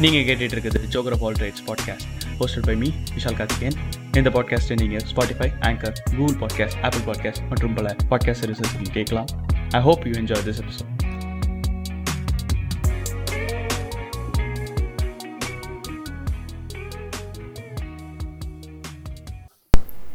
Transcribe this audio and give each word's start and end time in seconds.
நீங்கள் 0.00 0.24
கேட்டுட்டு 0.24 0.52
இருக்கிறது 0.52 0.88
ஜோக்ரா 0.88 1.24
all 1.24 1.34
rights 1.34 1.62
podcast 1.66 2.06
hosted 2.40 2.60
by 2.60 2.76
me 2.76 2.86
Vishal 2.86 3.36
Karthikeyan 3.36 3.76
இந்த 4.16 4.30
பாட்காஸ்ட்டை 4.30 4.80
நீங்கள் 4.80 5.02
Spotify 5.14 5.50
anchor 5.60 5.92
Google 6.16 6.34
podcast 6.34 6.82
Apple 6.82 7.00
podcast 7.00 7.48
மற்றும் 7.48 7.74
பல 7.74 7.96
பாட்காஸ்ட் 8.10 8.34
சர்வீசஸ் 8.40 8.90
கேட்கலாம். 8.92 9.26
I 9.70 9.80
hope 9.80 10.06
you 10.06 10.12
enjoy 10.12 10.44
this 10.44 10.60
episode 10.62 10.94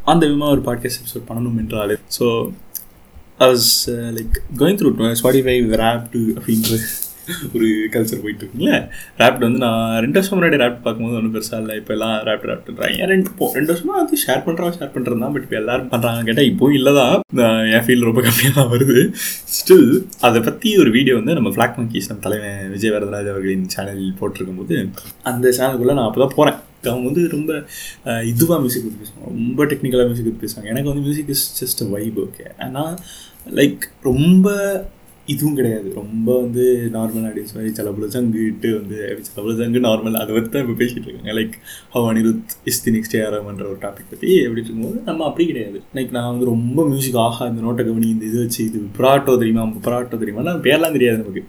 அந்த 0.04 0.26
விதமாக 0.26 0.52
ஒரு 0.52 0.60
பாட்காஸ்ட் 0.60 1.00
எபிசோட் 1.02 1.28
பண்ணணும் 1.28 1.56
என்றாலே 1.56 1.96
so 2.20 2.52
I 3.38 3.50
was 3.50 3.86
like 3.88 4.38
going 4.56 4.76
through 4.76 5.14
Spotify 5.22 5.60
wrapped 5.76 6.34
அப்படின்ற 6.34 6.78
ஒரு 7.54 7.68
கல்ச்சர் 7.94 8.22
போயிட்டு 8.24 8.42
இருக்குல்ல 8.44 8.72
ரேப்ட் 9.20 9.44
வந்து 9.46 9.60
நான் 9.64 9.84
ரெண்டு 10.04 10.18
வருஷம் 10.18 10.36
முன்னாடி 10.38 10.58
ரேப்ட் 10.62 10.82
பார்க்கும்போது 10.86 11.18
ஒன்றும் 11.20 11.34
பெருசாக 11.36 11.60
இல்லை. 11.62 11.74
இப்போ 11.80 11.92
எல்லாம் 11.96 12.16
ரேப்ட் 12.28 12.48
ரேப்ட்ன்றாங்க 12.50 13.06
ரெண்டு 13.12 13.28
இப்போ 13.32 13.48
ரெண்டு 13.58 13.70
வருஷமாக 13.72 13.96
வந்து 14.02 14.18
ஷேர் 14.24 14.42
பண்ணுறவங்க 14.46 14.78
ஷேர் 14.80 14.94
பண்ணுறது 14.96 15.22
தான் 15.24 15.34
பட் 15.36 15.46
இப்போ 15.46 15.58
எல்லாரும் 15.62 15.90
பண்ணுறாங்க 15.94 16.26
கேட்டால் 16.28 16.50
இப்போ 16.52 16.72
இல்லை 16.78 16.94
தான் 17.00 17.14
என் 17.76 17.84
ஃபீல்டு 17.86 18.08
ரொம்ப 18.10 18.22
கம்மியாக 18.26 18.54
தான் 18.58 18.70
வருது. 18.74 18.98
ஸ்டில் 19.56 19.88
அதை 20.28 20.40
பற்றி 20.48 20.70
ஒரு 20.82 20.92
வீடியோ 20.98 21.16
வந்து 21.20 21.38
நம்ம 21.38 21.52
ஃப்ளாக் 21.56 21.78
மங்கீஸ் 21.80 22.10
நம்ம 22.10 22.22
தலைவன் 22.26 22.60
விஜய் 22.74 22.94
வரதராஜ் 22.96 23.32
அவர்களின் 23.34 23.66
சேனலில் 23.76 24.18
போட்டிருக்கும் 24.20 24.60
போது 24.62 24.76
அந்த 25.32 25.46
சேனலுக்குள்ளே 25.58 25.96
நான் 25.98 26.08
அப்போ 26.10 26.22
தான் 26.24 26.36
போகிறேன் 26.38 26.58
அவங்க 26.90 27.06
வந்து 27.08 27.24
ரொம்ப 27.34 27.50
இதுவாக 28.30 28.58
மியூசிக் 28.62 28.86
பற்றி 28.86 29.00
பேசுவாங்க. 29.02 29.28
ரொம்ப 29.34 29.66
டெக்னிக்கலாக 29.72 30.06
மியூசிக் 30.08 30.26
பற்றி 30.28 30.42
பேசுவாங்க. 30.44 30.68
எனக்கு 30.72 30.90
வந்து 30.90 31.04
music 31.06 31.30
is 31.34 31.44
just 31.60 31.82
vibe 31.92 32.18
okay 32.24 32.46
ஆனால் 32.64 32.94
லைக் 33.58 33.84
ரொம்ப 34.08 34.48
இதுவும் 35.32 35.56
கிடையாது. 35.58 35.88
ரொம்ப 35.98 36.28
வந்து 36.42 36.64
நார்மல் 36.96 37.26
ஆடியன்ஸ் 37.28 37.54
மாதிரி 37.56 37.70
சலபுல 37.78 38.06
ஜங்குட்டு 38.14 38.70
வந்து 38.78 38.96
சலபுல 39.28 39.54
ஜங்கு 39.60 39.80
நார்மல் 39.86 40.18
அதை 40.22 40.30
பற்றி 40.36 40.50
தான் 40.54 40.64
இப்போ 40.64 40.76
பேசிகிட்டு 40.82 41.08
இருக்காங்க. 41.08 41.32
Like 41.38 41.54
how 41.94 42.08
Anirudh 42.12 42.54
is 42.70 42.82
the 42.84 42.92
next 42.96 43.16
ஏறாமன்ற 43.22 43.64
ஒரு 43.72 43.80
டாபிக் 43.86 44.10
பற்றி 44.12 44.28
எப்படி 44.44 44.60
இருக்கும்போது 44.62 44.98
நம்ம 45.08 45.24
அப்படி 45.30 45.46
கிடையாது. 45.52 45.80
லைக் 45.98 46.14
நான் 46.18 46.30
வந்து 46.32 46.52
ரொம்ப 46.54 46.86
மியூசிக் 46.92 47.18
ஆஹா 47.26 47.46
இந்த 47.52 47.62
நோட்டை 47.66 47.84
கவனி 47.88 48.08
இந்த 48.14 48.26
இது 48.30 48.38
வச்சு 48.44 48.62
இது 48.68 48.80
ப்ராட்டோ 49.00 49.34
தெரியுமா 49.42 49.66
ப்ராட்டோ 49.88 50.20
தெரியுமா 50.22 50.48
நான் 50.50 50.64
பேர்லாம் 50.68 50.96
தெரியாது 50.98 51.20
நமக்கு. 51.24 51.44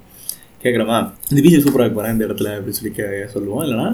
கேட்குறமா 0.63 0.97
இந்த 1.29 1.39
பீஜம் 1.45 1.63
சூப்பராக 1.63 1.91
போகிறேன் 1.95 2.13
இந்த 2.15 2.23
இடத்துல 2.27 2.51
அப்படின்னு 2.57 2.77
சொல்லி 2.77 2.91
கே 2.97 3.05
சொல்லுவோம். 3.33 3.63
இல்லைனா 3.65 3.87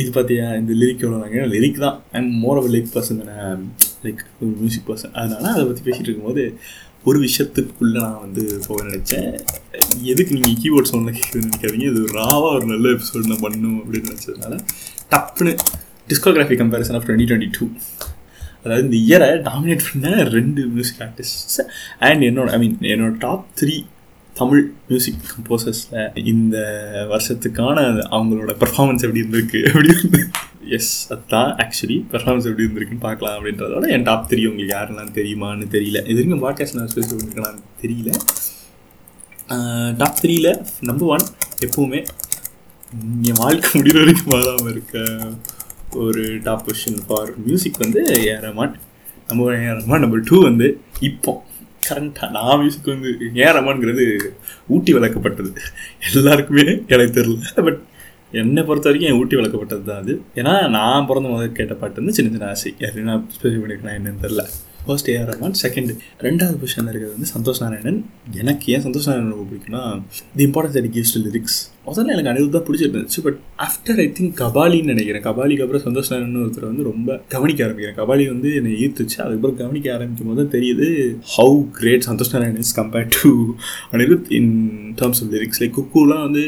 இது 0.00 0.08
பார்த்தியா 0.16 0.48
இந்த 0.60 0.72
லிரிக் 0.82 1.02
எவ்வளோ 1.04 1.18
நாங்கள் 1.22 1.50
லிரிக் 1.54 1.80
தான். 1.84 1.96
I'm 2.18 2.28
more 2.44 2.58
of 2.60 2.68
lyric 2.74 2.92
person 2.94 3.20
தானே 3.22 3.34
லைக் 4.04 4.22
மியூசிக் 4.60 4.86
பர்சன் 4.90 5.14
அதனால 5.20 5.50
அதை 5.54 5.64
பற்றி 5.70 5.84
பேசிகிட்டு 5.88 6.08
இருக்கும்போது 6.10 6.44
ஒரு 7.04 7.18
விஷயத்துக்குள்ளே 7.20 8.00
நான் 8.04 8.20
வந்து 8.20 8.42
போக 8.66 8.84
நினச்சேன். 8.84 9.30
எதுக்கு 10.12 10.34
நீங்கள் 10.34 10.58
கீபோர்ட் 10.62 10.90
சவுண்டில் 10.90 11.16
கேட்குதுன்னு 11.18 11.48
நினைக்காதீங்க. 11.48 11.86
இது 11.92 12.02
ராவாக 12.18 12.52
ஒரு 12.56 12.66
நல்ல 12.66 12.86
எபிசோட் 12.96 13.30
நான் 13.32 13.40
பண்ணும் 13.40 13.78
அப்படின்னு 13.82 14.10
நினச்சதுனால 14.10 14.56
டப்புன்னு 15.12 15.52
discography 16.08 16.56
comparison 16.62 16.96
of 16.98 17.06
twenty 17.08 17.28
twenty 17.30 17.50
two 17.58 17.66
அதாவது 18.64 18.84
இந்த 18.86 18.98
இயரை 19.06 19.28
டாமினேட் 19.48 19.86
பண்ண 19.88 20.10
ரெண்டு 20.36 20.62
மியூசிக் 20.66 21.00
ஆர்டிஸ்ட்ஸ் 21.00 21.60
அண்ட் 22.08 22.22
என்னோட 22.22 22.50
ஐ 22.50 22.58
மீன் 22.58 22.76
என்னோட 22.92 23.14
டாப் 23.18 23.46
த்ரீ 23.60 23.76
தமிழ் 24.34 24.72
மியூசிக் 24.88 25.24
கம்போசர்ஸில் 25.30 26.26
இந்த 26.32 26.56
வருஷத்துக்கான 27.10 27.78
அவங்களோட 28.16 28.52
பெர்ஃபார்மன்ஸ் 28.62 29.04
எப்படி 29.06 29.20
இருந்திருக்கு? 29.22 29.58
எப்படி 29.66 29.88
இருந்து? 29.94 30.20
எஸ் 30.76 31.12
அதுதான் 31.12 31.50
ஆக்சுவலி 31.56 31.96
பெர்ஃபார்மன்ஸ் 32.12 32.48
எப்படி 32.50 32.64
இருந்திருக்குன்னு 32.66 33.06
பார்க்கலாம் 33.06 33.34
அப்படின்றதோட 33.36 33.88
என் 33.88 34.02
டாப் 34.02 34.28
தெரியும் 34.28 34.50
உங்களுக்கு 34.50 34.76
யாரெல்லாம் 34.78 35.12
தெரியுமான்னு 35.18 35.66
தெரியல. 35.74 36.00
இது 36.12 36.20
வரைக்கும் 36.20 36.44
பாட்காஸ்ட் 36.44 36.78
நான் 36.78 36.90
ஸ்பெஷல் 36.92 37.18
பண்ணிருக்கலாம்னு 37.18 37.62
தெரியல. 37.82 38.10
டாப் 39.96 40.18
த்ரீயில் 40.22 40.50
நம்பர் 40.80 41.08
ஒன் 41.08 41.26
எப்போவுமே 41.66 42.00
என் 43.28 43.40
வாழ்க்கை 43.44 43.80
முடிகிற 43.80 43.98
வரைக்கும் 43.98 44.32
மாறாமல் 44.32 44.72
இருக்க 44.72 45.04
ஒரு 46.04 46.22
டாப் 46.42 46.66
கொஷின் 46.68 47.00
ஃபார் 47.06 47.32
மியூசிக் 47.46 47.78
வந்து 47.78 48.02
A 48.26 48.34
number 48.40 48.76
one 49.28 49.62
A 49.62 49.98
number 50.04 50.28
two 50.30 50.42
வந்து 50.42 50.68
இப்போ. 51.00 51.32
கரண்ட்டாக 51.88 52.30
நான் 52.30 52.58
மியூசிக் 52.58 52.92
வந்து 52.94 53.10
ஏன் 53.44 53.54
ரமான்ங்கிறது 53.56 54.04
ஊட்டி 54.68 54.94
வளர்க்கப்பட்டது. 54.94 55.50
எல்லாருக்குமே 56.14 56.64
எனக்கு 56.86 57.14
தெரில 57.20 57.64
பட் 57.68 57.80
என்னை 58.40 58.62
பொறுத்த 58.62 58.88
வரைக்கும் 58.88 59.12
என் 59.12 59.20
ஊட்டி 59.20 59.36
வளர்க்கப்பட்டது 59.36 59.82
தான் 59.82 60.02
அது. 60.02 60.14
ஏன்னா 60.34 60.68
நான் 60.76 61.06
பிறந்த 61.06 61.28
முதல் 61.28 61.52
கேட்ட 61.52 61.74
பாட்டு 61.74 62.00
வந்து 62.00 62.12
சின்ன 62.12 62.30
சின்ன 62.30 62.48
ஆசை. 62.48 62.74
யாரையும் 62.78 63.10
நான் 63.12 63.26
ஸ்பெசிஃபிக் 63.36 63.64
பண்ணிக்கலாம் 63.64 63.98
என்னன்னு 63.98 64.24
தெரில 64.26 64.44
ஃபர்ஸ்ட் 64.86 65.10
ஏஆர் 65.14 65.28
ரஹ்மான் 65.32 65.58
செகண்ட் 65.62 65.90
ரெண்டாவது 66.26 66.56
பொசிஷனில் 66.62 66.90
இருக்கிறது 66.92 67.14
வந்து 67.16 67.30
சந்தோஷ் 67.34 67.60
நாராயணன். 67.64 68.00
எனக்கு 68.42 68.72
ஏன் 68.72 68.84
சந்தோஷ் 68.86 69.08
நாராயணன் 69.08 69.34
ரொம்ப 69.34 69.46
பிடிக்கும்னா 69.52 69.82
the 70.38 70.44
importance 70.48 70.76
that 70.78 70.90
gives 70.96 71.14
to 71.16 71.22
lyrics 71.28 71.58
முதல்ல 71.86 72.12
எனக்கு 72.14 72.30
அனிருத் 72.32 72.56
தான் 72.56 72.66
பிடிச்சிருந்துச்சு 72.66 73.20
பட் 73.24 73.38
ஆஃப்டர் 73.66 74.00
ஐ 74.04 74.06
திங்க் 74.18 74.34
கபாலின்னு 74.42 74.90
நினைக்கிறேன். 74.92 75.24
கபாலிக்கு 75.28 75.64
அப்புறம் 75.64 75.84
சந்தோஷ் 75.86 76.10
நாராயணன் 76.12 76.42
ஒருத்தர் 76.44 76.68
வந்து 76.70 76.84
ரொம்ப 76.90 77.16
கவனிக்க 77.34 77.66
ஆரம்பிக்கிறேன் 77.66 77.98
கபாலி 78.00 78.26
வந்து 78.32 78.50
என்னை 78.58 78.72
ஈர்த்துச்சு. 78.84 79.18
அதுக்கப்புறம் 79.24 79.58
கவனிக்க 79.62 79.94
ஆரம்பிக்கும் 79.94 80.30
போது 80.32 80.44
தெரியுது 80.56 80.88
how 81.36 81.58
great 81.78 82.06
Santhosh 82.10 82.32
Narayanan 82.32 82.62
is 82.66 82.76
compared 82.80 83.12
to 83.22 83.32
Anirudh 83.92 84.30
in 84.40 84.52
terms 85.00 85.22
of 85.24 85.32
lyrics 85.36 85.62
like 85.64 85.76
குக்கூலாம் 85.80 86.24
வந்து 86.28 86.44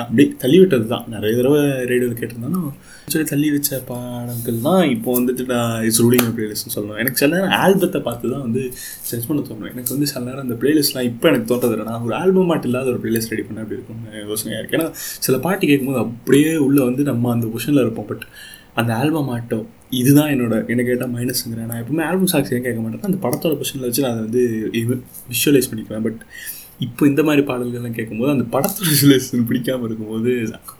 அப்படி 0.00 0.24
தள்ளி 0.42 0.58
விட்டது 0.60 0.86
தான். 0.92 1.04
நிறைய 1.14 1.32
தடவை 1.38 1.60
ரேடியோவில் 1.90 2.18
கேட்டிருந்தாலும் 2.20 2.68
சொல்லி 3.12 3.26
தள்ளி 3.30 3.48
வச்ச 3.54 3.78
பாடங்கள் 3.88 4.60
தான் 4.66 4.84
இப்போ 4.94 5.10
வந்துட்டு 5.18 5.44
நான் 5.52 5.74
இஸ் 5.88 6.00
ரூலிங் 6.04 6.30
பிளேலிஸ்ட்னு 6.36 6.74
சொல்லணும். 6.76 7.00
எனக்கு 7.02 7.20
சில 7.22 7.30
நேரம் 7.34 7.56
ஆல்பத்தை 7.64 8.00
பார்த்து 8.06 8.32
தான் 8.34 8.44
வந்து 8.46 8.62
சர்ச் 9.08 9.28
பண்ண 9.30 9.42
தோணும். 9.48 9.68
எனக்கு 9.74 9.92
வந்து 9.94 10.08
சில 10.12 10.22
நேரம் 10.28 10.44
அந்த 10.46 10.56
பிளேலிஸ்ட்லாம் 10.62 11.08
இப்போ 11.10 11.28
எனக்கு 11.32 11.50
தோட்டது 11.52 11.88
நான் 11.90 12.06
ஒரு 12.08 12.16
ஆல்பம் 12.20 12.50
மட்டும் 12.52 12.70
இல்லாத 12.72 12.90
ஒரு 12.94 13.02
பிளேலிஸ்ட் 13.04 13.34
ரெடி 13.34 13.44
பண்ண 13.48 13.64
அப்படி 13.64 13.78
இருக்கும் 13.78 14.00
யோசனையாக 14.30 14.62
இருக்குது 14.62 14.78
ஏன்னா 14.80 14.88
சில 15.26 15.38
பாட்டு 15.46 15.64
கேட்கும்போது 15.72 16.02
அப்படியே 16.06 16.54
உள்ளே 16.68 16.82
வந்து 16.88 17.04
நம்ம 17.10 17.30
அந்த 17.36 17.48
பொஷனில் 17.54 17.84
இருப்போம். 17.84 18.08
பட் 18.12 18.26
அந்த 18.80 18.90
ஆல்பம் 19.00 19.30
ஆட்டம் 19.36 19.64
இதுதான் 20.00 20.30
என்னோட 20.34 20.54
என்ன 20.72 20.82
கேட்டால் 20.88 21.10
மைனஸுங்கிறேன் 21.16 21.68
நான் 21.70 21.80
எப்பவுமே 21.82 22.04
ஆல்பம் 22.10 22.30
சாக்ஸ் 22.32 22.52
ஏன் 22.56 22.64
கேட்க 22.66 22.80
மாட்டேன் 22.82 23.08
அந்த 23.10 23.18
படத்தோட 23.24 23.54
பொசிஷனில் 23.60 23.88
வச்சு 23.88 24.04
நான் 24.04 24.14
அதை 24.14 24.22
வந்து 24.26 24.42
விஷுவலைஸ் 25.32 25.68
பண்ணிக்குவேன். 25.70 26.04
பட் 26.06 26.20
இப்போ 26.86 27.06
இந்த 27.06 27.22
மாதிரி 27.22 27.42
பாடல்கள்லாம் 27.48 27.96
கேட்கும்போது 27.96 28.30
அந்த 28.34 28.44
படத்தோட 28.54 28.86
விசுவலைசேஷன் 28.92 29.48
பிடிக்காமல் 29.48 29.86
இருக்கும்போது 29.88 30.30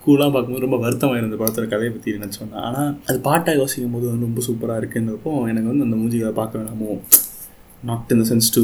கூலாக 0.05 0.31
பார்க்கும்போது 0.35 0.65
ரொம்ப 0.67 0.79
வருத்தமாக 0.79 1.21
இருந்த 1.21 1.37
படத்தோட 1.37 1.67
கதையை 1.69 1.91
பற்றி 1.93 2.17
நினச்சோன்னா 2.19 2.61
ஆனால் 2.69 2.93
அது 3.09 3.19
பாட்டாக 3.21 3.59
யோசிக்கும் 3.59 3.95
போது 3.97 4.07
வந்து 4.11 4.29
ரொம்ப 4.29 4.43
சூப்பராக 4.49 4.81
இருக்குன்றப்போ 4.83 5.33
எனக்கு 5.51 5.71
வந்து 5.73 5.87
அந்த 5.89 5.97
மூஞ்சிகளை 5.97 6.33
பார்க்க 6.41 6.61
வேணாமோ 6.61 6.91
நாட் 7.83 8.07
த 8.11 8.25
சென்ஸ் 8.31 8.51
டு 8.55 8.63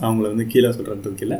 அவங்கள 0.00 0.26
வந்து 0.32 0.46
கீழே 0.46 0.68
சொல்கிறதுக்கு 0.68 1.24
இல்லை. 1.26 1.38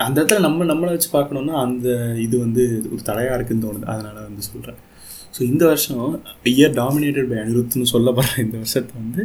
அந்த 0.00 0.16
இடத்துல 0.20 0.40
நம்ம 0.40 0.64
நம்மளை 0.64 0.90
வச்சு 0.94 1.08
பார்க்கணுன்னா 1.12 1.54
அந்த 1.66 1.88
இது 2.18 2.36
வந்து 2.38 2.62
ஒரு 2.92 3.02
தடையாக 3.02 3.36
இருக்குன்னு 3.38 3.66
தோணுது. 3.66 3.86
அதனால் 3.92 4.26
வந்து 4.28 4.42
சொல்கிறேன் 4.42 4.80
ஸோ 5.36 5.42
இந்த 5.42 5.62
வருஷம் 5.66 6.02
இயர் 6.44 6.74
டாமினேட்டட் 6.74 7.28
பை 7.28 7.38
அனிருத்னு 7.38 7.92
சொல்லப்படுற 7.92 8.34
இந்த 8.38 8.56
வருஷத்தை 8.56 8.94
வந்து 9.02 9.22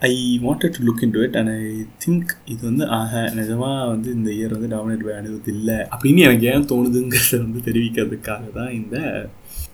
I 0.00 0.40
wanted 0.42 0.74
to 0.74 0.84
look 0.86 1.02
into 1.10 1.20
it 1.20 1.36
and 1.36 1.48
I 1.48 1.64
think 2.04 2.30
இது 2.44 2.58
வந்து 2.62 2.86
ஆக 2.86 3.32
நிஜமாக 3.36 3.86
வந்து 3.86 4.12
இந்த 4.12 4.30
இயர் 4.30 4.58
வந்து 4.58 4.76
டாமினேட் 4.76 5.04
பை 5.04 5.14
அனிருத் 5.14 5.48
இல்லை. 5.48 5.74
அப்படின்னு 5.74 6.18
எனக்கு 6.18 6.46
ஏன் 6.46 6.64
தோணுதுங்கிறத 6.64 7.38
வந்து 7.38 7.60
தெரிவிக்கிறதுக்காக 7.64 8.52
தான் 8.54 8.72
இந்த 8.72 9.28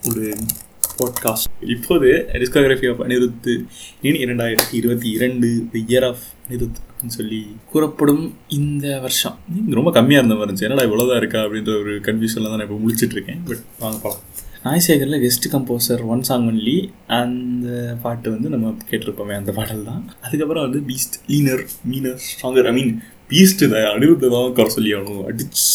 ஒரு 0.08 0.34
பாட்காஸ்ட் 0.98 1.68
இப்போது 1.68 2.28
டிஸ்கோகிராஃபி 2.32 2.90
ஆஃப் 2.90 3.00
அனிருத்து 3.00 3.64
இனி 4.00 4.18
இரண்டாயிரத்தி 4.18 4.72
இருபத்தி 4.72 5.10
இரண்டு 5.10 5.66
தி 5.72 5.84
இயர் 5.88 6.06
ஆஃப் 6.08 6.24
அனிருத் 6.48 6.80
அப்படின்னு 6.88 7.06
சொல்லி 7.06 7.56
கூறப்படும் 7.70 8.34
இந்த 8.48 9.00
வருஷம். 9.00 9.38
ரொம்ப 9.70 9.90
கம்மியாக 9.90 10.20
இருந்த 10.22 10.34
மாதிரி 10.34 10.52
இருந்துச்சு. 10.52 10.70
என்னடா 10.70 10.84
இவ்வளோதான் 10.88 11.16
இருக்கா 11.16 11.40
அப்படின்ற 11.40 11.80
ஒரு 11.80 11.96
கன்ஃபியூஷனில் 11.96 12.48
தான் 12.48 12.56
நான் 12.56 12.60
இப்போ 12.60 12.80
முடிச்சுட்டு 12.88 13.16
இருக்கேன். 13.18 13.40
பட் 13.44 13.56
வாங்க 13.78 13.98
பார்க்கலாம் 13.98 14.34
நாய்சேகரில் 14.64 15.22
best 15.24 15.46
composer 15.52 16.02
one 16.12 16.22
song 16.22 16.46
only 16.50 16.76
அந்த 17.16 17.66
பாட்டு 18.04 18.28
வந்து 18.34 18.48
நம்ம 18.54 18.72
கேட்டிருப்போமே 18.90 19.34
அந்த 19.38 19.50
பாடல் 19.58 19.88
தான் 19.88 20.02
அதுக்கப்புறம் 20.24 20.64
வந்து 20.66 20.80
Beast 20.88 21.16
leaner 21.30 21.62
meaner 21.90 22.20
stronger 22.26 22.68
I 22.70 22.74
mean 22.78 22.92
Beast 23.30 23.62
அனிருத்தை 23.90 24.28
தான் 24.34 24.54
குறை 24.58 24.70
சொல்லி 24.76 24.92
ஆகணும். 24.96 25.26
அடிச்சு 25.28 25.66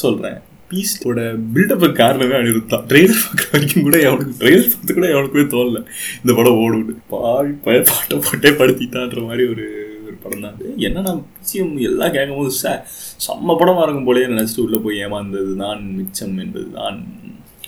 சொல்கிறேன் 0.00 0.38
பீஸ்டோட 0.70 1.20
பில்டப் 1.54 1.84
காரணமே 2.00 2.36
அனிருத்தான் 2.38 2.86
ட்ரெயிலர் 2.90 3.20
பார்க்குற 3.24 3.50
வரைக்கும் 3.52 3.84
கூட 3.86 3.96
எவனுக்கு 4.08 4.34
ட்ரெயிலர் 4.40 4.70
பார்த்து 4.72 4.96
கூட 4.98 5.06
எவனுக்குமே 5.14 5.44
தோணல. 5.52 5.80
இந்த 6.22 6.32
படம் 6.38 6.60
ஓடுவிடு 6.64 6.94
பாவி 7.12 7.52
பய 7.66 7.78
பாட்டை 7.90 8.16
பாட்டே 8.26 8.52
படுத்திட்டான்ற 8.60 9.22
மாதிரி 9.28 9.44
ஒரு 9.52 9.66
ஒரு 10.06 10.16
படம் 10.24 10.42
தான் 10.44 10.54
அது. 10.54 10.66
என்னன்னா 10.88 11.12
பிசிஎம் 11.36 11.76
எல்லாம் 11.90 12.14
கேட்கும் 12.16 12.40
போது 12.40 12.52
சார் 12.62 12.82
செம்ம 13.26 13.56
படமாக 13.60 13.86
இருக்கும் 13.86 14.08
போலே 14.08 14.26
நினச்சிட்டு 14.34 14.64
உள்ளே 14.66 14.80
போய் 14.86 15.00
ஏமாந்தது 15.06 15.54
தான் 15.64 15.82
மிச்சம் 15.98 16.36
என்பது 16.44 16.68
தான் 16.78 16.98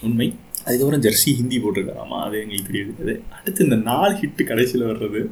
உண்மை. 0.06 0.29
அதுக்கப்புறம் 0.65 1.05
ஜெர்சி 1.06 1.31
ஹிந்தி 1.39 1.56
போட்டிருக்காராமா? 1.62 2.19
அது 2.27 2.37
எங்களுக்கு 2.43 2.71
தெரியாது. 2.73 3.15
அடுத்து 3.37 3.65
இந்த 3.69 3.79
நாலு 3.91 4.12
ஹிட்டு 4.23 4.43
கடைசியில் 4.50 4.91
வர்றது 4.91 5.23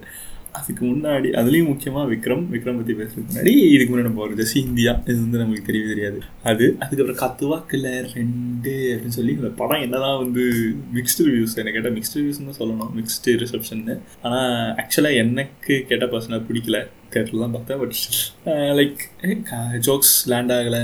அதுக்கு 0.58 0.82
முன்னாடி 0.90 1.28
அதுலேயும் 1.38 1.68
முக்கியமாக 1.70 2.04
விக்ரம். 2.12 2.44
விக்ரம் 2.52 2.78
பற்றி 2.78 2.92
பேசுறதுக்கு 2.98 3.30
முன்னாடி 3.30 3.52
இதுக்கு 3.72 3.90
முன்னாடி 3.92 4.06
நம்ம 4.08 4.22
ஒரு 4.26 4.36
ஜெர்சி 4.38 4.58
ஹிந்தியா? 4.66 4.92
இது 5.08 5.16
வந்து 5.24 5.40
நமக்கு 5.42 5.66
தெரியவே 5.66 5.88
தெரியாது. 5.92 6.18
அது 6.50 6.64
அதுக்கப்புறம் 6.84 7.18
கத்துவாக்கில் 7.22 7.88
ரெண்டு 8.14 8.72
அப்படின்னு 8.92 9.16
சொல்லி 9.18 9.32
இந்த 9.38 9.50
படம் 9.60 9.84
என்னதான் 9.86 10.20
வந்து 10.22 10.44
மிக்ஸ்டு 10.98 11.26
ரிவ்யூஸ் 11.28 11.58
என்ன 11.62 11.74
கேட்டால் 11.76 11.96
மிக்ஸ்டு 11.98 12.18
ரிவ்யூஸ்னு 12.20 12.48
தான் 12.50 12.60
சொல்லணும். 12.62 12.92
மிக்ஸ்டு 12.98 13.36
ரிசப்ஷன் 13.42 13.84
ஆனால் 14.26 14.54
ஆக்சுவலாக 14.82 15.20
எனக்கு 15.22 15.76
கேட்ட 15.90 16.06
பர்சனாக 16.14 16.46
பிடிக்கல. 16.50 16.80
தேட்டரில் 17.14 17.44
தான் 17.46 17.56
பார்த்தேன் 17.56 17.80
பட் 17.82 17.96
லைக் 18.80 19.02
ஜோக்ஸ் 19.88 20.16
லேண்ட் 20.34 20.54
ஆகலை. 20.58 20.82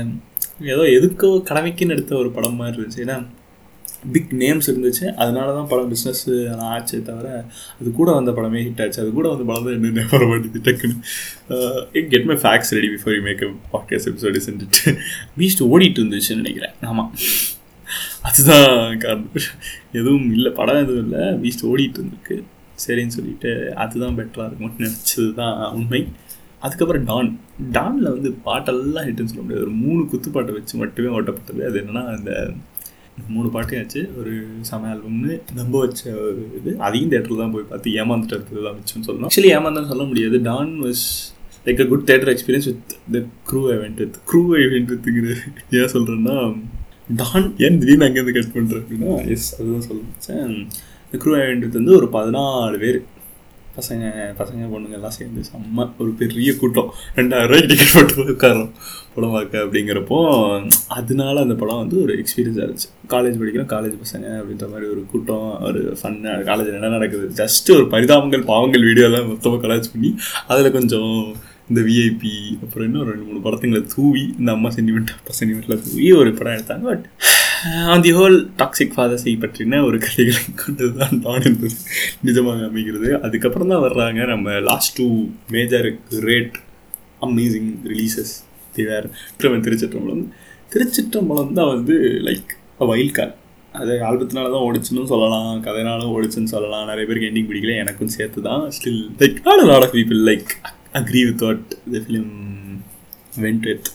ஏதோ 0.73 0.83
எதுக்கோ 0.97 1.31
கடமைக்குன்னு 1.49 1.95
எடுத்த 1.97 2.15
ஒரு 2.23 2.31
படம் 2.37 2.59
மாதிரி 2.61 2.77
இருந்துச்சு. 2.79 3.05
ஏன்னா 3.07 3.17
பிக் 4.13 4.31
நேம்ஸ் 4.41 4.67
இருந்துச்சு. 4.71 5.05
அதனால 5.23 5.47
தான் 5.57 5.67
படம் 5.71 5.89
பிஸ்னஸ் 5.93 6.21
எல்லாம் 6.51 6.71
ஆச்சே 6.75 6.97
தவிர 7.09 7.27
அது 7.79 7.89
கூட 7.99 8.09
வந்த 8.17 8.31
படமே 8.37 8.61
ஹிட் 8.67 8.81
ஆச்சு. 8.85 9.01
அது 9.03 9.11
கூட 9.19 9.27
வந்து 9.33 9.47
படம் 9.49 9.65
தான் 9.67 9.87
என்ன 9.89 10.05
வர 10.13 10.27
மாட்டேங்குது 10.31 10.63
டக்குன்னு. 10.67 10.97
Get 12.13 12.27
my 12.31 12.37
facts 12.43 12.73
ready 12.77 12.89
before 12.95 13.15
you 13.17 13.21
make 13.29 13.43
podcast 13.73 14.09
episode 14.11 14.41
செஞ்சுட்டு 14.47 14.93
பீஸ்ட் 15.41 15.63
ஓடிட்டு 15.71 16.01
இருந்துச்சுன்னு 16.03 16.41
நினைக்கிறேன். 16.43 16.75
ஆமாம் 16.91 17.11
அதுதான் 18.27 18.99
காரணம். 19.05 19.31
எதுவும் 19.99 20.27
இல்லை 20.37 20.51
படம் 20.59 20.81
எதுவும் 20.83 21.03
இல்லை. 21.05 21.23
பீஸ்ட் 21.43 21.65
ஓடிட்டு 21.71 21.99
இருந்திருக்கு. 22.01 22.37
சரின்னு 22.83 23.15
சொல்லிட்டு 23.15 23.51
அதுதான் 23.81 24.15
பெட்டராக 24.19 24.47
இருக்கும்னு 24.49 24.85
நினச்சது 24.85 25.27
தான் 25.39 25.57
உண்மை. 25.77 26.01
அதுக்கப்புறம் 26.65 27.05
டான் 27.09 27.29
டானில் 27.75 28.13
வந்து 28.15 28.29
பாட்டெல்லாம் 28.45 29.05
ஹிட்டுன்னு 29.07 29.31
சொல்ல 29.31 29.43
முடியாது. 29.43 29.65
ஒரு 29.65 29.73
மூணு 29.83 30.01
குத்துப்பாட்டை 30.11 30.53
வச்சு 30.57 30.75
மட்டுமே 30.81 31.09
ஓட்டப்பட்டது. 31.17 31.61
அது 31.69 31.77
என்னென்னா 31.81 32.03
அந்த 32.15 32.31
மூணு 33.27 33.49
பாட்டையும் 33.49 33.85
ஆச்சு. 33.85 34.11
ஒரு 34.17 34.47
சம 34.61 34.93
ஆல்பம்னு 34.93 35.41
நம்ப 35.55 35.79
வச்ச 35.79 36.11
ஒரு 36.11 36.49
இது. 36.63 36.77
அதையும் 36.77 37.11
தேட்டரில் 37.11 37.37
தான் 37.37 37.51
போய் 37.51 37.63
பார்த்து 37.69 37.91
ஏமாந்துட்டு 37.91 38.25
இருக்கிறது 38.25 38.63
தான் 38.63 38.73
வச்சுன்னு 38.73 39.07
சொல்லணும். 39.07 39.23
ஆக்சுவலி 39.23 39.49
ஏமாந்தான் 39.49 39.87
சொல்ல 39.87 40.03
முடியாது. 40.03 40.41
Don 40.41 40.81
was 40.81 41.03
like 41.65 41.81
a 41.81 41.85
good 41.85 42.09
theatre 42.09 42.37
experience 42.37 42.75
with 42.75 42.95
the 43.11 43.51
crew 43.51 43.59
event 43.59 43.93
with 43.93 44.15
crew 44.33 44.37
event 44.37 44.87
வித்துங்கிறது 44.89 45.35
ஏன் 45.69 45.91
சொல்கிறேன்னா 45.91 46.61
டான் 47.15 47.53
ஏன் 47.57 47.79
திடீர்னு 47.79 48.05
அங்கேருந்து 48.05 48.33
கட் 48.33 48.63
பண்ணுறேன் 48.63 48.83
அப்படின்னா 48.83 49.29
எஸ் 49.29 49.61
அதுதான் 49.61 49.81
சொல்ல 49.81 50.01
வச்சேன். 50.01 50.67
க்ரூ 51.11 51.31
event 51.41 51.69
வந்து 51.69 51.95
ஒரு 51.95 52.09
பதினாலு 52.13 52.79
பேர். 52.79 53.03
பசங்க 53.77 54.03
பசங்க 54.39 54.65
பொண்ணுங்க 54.71 54.97
எல்லாம் 54.97 55.15
சேர்ந்து 55.17 55.43
செம்ம 55.49 55.85
ஒரு 56.01 56.11
பெரிய 56.19 56.49
கூட்டம். 56.61 56.89
ரெண்டாயிரம் 57.19 57.49
ரூபாய் 57.51 57.69
டிக்கெட் 57.69 57.93
போட்டு 57.95 58.25
உட்காரோம் 58.33 58.69
படம் 59.13 59.33
பார்க்க 59.35 59.63
அப்படிங்கிறப்போ 59.65 60.17
அதனால 60.97 61.35
அந்த 61.45 61.55
படம் 61.61 61.81
வந்து 61.83 61.97
ஒரு 62.03 62.13
எக்ஸ்பீரியன்ஸாக 62.21 62.65
இருந்துச்சு. 62.65 62.89
காலேஜ் 63.13 63.39
படிக்கிறோம் 63.41 63.71
காலேஜ் 63.73 63.95
பசங்க 64.03 64.27
அப்படின்ற 64.41 64.67
மாதிரி 64.73 64.87
ஒரு 64.93 65.01
கூட்டம் 65.13 65.47
ஒரு 65.69 65.81
ஃபன்னு 65.99 66.31
காலேஜில் 66.49 66.77
என்ன 66.79 66.93
நடக்குது? 66.97 67.27
ஜஸ்ட் 67.41 67.71
ஒரு 67.77 67.87
பரிதாபங்கள் 67.95 68.45
பாவங்கள் 68.51 68.87
வீடியோலாம் 68.89 69.27
மொத்தமாக 69.31 69.61
கலாய்ச்சி 69.65 69.91
பண்ணி 69.95 70.11
அதில் 70.51 70.75
கொஞ்சம் 70.77 71.13
இந்த 71.71 71.81
விஐபி 71.87 72.35
அப்புறம் 72.63 72.85
இன்னும் 72.87 73.07
ரெண்டு 73.09 73.25
மூணு 73.27 73.39
படத்துங்களை 73.45 73.81
தூவி 73.95 74.23
இந்த 74.39 74.49
அம்மா 74.55 74.69
சென்டிமெண்ட் 74.77 75.13
அப்பா 75.17 75.33
சென்டிமெண்ட்டில் 75.39 75.83
தூவி 75.85 76.07
ஒரு 76.21 76.31
படம் 76.39 76.55
எடுத்தாங்க. 76.57 76.83
But 76.89 77.05
on 77.91 78.03
the 78.05 78.11
whole 78.17 78.37
toxic 78.61 78.93
ஃபாதர்ஸை 78.95 79.33
பற்றின 79.43 79.79
ஒரு 79.87 79.97
கதைகளை 80.05 80.41
கொண்டு 80.61 80.85
தான் 80.99 81.19
டான் 81.25 81.45
என்பது 81.49 81.75
நிஜமாக 82.27 82.65
அமைகிறது. 82.69 83.09
அதுக்கப்புறம் 83.25 83.71
தான் 83.73 83.83
வர்றாங்க 83.85 84.25
நம்ம 84.31 84.55
last 84.69 84.95
two 84.99 85.07
major 85.55 85.87
great 86.09 86.57
amazing 87.27 87.71
releases 87.91 88.33
there 88.77 89.07
Thiruchitrambalam. 89.67 90.25
Thiruchitrambalam 90.73 91.55
தான் 91.61 91.71
வந்து 91.75 91.95
லைக் 92.27 92.51
வைல்ட் 92.91 93.15
கார்டு 93.17 93.35
அது 93.81 93.93
ஆல்பத்தினால 94.07 94.49
தான் 94.53 94.65
ஓடிச்சுன்னு 94.67 95.09
சொல்லலாம் 95.11 95.51
கதைனாலும் 95.67 96.13
ஓடிச்சுன்னு 96.15 96.51
சொல்லலாம். 96.55 96.85
நிறைய 96.91 97.05
பேருக்கு 97.07 97.29
எண்டிங் 97.29 97.49
பிடிக்கல 97.49 97.75
எனக்கும் 97.83 98.13
சேர்த்து 98.17 98.39
தான் 98.49 98.63
still 98.77 99.01
like 99.21 99.37
not 99.47 99.63
lot 99.71 99.85
of 99.87 99.95
people 99.97 100.21
like 100.29 100.51
agree 100.99 101.21
with 101.29 101.43
what 101.47 101.67
the 101.93 102.01
film 102.05 102.33
went 103.45 103.67
with 103.69 103.89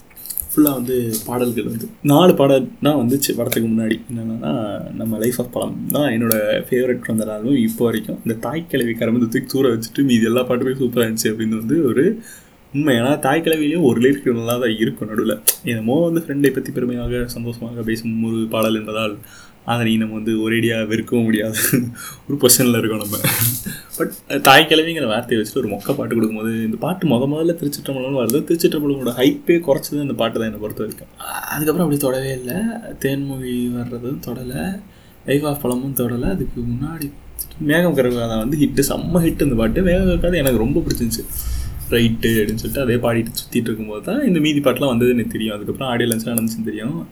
ஃபுல்லாக 0.58 0.78
வந்து 0.80 0.96
பாடல்கள் 1.26 1.68
வந்து 1.70 1.86
நாலு 2.12 2.32
பாடல் 2.40 2.64
தான் 2.86 2.98
வந்துச்சு 3.00 3.30
படத்துக்கு 3.38 3.68
முன்னாடி. 3.72 3.96
என்னென்னா 4.10 4.52
நம்ம 5.00 5.18
லைஃப் 5.22 5.38
ஆஃப் 5.42 5.52
படம் 5.56 5.76
தான் 5.96 6.08
என்னோட 6.14 6.36
ஃபேவரட் 6.68 7.08
வந்தனாலும் 7.10 7.56
இப்போ 7.66 7.84
வரைக்கும். 7.88 8.18
இந்த 8.24 8.34
தாய் 8.46 8.68
கிழவி 8.72 8.94
கரம்பு 9.00 9.22
தூக்கி 9.22 9.48
தூர 9.54 9.70
வச்சுட்டு 9.74 10.04
மீதி 10.10 10.28
எல்லா 10.30 10.42
பாட்டுமே 10.48 10.74
சூப்பராக 10.80 11.06
இருந்துச்சு 11.06 11.30
அப்படின்னு 11.32 11.60
வந்து 11.62 11.76
ஒரு 11.90 12.04
உண்மை. 12.76 12.94
ஏன்னா 13.00 13.12
தாய் 13.26 13.44
கிழவிலையும் 13.44 13.84
ஒரு 13.90 13.98
லிரிக் 14.04 14.26
நல்லா 14.38 14.56
தான் 14.62 14.74
இருக்கும் 14.82 15.10
நடுவில். 15.10 15.36
என்னமோ 15.70 15.94
வந்து 16.06 16.22
ஃப்ரெண்டை 16.24 16.50
பற்றி 16.56 16.72
பெருமையாக 16.78 17.22
சந்தோஷமாக 17.36 17.84
பேசும் 17.90 18.24
ஒரு 18.30 18.40
பாடல் 18.54 18.78
என்பதால் 18.80 19.14
அதனை 19.74 19.96
நம்ம 19.96 20.14
வந்து 20.14 20.34
ஒரேடியாக 20.44 20.84
வெறுக்கவும் 20.92 21.22
முடியாது. 21.22 21.58
ஒரு 22.28 22.38
பொசிஷனில் 22.40 22.78
இருக்கோம் 22.78 23.02
நம்ம. 23.02 23.16
பட் 23.98 24.42
தாய் 24.42 24.66
கிழவிங்கிற 24.68 25.06
வார்த்தையை 25.06 25.46
வச்சுட்டு 25.46 25.58
ஒரு 25.58 25.68
மொக்க 25.68 25.94
பாட்டு 25.94 26.14
கொடுக்கும்போது 26.14 26.52
இந்த 26.64 26.76
பாட்டு 26.76 27.08
முத 27.08 27.28
முதல்ல 27.32 27.54
திருச்சிற்றம்பலம் 27.60 28.18
வருது. 28.20 28.40
திருச்சிற்றம்பலமோட 28.48 29.12
ஹைப்பே 29.20 29.56
குறைச்சது 29.56 30.00
அந்த 30.00 30.14
பாட்டு 30.14 30.38
தான் 30.38 30.48
என்னை 30.48 30.60
பொறுத்த 30.60 30.82
வரைக்கும். 30.82 31.12
அதுக்கப்புறம் 31.50 31.86
அப்படி 31.86 31.96
தொடவே 31.96 32.32
இல்லை. 32.32 32.56
தேன்மொழி 33.00 33.54
வர்றதும் 33.78 34.20
தொடலை. 34.26 34.80
லைஃப் 35.26 35.46
ஆஃப் 35.46 35.62
பழமும் 35.62 35.96
தொடலை. 35.96 36.28
அதுக்கு 36.30 36.60
முன்னாடி 36.60 37.10
மேகம் 37.60 37.96
கருவாதான் 37.96 38.38
வந்து 38.38 38.56
ஹிட்டு 38.58 38.84
செம்ம 38.88 39.24
ஹிட் 39.24 39.42
இந்த 39.42 39.54
பாட்டு. 39.54 39.82
மேகம் 39.82 40.08
கருக்காது 40.08 40.36
எனக்கு 40.36 40.58
ரொம்ப 40.58 40.80
பிடிச்சிருந்துச்சு. 40.80 41.24
ரைட்டு 41.90 42.28
அப்படின்னு 42.38 42.62
சொல்லிட்டு 42.62 42.80
அதே 42.80 42.94
பாடிட்டு 42.94 43.32
சுற்றிட்டு 43.40 43.68
இருக்கும்போது 43.68 44.02
தான் 44.04 44.26
இந்த 44.26 44.38
மீதி 44.38 44.60
பாட்டெலாம் 44.60 44.92
வந்தது 44.92 45.10
எனக்கு 45.10 45.32
தெரியும். 45.32 45.54
அதுக்கப்புறம் 45.54 45.92
ஆடியோ 45.92 46.14
லன்ச்லாம் 46.14 46.28
நடந்துச்சுன்னு 46.34 46.64
தெரியும். 46.64 47.08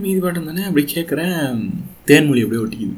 மீதி 0.00 0.20
பாட்டு 0.24 0.50
தானே 0.50 0.62
அப்படி 0.68 0.82
கேட்குறேன் 0.92 1.40
தேன்மொழி 2.10 2.42
அப்படியே 2.44 2.62
ஒட்டிக்குது. 2.64 2.94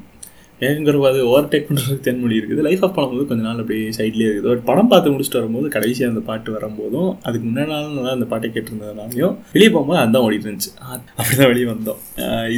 ஏகங்கிறவாது 0.61 1.19
ஓவர்டேக் 1.31 1.67
பண்ணுறதுக்கு 1.69 2.05
தென்மொழி 2.07 2.37
இருக்குது. 2.41 2.61
லைஃப் 2.67 2.83
ஆஃப் 2.87 2.95
படம் 2.97 3.13
போது 3.13 3.25
கொஞ்ச 3.31 3.43
நாள் 3.47 3.61
அப்படியே 3.63 3.87
சைட்லேயே 3.97 4.29
இருக்குது. 4.29 4.51
ஒரு 4.53 4.61
படம் 4.69 4.91
பார்த்து 4.93 5.13
முடிச்சுட்டு 5.15 5.41
வரும்போது 5.41 5.69
கடைசியாக 5.77 6.13
அந்த 6.13 6.23
பாட்டு 6.29 6.55
வரும்போதும் 6.57 7.11
அதுக்கு 7.27 7.47
முன்னாடி 7.49 7.71
நல்லா 7.73 8.13
அந்த 8.17 8.29
பாட்டை 8.33 8.49
கேட்டிருந்ததுனாலையும் 8.55 9.35
வெளியே 9.55 9.71
போகும்போது 9.75 10.01
அதுதான் 10.03 10.27
ஓடிட்டு 10.27 10.49
இருந்துச்சு. 10.49 10.73
அப்படி 11.19 11.35
தான் 11.41 11.51
வெளியே 11.53 11.69
வந்தோம். 11.73 12.01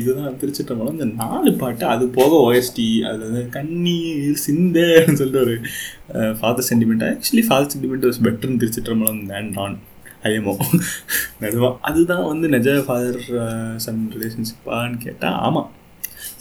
இதுதான் 0.00 0.39
திருச்சிட்டம்பலம் 0.43 0.97
இந்த 0.99 1.09
நாலு 1.23 1.53
பாட்டு 1.65 1.87
அது 1.94 2.06
போக 2.19 2.31
ஓஎஸ்டி 2.47 2.89
அதில் 3.09 3.27
வந்து 3.29 3.44
கண்ணீர் 3.59 4.39
சிந்தேன்னு 4.47 5.19
சொல்லிட்டு 5.23 5.44
ஒரு 5.47 5.56
father 6.41 6.69
sentiment 6.71 7.06
actually 7.11 7.47
father 7.50 7.73
sentiment 7.75 8.09
was 8.11 8.25
பெட்டர்னு 8.29 8.62
Thiruchitrambalam 8.65 9.23
தேன் 9.32 9.53
நான் 9.59 9.79
ஐஎம்ஓ 10.28 10.55
நிஜமாக 11.44 11.73
அதுதான் 11.88 12.26
வந்து 12.32 12.46
நிஜ 12.56 12.69
ஃபாதர் 12.87 13.20
சன் 13.87 14.05
ரிலேஷன்ஷிப்பான்னு 14.14 14.99
கேட்டால் 15.06 15.38
ஆமாம் 15.49 15.70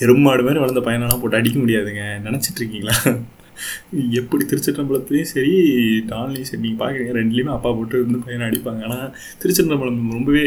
எருமாடு 0.05 0.45
மாதிரி 0.45 0.61
வளர்ந்த 0.63 0.81
பையனெல்லாம் 0.85 1.21
போட்டு 1.21 1.39
அடிக்க 1.39 1.57
முடியாதுங்க. 1.63 2.03
நினச்சிட்ருக்கீங்களா 2.27 2.95
எப்படி 4.19 4.43
திருச்சிற்றம்பலத்துலேயும் 4.51 5.29
சரி 5.33 5.53
டான்லேயும் 6.09 6.49
சரி 6.49 6.61
நீங்கள் 6.63 6.81
பார்க்குறீங்க 6.81 7.13
ரெண்டுலேயுமே 7.19 7.53
அப்பா 7.57 7.69
போட்டு 7.77 7.95
இருந்து 7.99 8.23
பையனை 8.25 8.43
அடிப்பாங்க. 8.49 8.81
ஆனால் 8.87 9.11
திருச்சிற்றம்பலம் 9.41 10.01
ரொம்பவே 10.17 10.45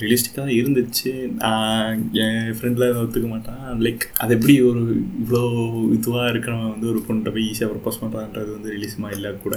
ரியலிஸ்டிக்காக 0.00 0.50
இருந்துச்சு. 0.60 1.10
நான் 1.42 2.02
என் 2.24 2.52
ஃப்ரெண்டில் 2.58 2.84
ஒத்துக்க 3.00 3.28
மாட்டான். 3.32 3.64
லைக் 3.86 4.04
அது 4.22 4.34
எப்படி 4.36 4.54
ஒரு 4.70 4.82
இவ்வளோ 5.22 5.42
இதுவாக 5.96 6.30
இருக்கிறவன் 6.32 6.72
வந்து 6.74 6.88
ஒரு 6.92 7.00
பொண்ணை 7.08 7.32
போய் 7.34 7.46
ஈஸியாக 7.50 7.70
ப்ரப்போஸ் 7.72 8.00
பண்ணுறான்றது 8.02 8.50
வந்து 8.56 8.72
ரிலீஸுமாக 8.76 9.16
இல்லை 9.16 9.30
கூட 9.44 9.56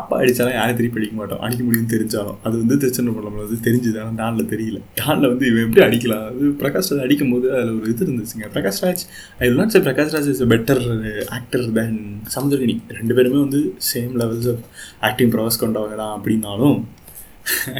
அப்பா 0.00 0.14
அடித்தாலும் 0.22 0.56
யாரும் 0.58 0.78
திருப்பி 0.80 1.00
அடிக்க 1.00 1.16
மாட்டோம் 1.20 1.42
அடிக்க 1.46 1.62
முடியும்னு 1.66 1.92
தெரிஞ்சாலும். 1.94 2.38
அது 2.46 2.54
வந்து 2.62 2.76
திருச்செந்தபுரம்ல 2.82 3.44
வந்து 3.46 3.58
தெரிஞ்சுது 3.68 3.98
ஆனால் 4.02 4.18
டானில் 4.22 4.50
தெரியல. 4.54 4.80
டானில் 5.00 5.30
வந்து 5.32 5.46
இவன் 5.50 5.64
எப்படி 5.66 5.84
அடிக்கலாம்? 5.88 6.26
அது 6.30 6.52
பிரகாஷ் 6.62 6.90
ராஜ் 6.92 7.04
அடிக்கும் 7.06 7.32
போது 7.34 7.46
அதில் 7.56 7.74
ஒரு 7.78 7.88
இது 7.94 8.04
இருந்துச்சுங்க. 8.06 8.48
Prakash 8.56 8.82
Raj 8.84 9.04
I 9.42 9.50
not 9.60 9.74
say 9.76 9.82
Prakash 9.88 10.14
Raj 10.16 10.30
is 10.34 10.44
better 10.54 10.82
actor 11.38 11.66
than 11.80 11.98
Samuthirakani 12.36 12.76
ரெண்டு 13.00 13.16
பேருமே 13.18 13.40
வந்து 13.46 13.62
same 13.92 14.14
levels 14.22 14.48
of 14.54 14.64
acting 15.08 15.32
prowess 15.34 15.62
கொண்டவங்க 15.64 15.96
தான் 16.02 16.14
அப்படின்னாலும் 16.16 16.78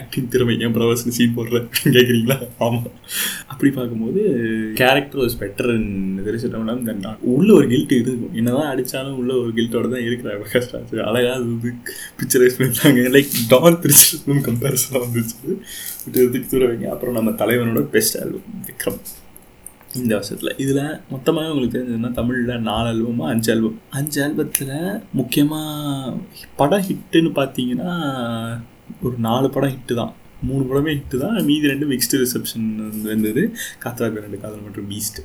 ஆக்டிங் 0.01 0.31
திறமை 0.33 0.55
ஏன் 0.67 0.75
ப்ரொவஸ்னு 0.77 1.15
சீன் 1.19 1.37
போடுற? 1.37 1.59
கேட்குறீங்களா 1.95 2.37
ஆமாம் 2.67 2.89
அப்படி 3.53 3.71
பார்க்கும்போது 3.79 4.23
கேரக்டர் 4.81 5.21
வாஸ் 5.23 5.39
பெட்டர் 5.43 5.71
தெரிஞ்சிட்டோம்னா 6.27 6.75
தென் 6.89 7.07
உள்ள 7.35 7.49
ஒரு 7.59 7.69
கில்ட் 7.73 7.95
இருக்கும். 7.97 8.35
என்னதான் 8.41 8.71
அடித்தாலும் 8.73 9.19
உள்ள 9.21 9.33
ஒரு 9.43 9.53
கில்ட்டோட 9.59 9.87
தான் 9.95 10.07
இருக்கிறாங்க 10.09 10.41
பிரகாஷ் 10.43 10.71
ராஜ் 10.75 10.95
அழகாக 11.09 11.47
இது 11.47 11.73
பிக்சரைஸ் 12.21 12.59
பண்ணிட்டாங்க 12.59 13.07
லைக் 13.17 13.33
டான் 13.55 13.81
திருச்சிடும் 13.85 14.45
கம்பேரிசனாக 14.49 15.03
வந்துச்சு 15.07 15.57
இதுக்கு 16.09 16.51
தூர 16.53 16.63
வைங்க. 16.71 16.87
அப்புறம் 16.95 17.19
நம்ம 17.19 17.35
தலைவனோட 17.43 17.83
பெஸ்ட் 17.97 18.19
ஆல்பம் 18.23 18.61
விக்ரம். 18.69 19.01
இந்த 19.99 20.13
வருஷத்தில். 20.17 20.59
இதில் 20.65 20.83
மொத்தமாக 21.13 21.51
உங்களுக்கு 21.53 21.77
தெரிஞ்சதுன்னா 21.77 22.11
தமிழில் 22.19 22.67
நாலு 22.69 22.89
ஆல்பமா 22.91 23.25
அஞ்சு 23.33 23.49
ஆல்பம் 23.55 23.79
அஞ்சு 23.99 24.19
ஆல்பத்தில் 24.25 24.77
முக்கியமாக 25.21 26.13
படம் 26.61 26.85
ஹிட்டுன்னு 26.89 27.31
பார்த்தீங்கன்னா 27.39 27.95
ஒரு 29.07 29.17
நாலு 29.27 29.49
படம் 29.55 29.73
ஹிட்டு 29.75 29.95
தான். 30.01 30.13
மூணு 30.49 30.63
படமே 30.71 30.93
ஹிட்டு 30.99 31.17
தான். 31.23 31.37
மீதி 31.51 31.67
ரெண்டு 31.73 31.87
மிக்ஸ்டு 31.93 32.21
ரிசப்ஷன் 32.23 32.67
இருந்தது. 33.11 33.43
காத்தாக்கு 33.85 34.25
ரெண்டு 34.27 34.41
காதல் 34.43 34.65
மற்றும் 34.67 34.89
பீஸ்ட்டு 34.93 35.25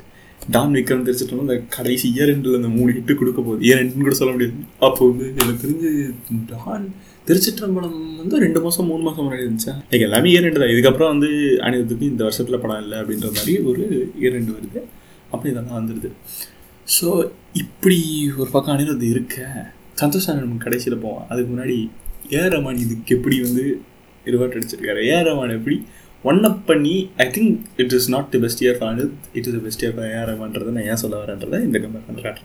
டான் 0.53 0.75
விக்ரம் 0.77 1.05
தெரிஞ்சிட்டோம் 1.07 1.43
இந்த 1.43 1.55
கடைசி 1.75 2.05
இயர் 2.15 2.29
ரெண்டில் 2.31 2.57
அந்த 2.57 2.69
மூணு 2.77 2.89
ஹிட்டு 2.97 3.13
கொடுக்க 3.19 3.39
போகுது. 3.41 3.61
இயர் 3.67 3.79
ரெண்டுன்னு 3.81 4.07
கூட 4.07 4.15
சொல்ல 4.21 4.31
முடியாது. 4.35 4.65
அப்போ 4.87 5.01
வந்து 5.11 5.27
எனக்கு 5.41 5.61
தெரிஞ்சு 5.63 5.91
டான் 6.51 6.85
திருச்சிற்றம்பலம் 7.27 7.95
வந்து 8.21 8.41
ரெண்டு 8.43 8.59
மாதம் 8.65 8.89
மூணு 8.91 9.03
மாதம் 9.07 9.23
முன்னாடி 9.25 9.45
இருந்துச்சா? 9.45 9.73
லைக் 9.91 10.05
எல்லாமே 10.07 10.29
இயர் 10.33 10.45
ரெண்டு 10.47 10.61
தான். 10.63 10.73
இதுக்கப்புறம் 10.73 11.11
வந்து 11.13 11.29
அணிவதுக்கு 11.67 12.11
இந்த 12.13 12.23
வருஷத்தில் 12.27 12.61
படம் 12.65 12.81
இல்லை 12.83 12.97
அப்படின்ற 13.01 13.29
மாதிரி 13.37 13.55
ஒரு 13.69 13.83
இயர் 14.21 14.35
ரெண்டு 14.37 14.53
வருது. 14.57 14.81
அப்படி 15.31 15.49
இதெல்லாம் 15.53 15.79
வந்துடுது 15.79 16.11
ஸோ 16.95 17.07
இப்படி 17.63 17.99
ஒரு 18.41 18.49
பக்கம் 18.55 18.75
அணிவது 18.75 19.07
இருக்க 19.13 19.47
சந்தோஷ் 20.01 20.27
கடைசியில் 20.65 21.03
போவான். 21.05 21.27
அதுக்கு 21.31 21.49
முன்னாடி 21.53 21.77
ஏஆர் 22.37 22.55
ரமான் 22.55 22.81
இதுக்கு 22.85 23.15
எப்படி 23.17 23.37
வந்து 23.47 23.63
ரிவர்ட் 24.25 24.57
அடிச்சிருக்காரு? 24.57 25.01
ஏஆர் 25.11 25.27
ரமான் 25.29 25.55
எப்படி 25.59 25.77
ஒன் 26.23 26.43
அப் 26.43 26.61
பண்ணி 26.65 26.95
I 27.23 27.25
think 27.27 27.55
it 27.81 27.95
is 27.99 28.09
not 28.15 28.29
the 28.35 28.39
best 28.45 28.63
year 28.65 28.77
for 28.79 29.01
it 29.37 29.47
is 29.47 29.55
the 29.57 29.61
best 29.65 29.83
year 29.83 29.95
for 29.97 30.09
AR 30.13 30.29
ரமான்றதை 30.31 30.71
நான் 30.77 30.87
ஏன் 30.91 31.01
சொல்ல 31.03 31.15
வரேன்றதை 31.23 31.59
இந்த 31.67 31.79
கம்பேர் 31.79 32.07
பண்ணுறேன் 32.07 32.39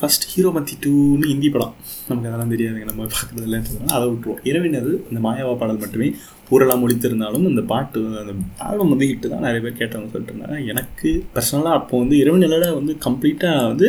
ஃபஸ்ட் 0.00 0.24
ஹீரோ 0.30 0.48
மத்தி 0.56 0.74
டூன்னு 0.84 1.28
ஹிந்தி 1.30 1.48
படம். 1.48 1.74
நமக்கு 2.08 2.28
அதெல்லாம் 2.30 2.50
தெரியாதுங்க 2.54 2.86
நம்ம 2.88 3.04
பார்க்குறது 3.12 3.46
இல்லைன்றதுனால 3.48 3.94
அதை 3.98 4.06
விட்டுருவோம். 4.10 4.40
இரவின் 4.50 4.76
அது 4.80 4.90
அந்த 5.08 5.20
மாயாவா 5.26 5.52
பாடல் 5.60 5.80
மட்டுமே 5.84 6.08
ஊரெல்லாம் 6.50 6.82
முடித்திருந்தாலும் 6.82 7.46
அந்த 7.52 7.62
பாட்டு 7.72 8.00
அந்த 8.22 8.34
ஆல்பம் 8.66 8.92
வந்து 8.94 9.08
ஹிட்டு 9.10 9.30
தான் 9.32 9.46
நிறைய 9.46 9.60
பேர் 9.64 9.78
கேட்டவங்க 9.80 10.10
சொல்லிட்டு 10.12 10.34
இருந்தாங்க. 10.34 10.58
எனக்கு 10.72 11.10
பர்சனலாக 11.36 11.78
அப்போ 11.80 11.98
வந்து 12.02 12.16
இரவு 12.22 12.74
வந்து 12.80 12.96
கம்ப்ளீட்டாக 13.06 13.64
வந்து 13.70 13.88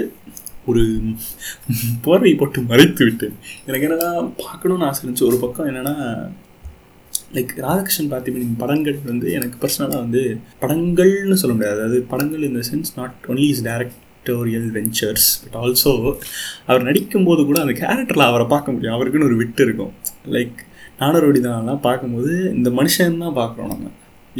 ஒரு 0.71 0.83
போர்வை 2.05 2.33
போட்டு 2.39 2.61
மறைத்து 2.71 3.05
விட்டேன். 3.07 3.35
எனக்கு 3.67 3.87
என்னென்னா 3.87 4.09
பார்க்கணுன்னு 4.43 4.87
ஆசை 4.89 5.01
இருந்துச்சு. 5.03 5.27
ஒரு 5.29 5.37
பக்கம் 5.43 5.69
என்னென்னா 5.71 5.95
லைக் 7.35 7.53
ராதாகிருஷ்ணன் 7.65 8.11
பார்த்திபனின் 8.11 8.57
படங்கள் 8.61 8.97
வந்து 9.11 9.27
எனக்கு 9.37 9.57
பர்சனலாக 9.63 10.01
வந்து 10.03 10.21
படங்கள்னு 10.61 11.39
சொல்ல 11.41 11.53
முடியாது. 11.55 11.79
அதாவது 11.79 11.99
படங்கள் 12.11 12.47
இந்த 12.49 12.61
sense 12.69 12.91
not 12.99 13.27
only 13.27 13.47
is 13.53 13.63
directorial 13.69 14.69
ventures 14.77 15.27
but 15.43 15.57
also 15.63 15.93
அவர் 16.69 16.87
நடிக்கும்போது 16.89 17.43
கூட 17.49 17.59
அந்த 17.65 17.75
கேரக்டரில் 17.81 18.29
அவரை 18.31 18.47
பார்க்க 18.55 18.75
முடியும். 18.75 18.95
அவருக்குன்னு 18.97 19.29
ஒரு 19.29 19.39
விட்டு 19.43 19.63
இருக்கும். 19.67 19.93
லைக் 20.35 20.59
நாடரோடி 21.01 21.39
தான் 21.47 21.85
பார்க்கும்போது 21.87 22.33
இந்த 22.57 22.69
மனுஷன் 22.79 23.23
தான் 23.23 23.37
பார்க்குறோம் 23.41 23.71
நம்ம. 23.73 23.89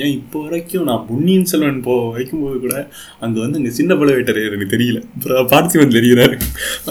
ஏன் 0.04 0.14
இப்போ 0.18 0.38
வரைக்கும் 0.46 0.88
நான் 0.90 1.06
பொன்னியின் 1.10 1.48
செல்வன் 1.52 1.82
போ 1.88 1.94
வைக்கும்போது 2.16 2.58
கூட 2.66 2.76
அங்கே 3.24 3.40
வந்து 3.44 3.60
அங்கே 3.60 3.72
சின்ன 3.78 3.96
பழவேட்டர் 4.00 4.40
எனக்கு 4.48 4.68
தெரியல. 4.76 5.00
பார்த்திபன் 5.54 5.96
தெரிகிறாரு. 5.98 6.36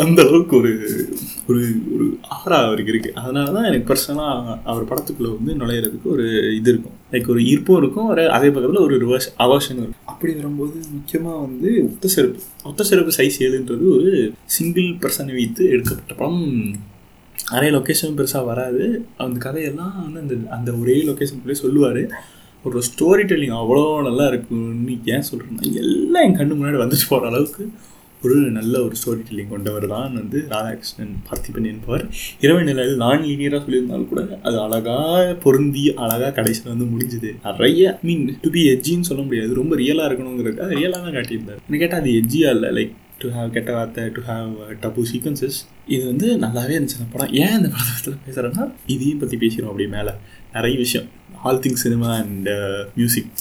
அந்த 0.04 0.18
அளவுக்கு 0.26 0.54
ஒரு 0.60 0.72
ஒரு 1.50 1.62
ஒரு 1.94 2.06
ஆறா 2.36 2.58
அவருக்கு 2.66 2.92
இருக்குது 2.92 3.16
அதனால 3.22 3.46
தான் 3.56 3.68
எனக்கு 3.70 3.88
பர்சனலாக 3.90 4.56
அவர் 4.70 4.88
படத்துக்குள்ளே 4.90 5.30
வந்து 5.36 5.52
நுழையிறதுக்கு 5.60 6.08
ஒரு 6.16 6.26
இது 6.58 6.70
இருக்கும். 6.72 6.96
லைக் 7.12 7.30
ஒரு 7.34 7.42
ஈர்ப்பும் 7.52 7.80
இருக்கும். 7.82 8.08
ஒரு 8.12 8.24
அதே 8.36 8.50
பக்கத்தில் 8.54 8.84
ஒரு 8.86 8.96
ரிவர்ஸ் 9.04 9.28
அவர்ஷன் 9.46 9.80
இருக்கும். 9.82 10.02
அப்படி 10.12 10.32
வரும்போது 10.40 10.76
முக்கியமாக 10.96 11.38
வந்து 11.46 11.70
ஒத்த 11.88 12.08
செருப்பு. 12.16 12.42
ஒத்த 12.70 12.88
செருப்பு 12.90 13.14
சைஸ் 13.18 13.40
ஏழுன்றது 13.46 13.86
ஒரு 13.96 14.12
சிங்கிள் 14.56 14.90
பர்சனை 15.04 15.34
வைத்து 15.40 15.64
எடுக்கப்பட்ட 15.74 16.14
படம். 16.20 16.44
நிறைய 17.52 17.70
லொக்கேஷன் 17.76 18.16
பெருசாக 18.18 18.44
வராது. 18.52 18.84
அந்த 19.24 19.36
கதையெல்லாம் 19.44 19.94
வந்து 20.06 20.20
அந்த 20.24 20.36
அந்த 20.56 20.70
ஒரே 20.80 20.96
லொக்கேஷனுக்குள்ளே 21.08 21.58
சொல்லுவார். 21.64 22.02
ஒரு 22.66 22.78
ஸ்டோரி 22.86 23.24
டெல்லிங் 23.30 23.58
அவ்வளோ 23.58 23.82
நல்லா 24.06 24.24
இருக்குன்னு 24.30 24.94
ஏன் 25.14 25.26
சொல்கிறேன்னா 25.28 25.68
எல்லாம் 25.82 26.24
என் 26.26 26.38
கண்ணு 26.38 26.56
முன்னாடி 26.60 26.78
வந்துட்டு 26.82 27.08
போகிற 27.10 27.28
அளவுக்கு 27.30 27.64
ஒரு 28.22 28.36
நல்ல 28.56 28.74
ஒரு 28.84 28.94
ஸ்டோரி 29.00 29.22
டெல்லிங் 29.26 29.50
கொண்டவர் 29.52 29.86
தான் 29.92 30.14
வந்து 30.20 30.38
ராதாகிருஷ்ணன் 30.52 31.12
பார்த்திபன் 31.26 31.68
என்பவர். 31.72 32.04
இரவு 32.44 32.62
நிலையில் 32.68 33.00
நான் 33.02 33.24
லீனியராக 33.26 33.60
சொல்லியிருந்தாலும் 33.64 34.08
கூட 34.12 34.22
அது 34.48 34.56
அழகாக 34.66 35.34
பொருந்தி 35.44 35.82
அழகாக 36.04 36.32
கடைசியில் 36.38 36.72
வந்து 36.72 36.86
முடிஞ்சுது. 36.92 37.30
நிறைய 37.48 37.92
மீன் 38.08 38.24
டு 38.44 38.50
பி 38.56 38.62
எஜ்ஜின்னு 38.74 39.08
சொல்ல 39.10 39.24
முடியாது. 39.26 39.52
ரொம்ப 39.60 39.76
ரியலாக 39.82 40.08
இருக்கணுங்கிறது 40.10 40.64
அது 40.66 40.78
ரியலாக 40.80 41.02
தான் 41.06 41.16
காட்டியிருந்தார். 41.18 41.60
எனக்கு 41.66 41.82
கேட்டால் 41.84 42.02
அது 42.04 42.16
எஜ்ஜியாக 42.20 42.56
இல்லை. 42.56 42.70
லைக் 42.78 42.94
டு 43.20 43.28
ஹாவ் 43.36 43.52
கெட்ட 43.56 43.70
வார்த்தை 43.76 44.02
டு 44.16 44.22
ஹாவ் 44.30 44.50
டபு 44.84 45.04
சீக்வன்சஸ் 45.12 45.58
இது 45.94 46.02
வந்து 46.12 46.26
நல்லாவே 46.46 46.74
இருந்துச்சு 46.76 46.98
அந்த 47.00 47.10
படம். 47.12 47.32
ஏன் 47.42 47.54
அந்த 47.58 47.68
படத்தில் 47.76 48.18
பேசுகிறேன்னா 48.26 48.64
இதையும் 48.94 49.22
பற்றி 49.22 49.38
பேசிடுவோம் 49.44 49.72
அப்படி 49.72 49.88
மேலே. 49.96 50.14
நிறைய 50.56 50.74
விஷயம். 50.84 51.08
All 51.44 51.62
things 51.66 51.84
cinema 51.86 52.10
and 52.16 52.48
music 52.98 53.32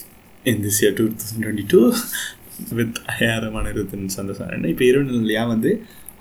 in 0.43 0.63
this 0.65 0.79
year 0.83 0.95
two 0.99 1.05
thousand 1.19 1.43
twenty 1.45 1.67
two 1.67 1.81
with 2.79 2.97
ஏரமான 3.29 3.73
சந்தோஷம் 4.17 4.67
இப்போ 4.73 4.85
இரவு 4.85 5.21
நிலையாக 5.21 5.47
வந்து 5.53 5.71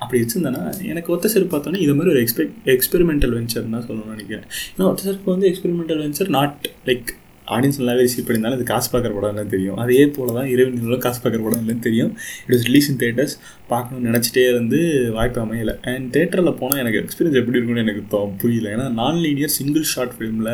அப்படி 0.03 0.17
வச்சுருந்தேன்னா 0.21 0.63
எனக்கு 0.91 1.13
ஒத்த 1.13 1.27
செருப்பு 1.33 1.51
பார்த்தோன்னே 1.51 1.81
இது 1.83 1.93
மாதிரி 1.97 2.11
ஒரு 2.13 2.21
எக்ஸ்பெக் 2.23 2.55
எக்ஸ்பெரிமெண்டல் 2.73 3.35
வெஞ்சர் 3.37 3.69
தான் 3.75 3.85
சொல்லணும்னு 3.89 4.15
நினைக்கிறேன். 4.15 4.47
ஏன்னா 4.73 4.87
ஒத்த 4.91 5.03
செருப்பு 5.07 5.29
வந்து 5.33 5.47
experimental 5.51 6.01
venture 6.05 6.31
not 6.37 6.67
like 6.89 7.11
audience 7.55 7.79
நல்லாவே 7.79 8.03
ரிசீவ் 8.05 8.25
பண்ணியிருந்தாலும் 8.25 8.59
அது 8.59 8.63
காசு 8.71 8.87
பார்க்குற 8.91 9.13
படம் 9.15 9.31
இல்லைன்னு 9.31 9.53
தெரியும். 9.55 9.77
அதே 9.83 10.07
போல் 10.15 10.33
தான் 10.37 10.49
இரவு 10.53 10.97
காசு 11.05 11.19
பார்க்குற 11.23 11.41
படம் 11.43 11.61
இல்லைன்னு 11.63 11.85
தெரியும். 11.87 12.17
It 12.45 12.55
is 12.57 12.65
release 12.69 12.89
in 12.91 12.99
theatres 13.03 13.35
பார்க்கணும்னு 13.71 14.09
நினச்சிட்டே 14.09 14.43
இருந்து 14.53 14.79
வாய்ப்பு 15.17 15.41
அமையலை. 15.45 15.75
அண்ட் 15.91 16.17
தேட்டரில் 16.17 16.57
போனால் 16.61 16.81
எனக்கு 16.83 17.01
எக்ஸ்பீரியன்ஸ் 17.03 17.39
எப்படி 17.41 17.57
இருக்குன்னு 17.59 17.85
எனக்கு 17.85 18.03
புரியல. 18.43 18.69
ஏன்னா 18.75 18.87
நான் 19.01 19.15
லீனியர் 19.15 19.53
சிங்கிள் 19.59 19.83
ஷார்ட் 19.83 20.15
ஃபிலிமில் 20.17 20.53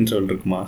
இன்டர்வல் 0.00 0.30
இருக்குமா? 0.30 0.60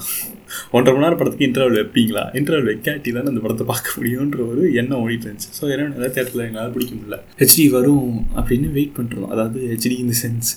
ஒன்றரை 0.77 0.93
மணி 0.95 1.05
நேரம் 1.05 1.21
படத்துக்கு 1.21 1.47
இன்டர்வல் 1.49 1.79
வைப்பீங்களா? 1.79 2.25
இன்டர்வல் 2.39 2.69
வைக்காட்டி 2.71 3.13
தான் 3.17 3.31
அந்த 3.33 3.43
படத்தை 3.45 3.67
பார்க்க 3.73 3.95
முடியுன்ற 3.97 4.41
ஒரு 4.51 4.63
எண்ணம் 4.81 5.01
ஓடிட்டு 5.05 5.27
இருந்துச்சு. 5.29 5.51
ஸோ 5.59 5.65
என்ன 5.75 5.89
நிறைய 5.95 6.11
தேட்டரில் 6.17 6.47
எங்களால் 6.49 6.75
பிடிக்க 6.77 6.93
முடியல. 6.99 7.19
ஹெச்டி 7.41 7.65
வரும் 7.77 8.11
அப்படின்னு 8.39 8.69
வெயிட் 8.79 8.97
பண்ணுறோம் 8.99 9.31
அதாவது 9.35 9.61
ஹெச்டி 9.73 9.97
இந்த 10.05 10.17
சென்ஸ் 10.25 10.51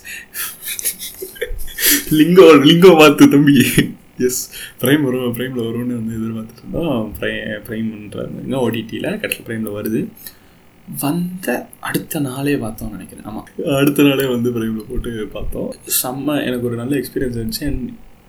லிங்கோ 2.20 2.48
லிங்கோ 2.70 2.92
பார்த்து 3.02 3.30
தம்பி. 3.36 3.56
எஸ் 4.28 4.42
ப்ரைம் 4.82 5.04
வரும் 5.08 5.36
ப்ரைமில் 5.38 5.66
வரும்னு 5.68 5.98
வந்து 6.00 6.16
எதிர்பார்த்துட்டு 6.18 6.64
இருந்தோம். 6.64 7.06
ப்ரை 7.20 7.32
ப்ரைம்ன்றாங்க 7.68 8.58
ஓடிடியில் 8.66 9.08
கட்டில் 9.22 9.46
ப்ரைமில் 9.48 9.78
வருது. 9.78 10.02
வந்த 11.04 11.48
அடுத்த 11.88 12.20
நாளே 12.28 12.54
பார்த்தோம் 12.64 12.94
நினைக்கிறேன். 12.96 13.26
ஆமாம் 13.30 13.48
அடுத்த 13.80 14.06
நாளே 14.08 14.26
வந்து 14.36 14.52
ப்ரைமில் 14.56 14.88
போட்டு 14.92 15.12
பார்த்தோம். 15.38 15.72
செம்ம 16.02 16.38
எனக்கு 16.48 16.68
ஒரு 16.70 16.78
நல்ல 16.82 16.94
எக்ஸ்பீரியன்ஸ் 17.02 17.40
இருந்துச்சு. 17.40 17.68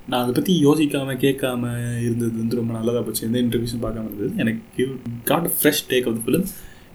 நான் 0.08 0.20
அதை 0.22 0.34
பற்றி 0.34 0.64
யோசிக்காமல் 0.66 1.22
கேட்காம 1.24 1.72
இருந்தது 2.00 2.32
வந்து 2.36 2.56
ரொம்ப 2.56 2.72
நல்லதாக 2.72 3.04
போச்சு. 3.04 3.30
எந்த 3.32 3.38
இன்டர்வியூஸும் 3.42 3.82
பார்க்காம 3.82 4.04
இருந்தது. 4.04 4.32
எனக்கு 4.36 4.96
got 5.24 5.50
fresh 5.62 5.82
take 5.88 6.08
of 6.08 6.14
the 6.14 6.30
film 6.30 6.46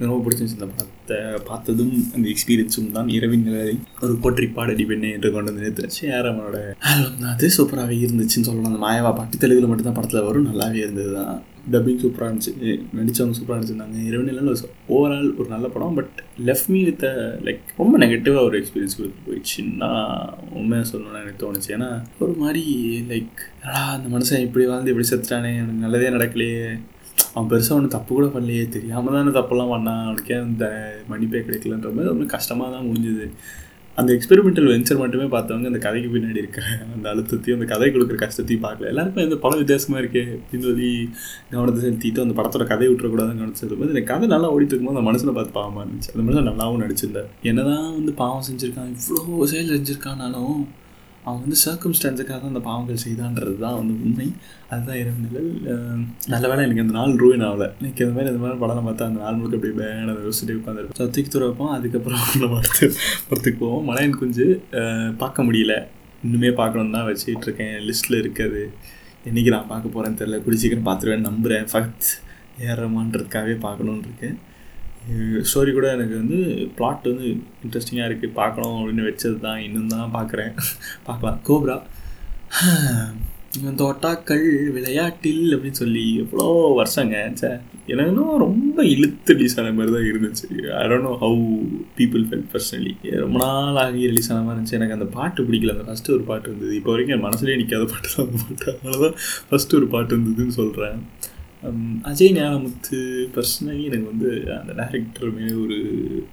ரொம்ப 0.03 0.17
பிடிச்சிருந்துச்சு 0.23 0.57
இந்த 0.57 0.67
படத்தை 0.71 1.17
பார்த்ததும் 1.49 1.93
அந்த 2.15 2.25
எக்ஸ்பீரியன்ஸும் 2.33 2.91
தான் 2.95 3.09
இரவின் 3.17 3.45
நிலை 3.47 3.65
ஒரு 4.03 4.13
போற்றி 4.23 4.47
பாடடி 4.57 4.85
பெண்ணே 4.85 5.09
என்று 5.17 5.31
கொண்டு 5.35 5.51
வந்து 5.51 5.63
நிறுத்துச்சு 5.63 6.01
யாரவனோட 6.13 6.57
ஆல்பம் 6.91 7.19
தான். 7.23 7.33
அது 7.35 7.49
சூப்பராகவே 7.57 7.97
இருந்துச்சுன்னு 8.05 8.47
சொல்லலாம் 8.47 8.71
அந்த 8.71 8.81
மாயாவா 8.85 9.11
பாட்டு 9.19 9.41
தெலுங்கில் 9.43 9.69
மட்டும்தான் 9.71 9.99
படத்தில் 9.99 10.25
வரும். 10.29 10.47
நல்லாவே 10.51 10.79
இருந்தது 10.85 11.11
தான் 11.19 11.35
டப்பிங் 11.73 12.01
சூப்பராக 12.01 12.27
இருந்துச்சு. 12.31 12.51
நடித்தவங்க 12.97 13.35
சூப்பராக 13.37 13.57
நடிச்சிருந்தாங்க 13.59 13.99
இரவு 14.09 14.25
நிலையில் 14.29 14.65
ஓவரால் 14.95 15.29
ஒரு 15.39 15.47
நல்ல 15.53 15.67
படம். 15.75 15.95
But 15.99 16.11
left 16.47 16.69
me 16.73 16.81
with 16.89 17.05
like 17.47 17.63
ரொம்ப 17.81 17.93
நெகட்டிவாக 18.03 18.47
ஒரு 18.49 18.57
எக்ஸ்பீரியன்ஸ் 18.61 18.97
கொடுத்து 18.97 19.25
போயிடுச்சுன்னா 19.27 19.91
உண்மையாக 20.61 20.89
சொல்லணும்னு 20.91 21.21
எனக்கு 21.23 21.43
தோணுச்சு. 21.45 21.71
ஏன்னா 21.77 21.89
ஒரு 22.19 22.35
மாதிரி 22.43 22.65
லைக் 23.13 23.39
அந்த 23.95 24.09
மனுஷன் 24.15 24.45
இப்படி 24.47 24.65
வாழ்ந்து 24.71 24.93
இப்படி 24.93 25.09
செத்துட்டானே. 25.11 25.53
எனக்கு 25.61 25.85
நல்லதே 25.85 26.11
நடக்கலையே. 26.17 26.67
அவன் 27.33 27.49
பெருசாக 27.51 27.77
ஒன்று 27.77 27.95
தப்பு 27.95 28.11
கூட 28.15 28.27
பண்ணலையே. 28.33 28.63
தெரியாமல் 28.75 29.15
தானே 29.17 29.31
தப்பெல்லாம் 29.37 29.71
பண்ணான் 29.73 30.03
அவனுக்கே 30.07 30.37
அந்த 30.47 30.65
மன்னிப்பே 31.11 31.43
கிடைக்கலன்ற 31.47 31.91
மாதிரி 31.95 32.11
ரொம்ப 32.13 32.27
கஷ்டமாக 32.35 32.69
தான் 32.75 32.87
முடிஞ்சுது. 32.89 33.27
அந்த 33.97 34.09
எக்ஸ்பெரிமெண்டல் 34.15 34.69
வெஞ்சர் 34.71 34.99
மட்டுமே 35.01 35.25
பார்த்தவங்க 35.33 35.69
அந்த 35.71 35.79
கதைக்கு 35.85 36.09
பின்னாடி 36.13 36.41
இருக்க 36.41 36.61
அந்த 36.93 37.05
அழுத்தத்தையும் 37.11 37.57
அந்த 37.57 37.67
கதை 37.73 37.87
கொடுக்குற 37.91 38.17
கஷ்டத்தையும் 38.23 38.63
பார்க்கல. 38.65 38.89
எல்லாருக்கும் 38.91 39.25
இந்த 39.27 39.37
படம் 39.43 39.61
வித்தியாசமாக 39.61 40.01
இருக்கே. 40.03 40.23
அப்படின்னு 40.37 40.67
சொல்லி 40.69 40.89
கவனத்தை 41.51 41.81
செலுத்திட்டு 41.83 42.23
அந்த 42.25 42.35
படத்தோட 42.39 42.65
கதையை 42.71 42.89
விட்டுறக்கூடாதுன்னு 42.91 43.41
கவனத்தை 43.41 43.59
செலுத்தும்போது 43.61 43.93
இந்த 43.95 44.03
கதை 44.11 44.27
நல்லா 44.33 44.49
ஓடிட்டு 44.55 44.73
இருக்கும்போது 44.73 44.97
அந்த 44.97 45.09
மனசில் 45.09 45.35
பார்த்து 45.37 45.57
பாவமாக 45.59 45.85
இருந்துச்சு. 45.85 46.11
அந்த 46.15 46.25
மனுஷன் 46.27 46.49
நல்லாவும் 46.51 46.83
நடிச்சிருந்தார். 46.85 47.29
என்னதான் 47.51 47.87
வந்து 47.99 48.13
பாவம் 48.23 48.47
செஞ்சுருக்கான் 48.49 48.91
இவ்வளோ 48.95 49.47
செயல் 49.53 49.73
செஞ்சுருக்கானாலும் 49.75 50.57
அவன் 51.25 51.41
வந்து 51.43 51.57
சர்க்கம்ஸ்டான்ஸுக்காக 51.63 52.37
தான் 52.39 52.51
அந்த 52.51 52.61
பாவங்கள் 52.67 53.01
செய்தான்றது 53.03 53.53
தான் 53.63 53.77
வந்து 53.79 53.93
உண்மை. 54.05 54.27
அதுதான் 54.71 54.99
இரவு 55.01 55.23
நிழல். 55.25 55.49
நல்ல 56.33 56.43
வேலை 56.51 56.63
எனக்கு 56.67 56.83
அந்த 56.85 56.95
நாள் 56.97 57.13
ரூயின் 57.23 57.45
ஆகலை. 57.47 57.67
எனக்கு 57.81 58.03
இந்த 58.05 58.15
மாதிரி 58.15 58.31
இந்த 58.33 58.41
மாதிரி 58.43 58.59
படம் 58.63 58.87
பார்த்தா 58.87 59.07
அந்த 59.09 59.19
நாள் 59.23 59.37
முழுக்க 59.39 59.59
அப்படியே 59.59 59.77
பேன 59.81 60.15
யோசிச்சுட்டு 60.25 60.57
உட்காந்துருப்போம் 60.59 60.99
சத்திக்கு 61.01 61.33
துறப்போம் 61.35 61.71
அதுக்கப்புறம் 61.77 62.25
நம்ம 62.41 62.59
அடுத்து 62.61 62.87
படத்துக்கு 63.29 63.59
போவோம். 63.63 63.85
மலையன் 63.89 64.17
குஞ்சு 64.21 64.47
பார்க்க 65.23 65.47
முடியல. 65.47 65.75
இன்னுமே 66.25 66.51
பார்க்கணும் 66.61 66.95
தான் 66.97 67.07
வச்சுக்கிட்டு 67.09 67.47
இருக்கேன். 67.49 67.75
லிஸ்ட்டில் 67.87 68.21
இருக்கிறது 68.23 68.63
என்றைக்கு 69.29 69.55
நான் 69.55 69.71
பார்க்க 69.73 69.93
போகிறேன்னு 69.95 70.19
தெரில 70.21 70.39
குடி 70.45 70.71
பார்த்துருவேன் 70.89 71.27
நம்புகிறேன் 71.29 71.67
ஃபக்த் 71.73 72.11
ஏறமான்றதுக்காகவே 72.67 73.55
பார்க்கணுன்னு 73.67 74.07
இருக்கேன். 74.09 74.37
ஸ்டோரி 75.49 75.71
கூட 75.73 75.87
எனக்கு 75.91 76.15
வந்து 76.15 76.39
பிளாட் 76.75 77.09
வந்து 77.11 77.27
இன்ட்ரெஸ்டிங்காக 77.65 78.09
இருக்குது 78.09 78.37
பார்க்கணும் 78.41 78.77
அப்படின்னு 78.79 79.07
வச்சது 79.09 79.37
தான். 79.39 79.59
இன்னும் 79.59 79.87
தான் 79.87 80.13
பார்க்குறேன். 80.13 80.51
பார்க்கலாம். 81.07 81.39
கோப்ரா 81.47 81.77
தோட்டாக்கள் 83.81 84.45
விளையாட்டில் 84.75 85.43
அப்படின்னு 85.55 85.79
சொல்லி 85.81 86.03
எவ்வளோ 86.15 86.47
வருஷங்க. 86.79 87.15
சே 87.33 87.49
எனக்குன்னா 87.87 88.25
ரொம்ப 88.37 88.83
இழுத்து 88.83 89.33
ரிலீஸ் 89.33 89.57
ஆன 89.59 89.71
மாதிரி 89.71 89.93
தான் 89.95 90.07
இருந்துச்சு. 90.11 90.47
I 90.79 90.83
don't 90.87 91.07
know 91.07 91.13
how 91.23 91.39
people 91.97 92.23
felt 92.29 92.47
personally 92.53 92.93
ரொம்ப 93.23 93.37
நாள் 93.43 93.79
ஆகி 93.83 94.01
ரிலீஸ் 94.07 94.29
ஆன 94.31 94.41
மாதிரி 94.41 94.57
இருந்துச்சு. 94.57 94.77
எனக்கு 94.79 94.93
அந்த 94.93 95.05
பாட்டு 95.05 95.43
பிடிக்கல. 95.43 95.75
அந்த 95.75 95.85
ஃபஸ்ட்டு 95.89 96.13
ஒரு 96.13 96.23
பாட்டு 96.23 96.49
இருந்தது. 96.49 96.73
இப்போ 96.75 96.91
வரைக்கும் 96.91 97.15
என் 97.17 97.25
மனசுலேயே 97.27 97.59
நிற்காத 97.61 97.85
பாட்டு 97.85 98.09
தான் 98.15 98.33
பாட்டு. 98.35 98.67
அதனால 98.73 98.97
தான் 99.05 99.15
ஃபஸ்ட்டு 99.49 99.75
ஒரு 99.75 99.87
பாட்டு 99.87 100.17
இருந்ததுன்னு 100.17 100.57
சொல்கிறேன் 100.61 100.99
அஜய் 102.09 102.33
ஞானமுத்து 102.37 102.97
பர்சனலி 103.35 103.83
எனக்கு 103.89 104.11
வந்து 104.11 104.29
அந்த 104.59 104.71
டேரக்டர் 104.79 105.35
மேலே 105.37 105.55
ஒரு 105.65 105.77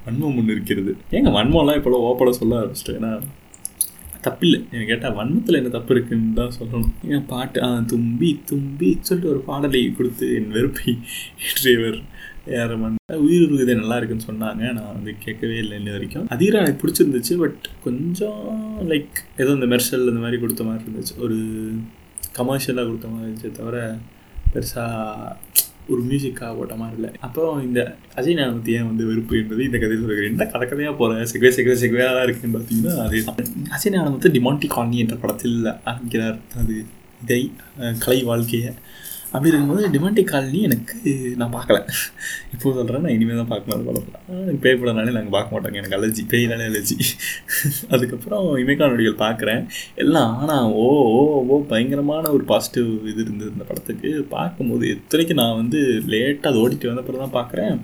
வன்மம் 0.06 0.36
ஒன்று 0.40 0.56
இருக்கிறது. 0.56 0.94
ஏங்க 1.16 1.32
வன்மம்லாம் 1.38 1.78
இப்போலாம் 1.80 2.06
ஓப்பட 2.08 2.32
சொல்ல 2.40 2.60
ஆரம்பிச்சிட்டேன். 2.60 2.98
ஏன்னா 3.00 3.12
தப்பில்லை. 4.26 4.58
எனக்கு 4.72 4.90
கேட்டால் 4.90 5.16
வன்மத்தில் 5.18 5.58
என்ன 5.60 5.70
தப்பு 5.76 5.94
இருக்குன்னு 5.94 6.36
தான் 6.40 6.56
சொல்லணும். 6.58 6.92
ஏன் 7.14 7.26
பாட்டு 7.26 7.60
தும்பி 7.92 8.30
தும்பி 8.50 8.90
சொல்லிட்டு 9.00 9.32
ஒரு 9.34 9.40
பாடலை 9.48 9.80
கொடுத்து 9.98 10.26
என் 10.38 10.52
வெறுப்பை 10.56 10.92
ஏற்றியவர் 11.46 11.98
ஏறமன் 12.60 12.94
உயிர் 13.24 13.44
உருகுதே 13.46 13.74
நல்லா 13.80 13.96
இருக்குன்னு 13.96 14.28
சொன்னாங்க. 14.28 14.62
நான் 14.76 14.94
வந்து 14.94 15.12
கேட்கவே 15.24 15.56
இல்லை 15.62 15.74
இன்ன 15.80 15.90
வரைக்கும். 15.96 16.28
அதீரா 16.34 16.62
எனக்கு 16.62 16.82
பிடிச்சிருந்துச்சு 16.82 17.34
பட் 17.42 17.68
கொஞ்சம் 17.84 18.40
லைக் 18.92 19.18
ஏதோ 19.42 19.50
இந்த 19.58 19.68
மெர்சல் 19.74 20.08
இந்த 20.12 20.22
மாதிரி 20.24 20.40
கொடுத்த 20.40 20.64
மாதிரி 20.68 20.84
இருந்துச்சு. 20.86 21.14
ஒரு 21.26 21.38
கமர்ஷியலாக 22.38 22.88
கொடுத்த 22.88 23.08
மாதிரி 23.08 23.28
இருந்துச்சு 23.28 23.58
தவிர 23.60 23.76
பெருசாக 24.54 25.36
ஒரு 25.92 26.00
மியூசிக்காக 26.08 26.58
ஓட்ட 26.60 26.74
மாதிரி 26.80 26.96
இல்லை. 26.98 27.10
அப்போ 27.26 27.42
இந்த 27.66 27.80
அஜய் 28.18 28.36
ஞானமத்தி 28.38 28.72
ஏன் 28.78 28.88
வந்து 28.90 29.04
வெறுப்பு 29.08 29.34
என்பது 29.40 29.62
இந்த 29.68 29.78
கதையில் 29.82 30.04
சொல்கிறேன் 30.04 30.30
என்ன 30.32 30.46
கதை 30.52 30.66
கதையாக 30.68 30.94
போகிற 31.00 31.24
செக்வே 31.32 31.50
செக்வே 31.56 31.74
செக்வேயாக 31.82 32.12
தான் 32.16 32.26
இருக்குன்னு 32.26 32.56
பார்த்தீங்கன்னா 32.56 32.94
அது 33.04 33.16
அஜய் 33.76 33.94
ஞானமத்து 33.96 34.34
டிமாண்டி 34.36 34.68
காலனி 34.76 34.98
என்ற 35.04 35.16
படத்தில் 35.22 35.56
ஆரம்பிக்கிறார். 35.90 36.38
அது 36.62 36.76
இதை 37.24 37.40
கலை 38.04 38.20
வாழ்க்கையை 38.30 38.70
அப்படி 39.34 39.50
இருக்கும்போது 39.50 39.90
டிமாண்டிக் 39.94 40.30
காலனி 40.30 40.58
எனக்கு 40.68 40.96
நான் 41.40 41.52
பார்க்கல. 41.54 41.78
இப்போ 42.54 42.72
சொல்கிறேன் 42.78 43.04
நான் 43.04 43.14
இனிமேல் 43.16 43.40
தான் 43.40 43.50
பார்க்கணும் 43.52 43.76
அது 43.76 43.86
படம். 43.88 44.08
எனக்கு 44.42 44.62
பேய் 44.64 44.76
படம்னாலே 44.80 45.14
நாங்கள் 45.16 45.34
பார்க்க 45.36 45.54
மாட்டோங்க. 45.54 45.80
எனக்கு 45.82 45.96
அலர்ஜி 45.98 46.22
பேய்னாலே 46.32 46.66
அலர்ஜி 46.70 46.96
அதுக்கப்புறம் 47.94 48.46
இமைக்கா 48.62 48.90
நொடிகள் 48.92 49.22
பார்க்குறேன். 49.24 49.62
எல்லாம் 50.04 50.34
ஆனால் 50.42 50.68
ஓ 50.82 50.88
ஓ 51.18 51.22
ஓ 51.52 51.60
பயங்கரமான 51.72 52.32
ஒரு 52.36 52.44
பாசிட்டிவ் 52.52 52.90
இது 53.12 53.20
இருந்தது 53.26 53.54
இந்த 53.54 53.66
படத்துக்கு. 53.70 54.10
பார்க்கும்போது 54.36 54.86
எத்தனைக்கு 54.96 55.36
நான் 55.42 55.58
வந்து 55.62 55.80
லேட்டாக 56.14 56.52
அது 56.52 56.62
ஓடிட்டு 56.64 56.92
வந்த 56.92 57.04
பிறகு 57.08 57.24
தான் 57.24 57.36
பார்க்குறேன். 57.40 57.74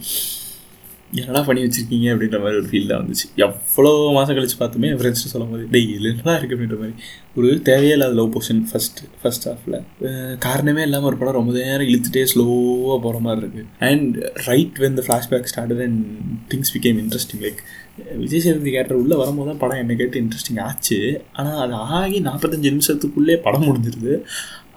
என்னடா 1.21 1.41
பண்ணி 1.47 1.61
வச்சிருக்கீங்க 1.65 2.07
அப்படின்ற 2.13 2.39
மாதிரி 2.43 2.59
ஒரு 2.61 2.69
ஃபீல் 2.71 2.89
தான் 2.91 3.01
வந்துச்சு. 3.03 3.27
எவ்வளோ 3.45 3.93
மாதம் 4.17 4.37
கழிச்சு 4.37 4.57
பார்த்துமே 4.63 4.89
என் 4.93 4.99
ஃப்ரெண்ட்ஸ்ட்டு 5.01 5.33
சொல்லும் 5.33 5.53
போது 5.53 5.65
டெய் 5.75 5.89
இல்லைன்னா 5.99 6.35
இருக்குது 6.39 6.57
அப்படின்ற 6.57 6.79
மாதிரி. 6.81 6.95
ஒரு 7.39 7.49
தேவையில்லாத 7.69 8.15
லவ் 8.19 8.31
போர்ஷன் 8.35 8.63
ஃபஸ்ட்டு 8.71 9.09
ஃபஸ்ட் 9.21 9.47
ஹாஃபில் 9.49 9.77
காரணமே 10.47 10.83
இல்லாமல் 10.87 11.09
ஒரு 11.11 11.19
படம் 11.21 11.37
ரொம்ப 11.39 11.53
நேரம் 11.59 11.89
இழுத்துட்டே 11.91 12.25
ஸ்லோவாக 12.33 12.99
போகிற 13.05 13.21
மாதிரி 13.27 13.43
இருக்குது 13.45 13.67
and 13.91 14.17
right 14.49 14.79
when 14.85 14.99
the 14.99 15.05
flashback 15.09 15.51
started 15.53 15.83
and 15.87 16.03
things 16.53 16.73
became 16.77 17.01
interesting 17.05 17.45
like 17.47 17.63
Vijay 18.23 18.45
Sethupathi 18.47 18.73
character 18.75 19.01
உள்ளே 19.03 19.17
வரும்போது 19.23 19.51
தான் 19.51 19.63
படம் 19.63 19.81
என்னை 19.83 19.95
கேட்டு 20.01 20.21
இன்ட்ரெஸ்டிங் 20.25 20.61
ஆச்சு. 20.67 20.99
ஆனால் 21.39 21.61
அது 21.65 21.75
ஆகி 21.99 22.21
நாற்பத்தஞ்சு 22.29 22.73
நிமிஷத்துக்குள்ளே 22.75 23.37
படம் 23.47 23.67
முடிஞ்சிருது. 23.69 24.15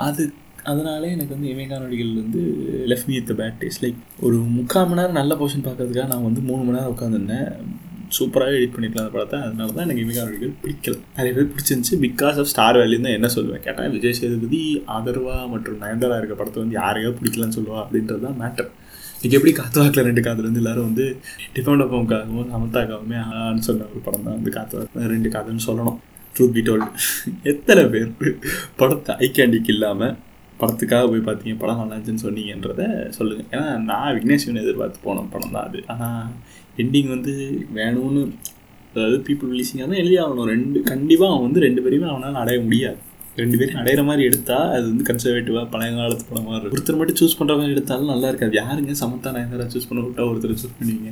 அது 0.07 0.23
அதனாலே 0.69 1.11
எனக்கு 1.15 1.35
வந்து 1.35 1.51
இமேகா 1.51 1.77
நொடிகள் 1.83 2.11
வந்து 2.21 2.41
left 2.89 3.07
me 3.09 3.15
with 3.17 3.31
bad 3.39 3.59
taste 3.61 3.83
like 3.83 3.99
ஒரு 4.25 4.37
முக்கால் 4.57 4.87
மணி 4.89 4.99
நேரம் 5.01 5.19
நல்ல 5.19 5.35
போர்ஷன் 5.39 5.65
பார்க்கறதுக்காக 5.67 6.09
நான் 6.13 6.27
வந்து 6.27 6.41
மூணு 6.49 6.61
மணி 6.65 6.77
நேரம் 6.77 6.93
உட்காந்துருந்தேன் 6.95 7.47
சூப்பராகவே 8.17 8.55
எடிட் 8.57 8.73
பண்ணிக்கலாம் 8.75 9.05
அந்த 9.05 9.13
படத்தை. 9.15 9.37
அதனால 9.47 9.73
தான் 9.75 9.85
எனக்கு 9.85 10.03
இமேகா 10.05 10.23
நொடிகள் 10.27 10.55
பிடிக்கல. 10.63 10.95
நிறைய 11.17 11.31
பேர் 11.35 11.51
பிடிச்சிருந்துச்சு. 11.51 11.97
பிகாஸ் 12.05 12.39
ஆஃப் 12.41 12.49
ஸ்டார் 12.51 12.79
வேல்யூன்னு 12.81 13.07
தான் 13.07 13.17
என்ன 13.17 13.27
சொல்லுவேன் 13.35 13.63
கேட்டால் 13.65 13.93
விஜய் 13.95 14.17
சேதுபதி 14.19 14.61
ஆதர்வா 14.95 15.35
மற்றும் 15.53 15.77
நயன்தாரா 15.83 16.17
இருக்க 16.21 16.35
படத்தை 16.39 16.59
வந்து 16.63 16.77
யாரையோ 16.81 17.11
பிடிக்கலன்னு 17.19 17.57
சொல்லுவா 17.57 17.79
அப்படின்றது 17.83 18.23
தான் 18.27 18.37
மேட்டர் 18.41 18.69
இன்றைக்கி 19.15 19.37
எப்படி 19.39 19.53
காத்து 19.59 19.79
வாக்கில் 19.81 20.07
ரெண்டு 20.07 20.21
காதில் 20.25 20.45
இருந்து 20.45 20.61
எல்லாரும் 20.63 20.87
வந்து 20.89 21.05
டிஃபன் 21.55 21.83
அப்பாவுக்காகவும் 21.85 22.49
சமத்தாக்காகவுமே 22.53 23.17
ஆன்னு 23.41 23.65
சொன்ன 23.67 23.87
ஒரு 23.91 24.01
படம் 24.07 24.25
தான் 24.27 24.37
வந்து 24.37 24.53
காத்து 24.57 25.07
ரெண்டு 25.13 25.31
காதுன்னு 25.35 25.65
சொல்லணும். 25.67 25.97
ட்ரூத் 26.35 26.55
பி 26.57 26.61
டோல்டு 26.67 26.87
எத்தனை 27.51 27.83
பேர் 27.93 28.11
படத்தை 28.81 29.15
ஐ 29.25 29.29
கேண்டிக்கு 29.37 29.73
இல்லாமல் 29.75 30.13
படத்துக்காக 30.61 31.05
போய் 31.11 31.27
பார்த்தீங்க 31.27 31.55
படம் 31.61 31.79
நல்லா 31.81 31.95
இருந்துச்சுன்னு 31.95 32.25
சொன்னீங்கன்றத 32.27 32.81
சொல்லுங்கள் 33.17 33.49
ஏன்னா 33.55 33.67
நான் 33.91 34.13
விக்னேஸ்வன் 34.17 34.63
எதிர்பார்த்து 34.63 35.05
போன 35.05 35.27
படம் 35.35 35.55
தான் 35.57 35.67
அது. 35.69 35.79
ஆனால் 35.93 36.25
எண்டிங் 36.81 37.13
வந்து 37.15 37.33
வேணும்னு 37.77 38.23
அதாவது 38.93 39.17
பீப்புள் 39.27 39.51
ரிலீஸிங்காக 39.53 39.87
தான் 39.91 40.01
எழுதி 40.03 40.17
ஆகணும். 40.23 40.49
ரெண்டு 40.53 40.79
கண்டிப்பாக 40.91 41.31
அவன் 41.33 41.45
வந்து 41.47 41.63
ரெண்டு 41.67 41.83
பேரையுமே 41.85 42.07
அவனால் 42.13 42.41
அடைய 42.43 42.59
முடியாது. 42.65 42.99
ரெண்டு 43.41 43.57
பேரும் 43.59 43.79
அடையிற 43.81 44.01
மாதிரி 44.07 44.23
எடுத்தால் 44.29 44.71
அது 44.77 44.85
வந்து 44.91 45.05
கன்சர்வேட்டிவாக 45.09 45.67
பழைய 45.73 45.91
காலத்து 45.99 46.25
படம் 46.29 46.47
மாதிரி 46.47 46.59
இருக்கும். 46.61 46.79
ஒருத்தர் 46.79 46.99
மட்டும் 47.01 47.19
சூஸ் 47.21 47.37
பண்ணுற 47.39 47.53
மாதிரி 47.59 47.75
எடுத்தாலும் 47.75 48.11
நல்லா 48.13 48.29
இருக்காது. 48.31 48.55
யாருங்க 48.61 48.95
சமத்தா 49.03 49.31
நயன்தாரா 49.35 49.67
சூஸ் 49.75 49.87
பண்ண 49.89 50.01
விட்டா 50.05 50.25
ஒருத்தர் 50.31 50.59
சூஸ் 50.63 50.77
பண்ணுவீங்க? 50.79 51.11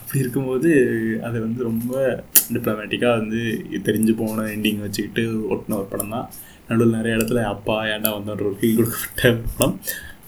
அப்படி 0.00 0.22
இருக்கும்போது 0.24 0.70
அதை 1.28 1.38
வந்து 1.46 1.60
ரொம்ப 1.70 1.92
டிப்ளமேட்டிக்காக 2.54 3.14
வந்து 3.20 3.40
தெரிஞ்சு 3.88 4.12
போன 4.20 4.46
எண்டிங் 4.54 4.80
வச்சுக்கிட்டு 4.84 5.24
ஒட்டின 5.54 5.76
ஒரு 5.80 5.88
படம் 5.92 6.14
தான். 6.16 6.28
நடுவில் 6.68 6.96
நிறைய 6.98 7.16
இடத்துல 7.18 7.42
அப்பா 7.54 7.76
ஏன்டா 7.94 8.12
வந்தோன்ற 8.16 8.46
ஒரு 8.50 8.58
ஃபீல் 8.60 8.78
கொடுக்கப்பட்ட 8.78 9.32
படம். 9.58 9.74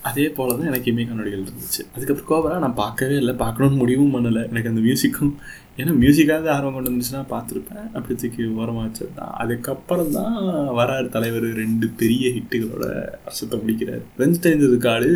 அதே 0.09 0.26
போல் 0.37 0.52
தான் 0.59 0.68
எனக்கு 0.68 0.90
இமே 0.90 1.02
கண்ணாடிகள் 1.09 1.42
இருந்துச்சு. 1.47 1.82
அதுக்கப்புறம் 1.94 2.28
கோபரா 2.30 2.59
நான் 2.64 2.78
பார்க்கவே 2.82 3.16
இல்லை. 3.23 3.35
பார்க்கணுன்னு 3.42 3.80
முடிவும் 3.80 4.14
பண்ணலை. 4.14 4.42
எனக்கு 4.50 4.70
அந்த 4.70 4.82
மியூசிக்கும் 4.87 5.32
ஏன்னா 5.80 5.92
மியூசிக்காக 6.02 6.49
ஆர்வம் 6.54 6.76
கொண்டு 6.76 6.90
வந்துச்சுன்னா 6.90 7.20
பார்த்துருப்பேன். 7.32 7.85
அப்படி 7.97 8.14
தூக்கி 8.23 8.47
ஓரமாக 8.62 8.85
வச்சது 8.87 9.12
தான் 9.18 9.35
அதுக்கப்புறம் 9.42 10.11
தான் 10.16 10.38
வராரு 10.78 11.06
தலைவர் 11.16 11.47
ரெண்டு 11.61 11.87
பெரிய 12.00 12.25
ஹிட்டுகளோட 12.37 12.87
வருஷத்தை 13.26 13.59
முடிக்கிறார். 13.62 14.02
வெஞ்சு 14.20 14.40
தெரிஞ்சது 14.47 14.78
காடு 14.87 15.11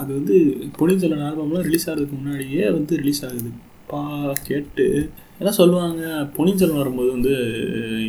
அது 0.00 0.10
வந்து 0.18 0.36
பொன்னியின் 0.78 1.02
செல்வன் 1.04 1.26
ஆல்பம்லாம் 1.28 1.66
ரிலீஸ் 1.68 1.88
ஆகிறதுக்கு 1.90 2.18
முன்னாடியே 2.20 2.64
வந்து 2.78 3.00
ரிலீஸ் 3.02 3.22
ஆகுது. 3.28 3.52
பா 3.92 4.02
கேட்டு 4.48 4.86
ஏன்னா 5.42 5.52
சொல்லுவாங்க? 5.58 6.02
பொன்னியின் 6.34 6.60
செல்வன் 6.60 6.80
வரும்போது 6.80 7.08
வந்து 7.14 7.32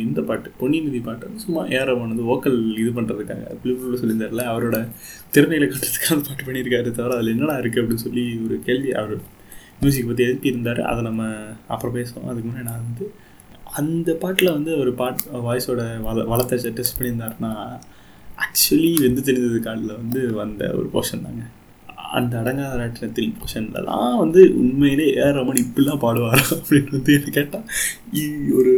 இந்த 0.02 0.20
பாட்டு 0.26 0.48
பொன்னியின் 0.58 0.86
நிதி 0.88 1.00
பாட்டு 1.06 1.44
சும்மா 1.44 1.62
ஏற 1.78 1.94
வந்து 1.94 2.24
ஓக்கல் 2.32 2.58
இது 2.82 2.90
பண்ணுறதுக்காக 2.98 3.54
பிள்ளைகளோட 3.62 3.96
சொல்லியிருந்தார்ல 4.02 4.44
அவரோட 4.50 4.76
திறமையில 5.36 5.68
கட்டுறதுக்காக 5.70 6.14
அந்த 6.16 6.26
பாட்டு 6.28 6.46
பண்ணியிருக்காரு 6.48 6.90
தவிர 6.98 7.16
அதில் 7.16 7.32
என்னடா 7.34 7.56
இருக்குது 7.62 7.82
அப்படின்னு 7.82 8.04
சொல்லி 8.06 8.24
ஒரு 8.44 8.58
கேள்வி 8.68 8.92
அவர் 9.00 9.14
மியூசிக் 9.80 10.08
பற்றி 10.10 10.24
எழுப்பி 10.28 10.52
இருந்தார். 10.52 10.80
அதை 10.90 11.00
நம்ம 11.08 11.24
அப்புறம் 11.74 11.96
பேசுவோம். 11.96 12.28
அதுக்கு 12.30 12.48
முன்னாடி 12.50 12.68
நான் 12.70 12.86
வந்து 12.88 13.06
அந்த 13.80 14.10
பாட்டில் 14.22 14.54
வந்து 14.56 14.72
ஒரு 14.82 14.92
பாட் 15.00 15.24
வாய்ஸோட 15.48 15.82
வள 16.06 16.24
வளத்தை 16.32 16.72
டெஸ்ட் 16.78 16.98
பண்ணியிருந்தாருன்னா 16.98 17.52
ஆக்சுவலி 18.44 18.92
வெந்து 19.02 19.26
தெரிஞ்சது 19.28 19.58
காலில் 19.66 19.98
வந்து 20.02 20.20
வந்த 20.40 20.70
ஒரு 20.78 20.88
போர்ஷன் 20.94 21.26
தாங்க. 21.26 21.44
அந்த 22.18 22.32
அடங்காத 22.40 22.76
ராட்டினத்தில் 22.80 23.34
போர்ஷனில் 23.38 23.88
தான் 23.88 24.20
வந்து 24.22 24.40
உண்மையிலே 24.62 25.06
ஏஆர் 25.20 25.38
ரமன் 25.38 25.62
இப்படிலாம் 25.64 26.04
பாடுவார்? 26.04 26.44
அப்படின்னு 26.56 26.94
வந்து 26.96 27.16
என்ன 27.18 27.32
கேட்டால் 27.38 27.66
ஒரு 28.60 28.72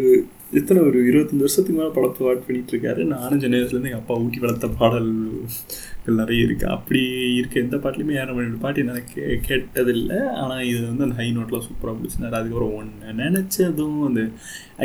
எத்தனை 0.58 0.80
ஒரு 0.88 0.98
இருபத்தஞ்சி 1.10 1.44
வருஷத்துக்கு 1.44 1.78
மேலே 1.78 1.92
படத்தை 1.94 2.20
வாட் 2.26 2.44
பண்ணிகிட்டு 2.44 2.72
இருக்காரு. 2.74 3.00
நானும் 3.12 3.40
சின்ன 3.42 3.56
வயசுலேருந்து 3.56 3.90
எங்கள் 3.90 4.02
அப்பா 4.02 4.14
ஊட்டி 4.24 4.38
வளர்த்த 4.42 4.68
பாடல்கள் 4.80 6.20
நிறைய 6.20 6.46
இருக்குது 6.46 6.72
அப்படி 6.76 7.00
இருக்க 7.38 7.56
எந்த 7.64 7.76
பாட்டிலையுமே 7.84 8.16
ஏஆர் 8.18 8.30
ரமணியோட 8.30 8.60
பாட்டு 8.64 8.86
நான் 8.90 9.08
கே 9.12 9.24
கேட்டதில்லை. 9.48 10.20
ஆனால் 10.42 10.64
இது 10.70 10.80
வந்து 10.90 11.06
அந்த 11.06 11.16
ஹை 11.20 11.28
நோட்லாம் 11.38 11.66
சூப்பராக 11.68 11.96
பிடிச்சிருந்தாரு 11.98 12.38
அதுக்கப்புறம் 12.40 12.76
ஒன்று 12.80 13.18
நினச்சதும் 13.22 14.00
அந்த 14.08 14.22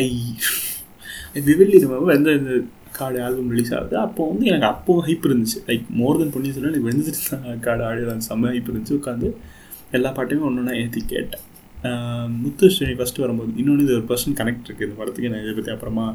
ஐ 0.03 0.07
விவில்லி 1.49 1.77
நம்ம 1.83 2.13
எந்த 2.19 2.31
இந்த 2.39 2.53
காடு 2.97 3.17
ஆல்பம் 3.27 3.49
ரிலீஸ் 3.53 3.73
ஆகுது. 3.77 3.95
அப்போ 4.05 4.21
வந்து 4.31 4.45
எனக்கு 4.51 4.67
அப்போ 4.73 4.93
ஹைப் 5.07 5.25
இருந்துச்சு. 5.29 5.59
லைக் 5.69 5.85
மோர் 6.01 6.19
தென் 6.21 6.33
பொண்ணி 6.35 6.51
சொல்ல 6.57 6.71
எனக்கு 6.73 6.89
வெந்துட்டு 6.89 7.57
காடு 7.67 7.83
ஆடியோ 7.89 8.17
செம்ம 8.29 8.51
ஹைப் 8.53 8.69
இருந்துச்சு. 8.71 8.97
உட்காந்து 8.99 9.29
எல்லா 9.97 10.11
பாட்டையுமே 10.19 10.45
ஒன்று 10.49 10.61
ஒன்றா 10.63 10.75
ஏற்றி 10.83 11.01
கேட்டேன் 11.13 11.45
முத்து 12.41 12.65
ஸ்ரீனி 12.73 12.95
ஃபஸ்ட்டு 12.97 13.23
வரும்போது 13.23 13.51
இன்னொன்று 13.61 13.83
இது 13.85 13.93
ஒரு 13.99 14.05
பர்சன் 14.09 14.35
கனெக்ட் 14.39 14.67
இருக்குது 14.67 14.87
இந்த 14.87 14.97
படத்துக்கு 14.99 15.31
நான் 15.33 15.43
இதை 15.45 15.53
பற்றி 15.59 15.71
அப்புறமா 15.75 16.05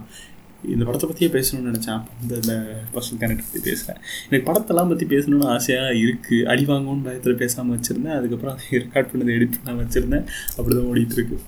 இந்த 0.74 0.84
படத்தை 0.88 1.06
பற்றியே 1.08 1.30
பேசணும்னு 1.34 1.70
நினச்சேன். 1.70 1.96
அப்போ 1.98 2.12
வந்து 2.20 2.36
அந்த 2.40 2.54
பர்சன் 2.94 3.18
கனெக்ட் 3.22 3.44
பற்றி 3.46 3.62
பேசுகிறேன் 3.66 3.98
எனக்கு 4.28 4.46
படத்தெல்லாம் 4.48 4.90
பற்றி 4.92 5.06
பேசணும்னு 5.14 5.48
ஆசையாக 5.54 5.90
இருக்குது 6.02 6.38
அடி 6.52 6.64
வாங்கும்னு 6.70 7.04
பயத்தில் 7.08 7.40
பேசாமல் 7.42 7.74
வச்சுருந்தேன். 7.76 8.16
அதுக்கப்புறம் 8.18 8.54
அதை 8.56 8.78
ரெக்கார்ட் 8.84 9.10
பண்ணதை 9.12 9.34
எடிட் 9.38 9.58
பண்ணாமல் 9.58 9.82
வச்சுருந்தேன். 9.84 10.24
அப்படி 10.56 10.72
தான் 10.78 10.88
ஓடிட்டுருக்கு 10.92 11.38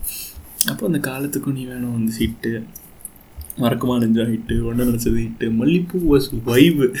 அப்போ 0.71 0.83
அந்த 0.89 1.01
காலத்துக்கும் 1.09 1.57
நீ 1.59 1.65
வேணும் 1.71 1.97
அந்த 1.99 2.11
சீட்டு 2.19 2.51
மறக்குமா 3.59 3.97
நெஞ்சா 3.97 4.21
ஹிட்டு 4.21 4.63
ஒன்று 4.63 4.85
நினச்சது 4.85 5.15
ஹிட்டு 5.15 5.49
மல்லிப்பூ 5.61 5.97
வாஸ் 6.09 6.27
வைவு 6.45 6.95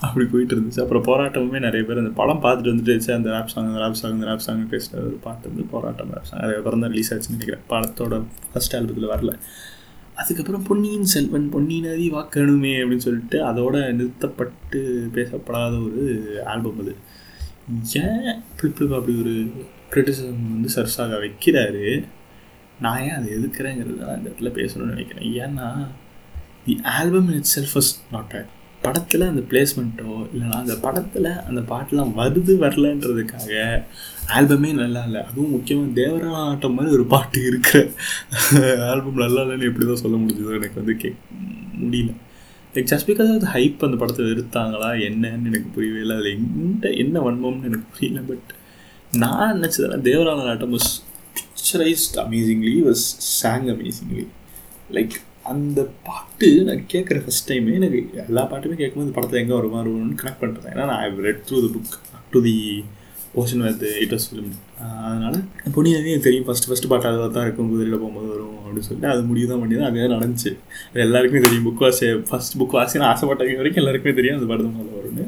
அப்படி 0.00 0.26
போயிட்டு 0.26 0.56
இருந்துச்சு. 0.56 0.80
அப்புறம் 0.80 1.04
போராட்டமுமே 1.04 1.58
நிறைய 1.58 1.86
பேர் 1.86 1.98
அந்த 1.98 2.10
படம் 2.10 2.42
பார்த்துட்டு 2.42 2.66
வந்துட்டு 2.66 3.12
அந்த 3.12 3.30
ரேப் 3.30 3.46
சாங் 3.46 3.66
அந்த 3.66 3.78
ரேப் 3.78 3.92
சாங் 3.92 4.12
அந்த 4.12 4.26
ரேப் 4.26 4.44
சாங் 4.46 4.68
பேசுகிற 4.68 5.02
ஒரு 5.02 5.18
பாட்டு 5.22 5.48
வந்து 5.48 5.62
போராட்டம் 5.62 6.10
ரேப் 6.10 6.22
சாங் 6.22 6.40
அதுக்கப்புறம் 6.40 6.80
தான் 6.80 6.90
ரிலீஸ் 6.90 7.14
ஆச்சுன்னு 7.14 7.38
நினைக்கிறேன். 7.38 7.64
படத்தோட 7.70 8.22
ஃபஸ்ட் 8.54 8.76
ஆல்பத்தில் 8.76 9.10
வரல. 9.16 9.38
அதுக்கப்புறம் 10.14 10.62
பொன்னியின் 10.62 11.04
செல்வன் 11.04 11.48
பொன்னி 11.48 11.80
நதி 11.80 12.10
வாக்கணுமே 12.10 12.72
அப்படின்னு 12.80 12.96
சொல்லிட்டு 12.96 13.44
அதோட 13.44 13.92
நிறுத்தப்பட்டு 13.92 15.08
பேசப்படாத 15.14 15.84
ஒரு 15.84 16.42
ஆல்பம் 16.46 16.80
அது. 16.80 16.94
ஏன் 17.94 18.40
பிளிப்ளிப் 18.60 18.94
அப்படி 18.94 19.18
ஒரு 19.18 19.50
கிரிட்டிசிசம் 19.90 20.52
வந்து 20.52 20.68
சர்சாக 20.74 21.18
வைக்கிறாரு? 21.24 22.04
நான் 22.80 23.02
ஏன் 23.02 23.16
அதை 23.16 23.28
எதுக்குறேங்கிறது 23.38 24.00
நான் 24.02 24.18
இந்த 24.18 24.28
இடத்துல 24.30 24.50
பேசணும்னு 24.58 24.94
நினைக்கிறேன். 24.94 25.28
ஏன்னா 25.44 25.68
the 26.66 26.74
album 26.98 27.28
in 27.30 27.38
itself 27.56 27.76
is 27.80 27.92
not 28.12 28.34
right 28.36 28.52
படத்தில் 28.82 29.22
அந்த 29.28 29.42
பிளேஸ்மெண்ட்டோ 29.50 30.14
இல்லைனா 30.32 30.56
அந்த 30.62 30.74
படத்தில் 30.82 31.28
அந்த 31.48 31.60
பாட்டெலாம் 31.70 32.10
வருது 32.18 32.54
வரலன்றதுக்காக 32.64 33.52
ஆல்பமே 34.36 34.70
நல்லா 34.80 35.02
இல்லை. 35.08 35.20
அதுவும் 35.28 35.54
முக்கியமாக 35.56 35.94
தேவராட்டம் 36.00 36.74
மாதிரி 36.76 36.94
ஒரு 36.96 37.06
பாட்டு 37.14 37.40
இருக்கிற 37.50 37.78
ஆல்பம் 38.90 39.22
நல்லா 39.24 39.42
இல்லைன்னு 39.44 39.68
எப்படி 39.70 39.86
தான் 39.86 40.02
சொல்ல 40.02 40.16
முடிஞ்சது 40.16 40.58
எனக்கு 40.60 40.80
வந்து 40.82 40.96
கே 40.96 41.12
முடியல. 41.84 42.12
லைக் 42.74 42.90
ஜஸ்ட் 42.92 43.08
பிகாஸ் 43.10 43.32
அது 43.36 43.48
ஹைப் 43.56 43.86
அந்த 43.88 43.96
படத்தை 44.02 44.26
எடுத்தாங்களா 44.34 44.90
என்னன்னு 45.08 45.50
எனக்கு 45.52 45.68
புரியவே 45.74 46.00
இல்லை. 46.04 46.16
அதில் 46.16 46.36
எந்த 46.36 46.90
என்ன 47.04 47.20
வன்மம்னு 47.26 47.68
எனக்கு 47.70 47.88
புரியல. 47.94 48.20
பட் 48.30 48.52
நான் 49.22 49.56
நினச்சதெல்லாம் 49.56 50.06
தேவரான 50.10 50.46
ஆட்டம் 50.52 50.78
picturised 51.64 52.16
amazingly 52.22 52.72
was 52.86 53.02
song 53.34 53.68
amazingly 53.72 54.24
like 54.90 55.14
அந்த 55.50 55.80
பாட்டு 56.06 56.48
நான் 56.66 56.82
கேட்குற 56.92 57.18
ஃபஸ்ட் 57.22 57.46
டைமே 57.50 57.76
எனக்கு 57.78 58.00
எல்லா 58.22 58.42
பாட்டுமே 58.50 58.76
கேட்கும்போது 58.80 59.06
இந்த 59.06 59.14
படத்தில் 59.16 59.40
எங்கே 59.40 59.54
வருமா 59.56 59.78
வருவோம்னு 59.80 60.18
கனெக்ட் 60.20 60.42
பண்ணுறேன் 60.42 60.72
ஏன்னா 60.72 60.84
நான் 60.90 61.00
I 61.00 61.08
read 61.26 61.40
through 61.46 61.58
the 61.64 61.70
book 61.74 61.94
to 62.34 62.40
the 62.46 62.54
portion 63.34 63.64
வந்து 63.66 63.88
இட் 64.02 64.12
வாஸ் 64.14 64.26
ஃபிலிம் 64.28 64.50
அதனால் 65.04 65.38
பொன்னியாவே 65.76 66.12
எனக்கு 66.12 66.26
தெரியும் 66.28 66.46
ஃபஸ்ட்டு 66.48 66.70
ஃபஸ்ட்டு 66.70 66.90
பாட்டு 66.92 67.08
அதில் 67.10 67.34
தான் 67.36 67.46
இருக்கும் 67.46 67.70
குதிரையில் 67.72 67.98
போகும்போது 67.98 68.28
வரும் 68.34 68.58
அப்படின்னு 68.58 68.86
சொல்லிட்டு 68.88 69.10
அது 69.14 69.22
முடிவு 69.30 69.48
தான் 69.52 69.62
பண்ணி 69.62 69.78
தான் 69.80 69.90
அதே 69.90 70.08
நடந்துச்சு. 70.14 70.52
அது 70.90 71.02
எல்லாருக்குமே 71.06 71.42
தெரியும் 71.46 71.66
புக் 71.68 71.82
வாசி 71.86 72.10
ஃபஸ்ட் 72.30 72.56
புக் 72.60 72.76
வாசின்னு 72.78 73.08
ஆசைப்பட்ட 73.12 73.48
வரைக்கும் 73.60 73.82
எல்லாருக்குமே 73.84 74.14
தெரியும் 74.20 74.38
அந்த 74.38 74.48
பாட்டு 74.52 74.66
தான் 74.68 74.94
வரும்னு. 74.98 75.26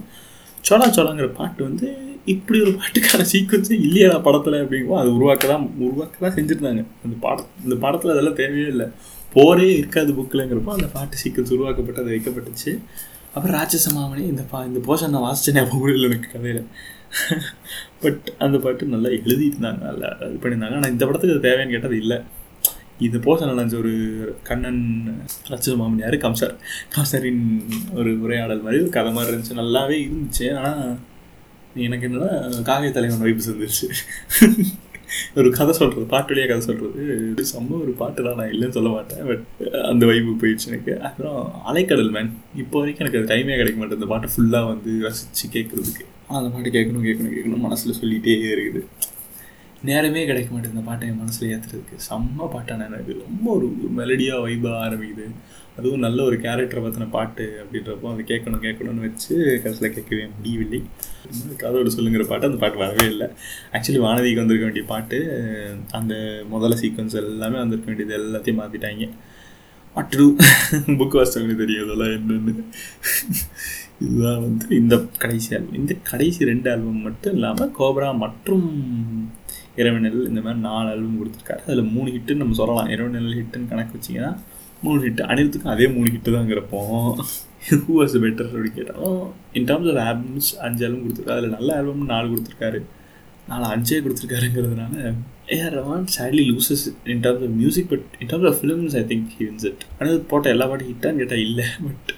சோளா 0.64 0.88
சோளாங்கிற 0.96 1.30
பாட்டு 1.40 1.62
வந்து 1.64 1.88
இப்படி 2.32 2.58
ஒரு 2.64 2.72
பாட்டுக்கான 2.80 3.24
சீக்வன்ஸே 3.32 3.76
இல்லையா 3.86 4.10
படத்தில் 4.26 4.56
அப்படிங்கும்போது 4.62 5.02
அது 5.02 5.10
உருவாக்க 5.18 5.44
தான் 5.52 5.64
உருவாக்க 5.86 6.24
தான் 6.24 6.36
செஞ்சுருந்தாங்க. 6.38 6.82
அந்த 7.04 7.16
பாட 7.24 7.38
இந்த 7.64 7.76
படத்தில் 7.84 8.14
அதெல்லாம் 8.14 8.38
தேவையே 8.40 8.68
இல்லை. 8.74 8.86
போரே 9.34 9.68
இருக்காது 9.80 10.10
புக்கில்ங்கிறப்போ 10.18 10.72
அந்த 10.78 10.88
பாட்டு 10.96 11.20
சீக்வன்ஸ் 11.22 11.54
உருவாக்கப்பட்டு 11.56 12.02
அது 12.04 12.14
வைக்கப்பட்டுச்சு. 12.14 12.72
அப்புறம் 13.34 13.54
ராட்சசமாமணி 13.58 14.22
இந்த 14.32 14.42
பா 14.50 14.58
இந்த 14.70 14.80
போஷன் 14.88 15.14
நான் 15.14 15.26
வாசிச்சேன் 15.28 15.56
ஞாபகம் 15.58 15.94
இல்லை 15.96 16.08
எனக்கு 16.10 16.32
கதையில். 16.34 16.62
பட் 18.02 18.24
அந்த 18.44 18.56
பாட்டு 18.64 18.92
நல்லா 18.94 19.10
எழுதியிருந்தாங்க 19.18 19.82
நல்லா 19.90 20.08
இது 20.28 20.38
பண்ணியிருந்தாங்க. 20.42 20.78
ஆனால் 20.80 20.92
இந்த 20.94 21.02
படத்துக்கு 21.08 21.34
அது 21.36 21.46
தேவைன்னு 21.48 21.74
கேட்டது 21.74 21.96
இல்லை. 22.04 22.18
இந்த 23.06 23.18
போஷன் 23.26 23.52
நினைச்ச 23.52 23.76
ஒரு 23.82 23.94
கண்ணன் 24.48 24.80
ராட்சச 25.50 25.74
மாமன் 25.80 26.04
யார் 26.04 26.16
கம்சர் 26.24 26.54
ஒரு 27.98 28.10
உரையாடல் 28.24 28.64
மாதிரி 28.66 28.80
ஒரு 28.84 28.92
கதை 28.96 29.12
மாதிரி 29.16 29.30
இருந்துச்சு. 29.32 29.60
நல்லாவே 29.62 29.98
இருந்துச்சு. 30.06 30.46
ஆனால் 30.60 30.82
எனக்கு 31.84 32.06
என்னன்னா 32.08 32.32
காவிய 32.68 32.90
தலைவன் 32.96 33.24
வைப்பு 33.26 33.46
செஞ்சிருச்சு 33.46 33.86
ஒரு 35.38 35.48
கதை 35.56 35.72
சொல்கிறது 35.78 36.04
பாட்டு 36.12 36.30
வழியாக 36.32 36.48
கதை 36.50 36.62
சொல்கிறது 36.68 37.02
இது 37.32 37.42
செம்ம 37.50 37.76
ஒரு 37.84 37.92
பாட்டுலாம் 38.00 38.38
நான் 38.40 38.52
இல்லைன்னு 38.54 38.76
சொல்ல 38.76 38.90
மாட்டேன். 38.94 39.22
பட் 39.28 39.44
அந்த 39.90 40.04
வைப்பு 40.10 40.32
போயிடுச்சு 40.42 40.68
எனக்கு. 40.70 40.92
அப்புறம் 41.08 41.38
அலைக்கடல் 41.70 42.10
மேன் 42.16 42.30
இப்போ 42.62 42.76
வரைக்கும் 42.80 43.04
எனக்கு 43.04 43.20
அது 43.20 43.30
டைமே 43.32 43.58
கிடைக்க 43.60 43.78
மாட்டேன் 43.80 43.98
இந்த 44.00 44.08
பாட்டை 44.12 44.30
ஃபுல்லாக 44.32 44.70
வந்து 44.72 44.92
ரசித்து 45.06 45.46
கேட்குறதுக்கு 45.56 46.04
ஆனால் 46.26 46.40
அந்த 46.40 46.50
பாட்டு 46.54 46.74
கேட்கணும் 46.76 47.06
கேட்கணும் 47.08 47.34
கேட்கணும் 47.36 47.66
மனசில் 47.66 47.98
சொல்லிகிட்டே 48.00 48.36
இருக்குது. 48.54 48.82
நேரமே 49.90 50.22
கிடைக்க 50.30 50.48
மாட்டேங்குது 50.52 50.76
இந்த 50.76 50.86
பாட்டை 50.90 51.08
என் 51.10 51.20
மனசில் 51.22 51.50
ஏற்றுறதுக்கு 51.54 51.96
செம்ம 52.08 52.48
பாட்டான 52.56 52.86
எனக்கு. 52.90 53.12
ரொம்ப 53.26 53.46
ஒரு 53.56 53.68
மெலடியாக 54.00 54.44
வைபாக 54.46 54.82
ஆரம்பிக்குது. 54.86 55.26
அதுவும் 55.78 56.04
நல்ல 56.04 56.18
ஒரு 56.28 56.36
கேரக்டரை 56.44 56.82
பற்றின 56.82 57.06
பாட்டு 57.16 57.46
அப்படின்றப்போ 57.62 58.10
அதை 58.12 58.22
கேட்கணும் 58.30 58.64
கேட்கணும்னு 58.66 59.04
வச்சு 59.06 59.34
கடைசியில் 59.62 59.94
கேட்கவே 59.96 60.24
முடியவில்லை. 60.36 60.80
காதோடு 61.62 61.94
சொல்லுங்கிற 61.96 62.24
பாட்டு 62.30 62.48
அந்த 62.48 62.60
பாட்டு 62.62 62.82
வரவே 62.84 63.06
இல்லை. 63.12 63.28
ஆக்சுவலி 63.74 64.00
வானதிக்கு 64.04 64.42
வந்திருக்க 64.42 64.68
வேண்டிய 64.68 64.84
பாட்டு 64.92 65.18
அந்த 65.98 66.14
முதல்ல 66.52 66.78
சீக்வன்ஸ் 66.82 67.18
எல்லாமே 67.22 67.58
வந்திருக்க 67.62 67.90
வேண்டியது 67.92 68.16
எல்லாத்தையும் 68.20 68.60
மாற்றிட்டாங்க 68.62 69.10
வாட் 69.96 70.14
டூ 70.14 70.24
புக் 71.00 71.18
வாசித்தவங்களுக்கு 71.18 71.62
தெரியும் 71.64 71.84
இதெல்லாம் 71.86 72.14
என்னென்னு. 72.16 72.54
இதுதான் 74.04 74.42
வந்து 74.46 74.66
இந்த 74.80 74.94
கடைசி 75.22 75.48
ஆல்பம் 75.56 75.78
இந்த 75.82 75.92
கடைசி 76.10 76.50
ரெண்டு 76.50 76.68
ஆல்பம் 76.72 77.06
மட்டும் 77.08 77.34
இல்லாமல் 77.36 77.70
கோப்ரா 77.78 78.08
மற்றும் 78.24 78.66
இரவினல் 79.80 80.20
இந்த 80.30 80.40
மாதிரி 80.44 80.60
நாலு 80.66 80.88
ஆல்பம் 80.92 81.16
கொடுத்துருக்காரு. 81.20 81.62
அதில் 81.66 81.90
மூணு 81.94 82.08
ஹிட்டுன்னு 82.16 82.42
நம்ம 82.42 82.58
சொல்லலாம். 82.60 82.90
இரவினல் 82.94 83.38
ஹிட்டுன்னு 83.40 83.72
கணக்கு 83.72 83.96
வச்சிங்கன்னா 83.96 84.32
மூணு 84.86 85.00
ஹிட்டு 85.06 85.28
அனிருத்துக்கும் 85.32 85.74
அதே 85.74 85.86
மூணு 85.94 86.08
ஹிட்டு 86.14 86.34
தாங்கிறப்போ 86.36 86.80
ஹூ 87.68 87.92
வாஸ் 88.00 88.16
பெட்டர் 88.24 88.48
அப்படின்னு 88.50 88.76
கேட்டாலும் 88.76 89.22
இன் 89.58 89.66
டர்ம்ஸ் 89.70 89.90
ஆஃப் 89.92 90.02
ஆல்பம்ஸ் 90.06 90.50
அஞ்சு 90.66 90.84
ஆல்பம் 90.86 91.04
கொடுத்துருக்காரு 91.04 91.38
அதில் 91.40 91.56
நல்ல 91.56 91.70
ஆல்பம் 91.78 92.10
நாலு 92.12 92.26
கொடுத்துருக்காரு. 92.32 92.80
நாலு 93.48 93.64
அஞ்சே 93.74 93.98
கொடுத்துருக்காருங்கிறதுனால 94.04 94.94
AR 95.56 95.74
Rahman 95.78 96.06
sadly 96.16 96.44
loses 96.50 96.84
in 97.12 97.22
terms 97.24 97.44
of 97.48 97.56
music 97.60 97.90
but 97.90 98.06
in 98.20 98.30
terms 98.32 98.48
of 98.50 98.58
films 98.60 98.96
I 99.00 99.04
think 99.12 99.26
he 99.36 99.42
wins 99.48 99.66
it 99.70 99.84
ஆனால் 99.98 100.22
போட்ட 100.30 100.54
எல்லா 100.54 100.66
பாட்டும் 100.66 100.90
ஹிட்டான்னு 100.92 101.20
கேட்டால் 101.22 101.44
இல்லை 101.48 101.66
பட் 101.86 102.10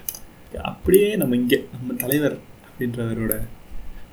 அப்படியே 0.71 1.09
நம்ம 1.15 1.35
இங்கே 1.35 1.59
நம்ம 1.73 1.97
தலைவர் 2.03 2.37
அப்படின்றவரோட 2.67 3.35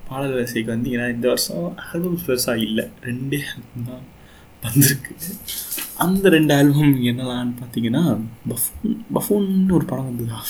பாடல் 0.08 0.34
வரிசைக்கு 0.34 0.70
வந்தீங்கன்னா 0.74 1.08
இந்த 1.14 1.26
வருஷம் 1.28 1.64
ஆல்பம்ஸ் 1.86 2.26
பெருசாக 2.26 2.64
இல்லை. 2.66 2.84
ரெண்டே 3.06 3.40
ஆல்பம் 3.52 3.88
தான் 3.88 4.04
வந்திருக்கு. 4.68 5.14
அந்த 6.05 6.29
ரெண்டு 6.37 6.52
ஆல்பம் 6.55 6.94
என்னலான்னு 7.11 7.52
பார்த்தீங்கன்னா 7.62 8.02
பஃபூன் 8.50 8.96
பஃபூன்னு 9.16 9.72
ஒரு 9.79 9.87
படம் 9.92 10.09
வந்ததா. 10.11 10.40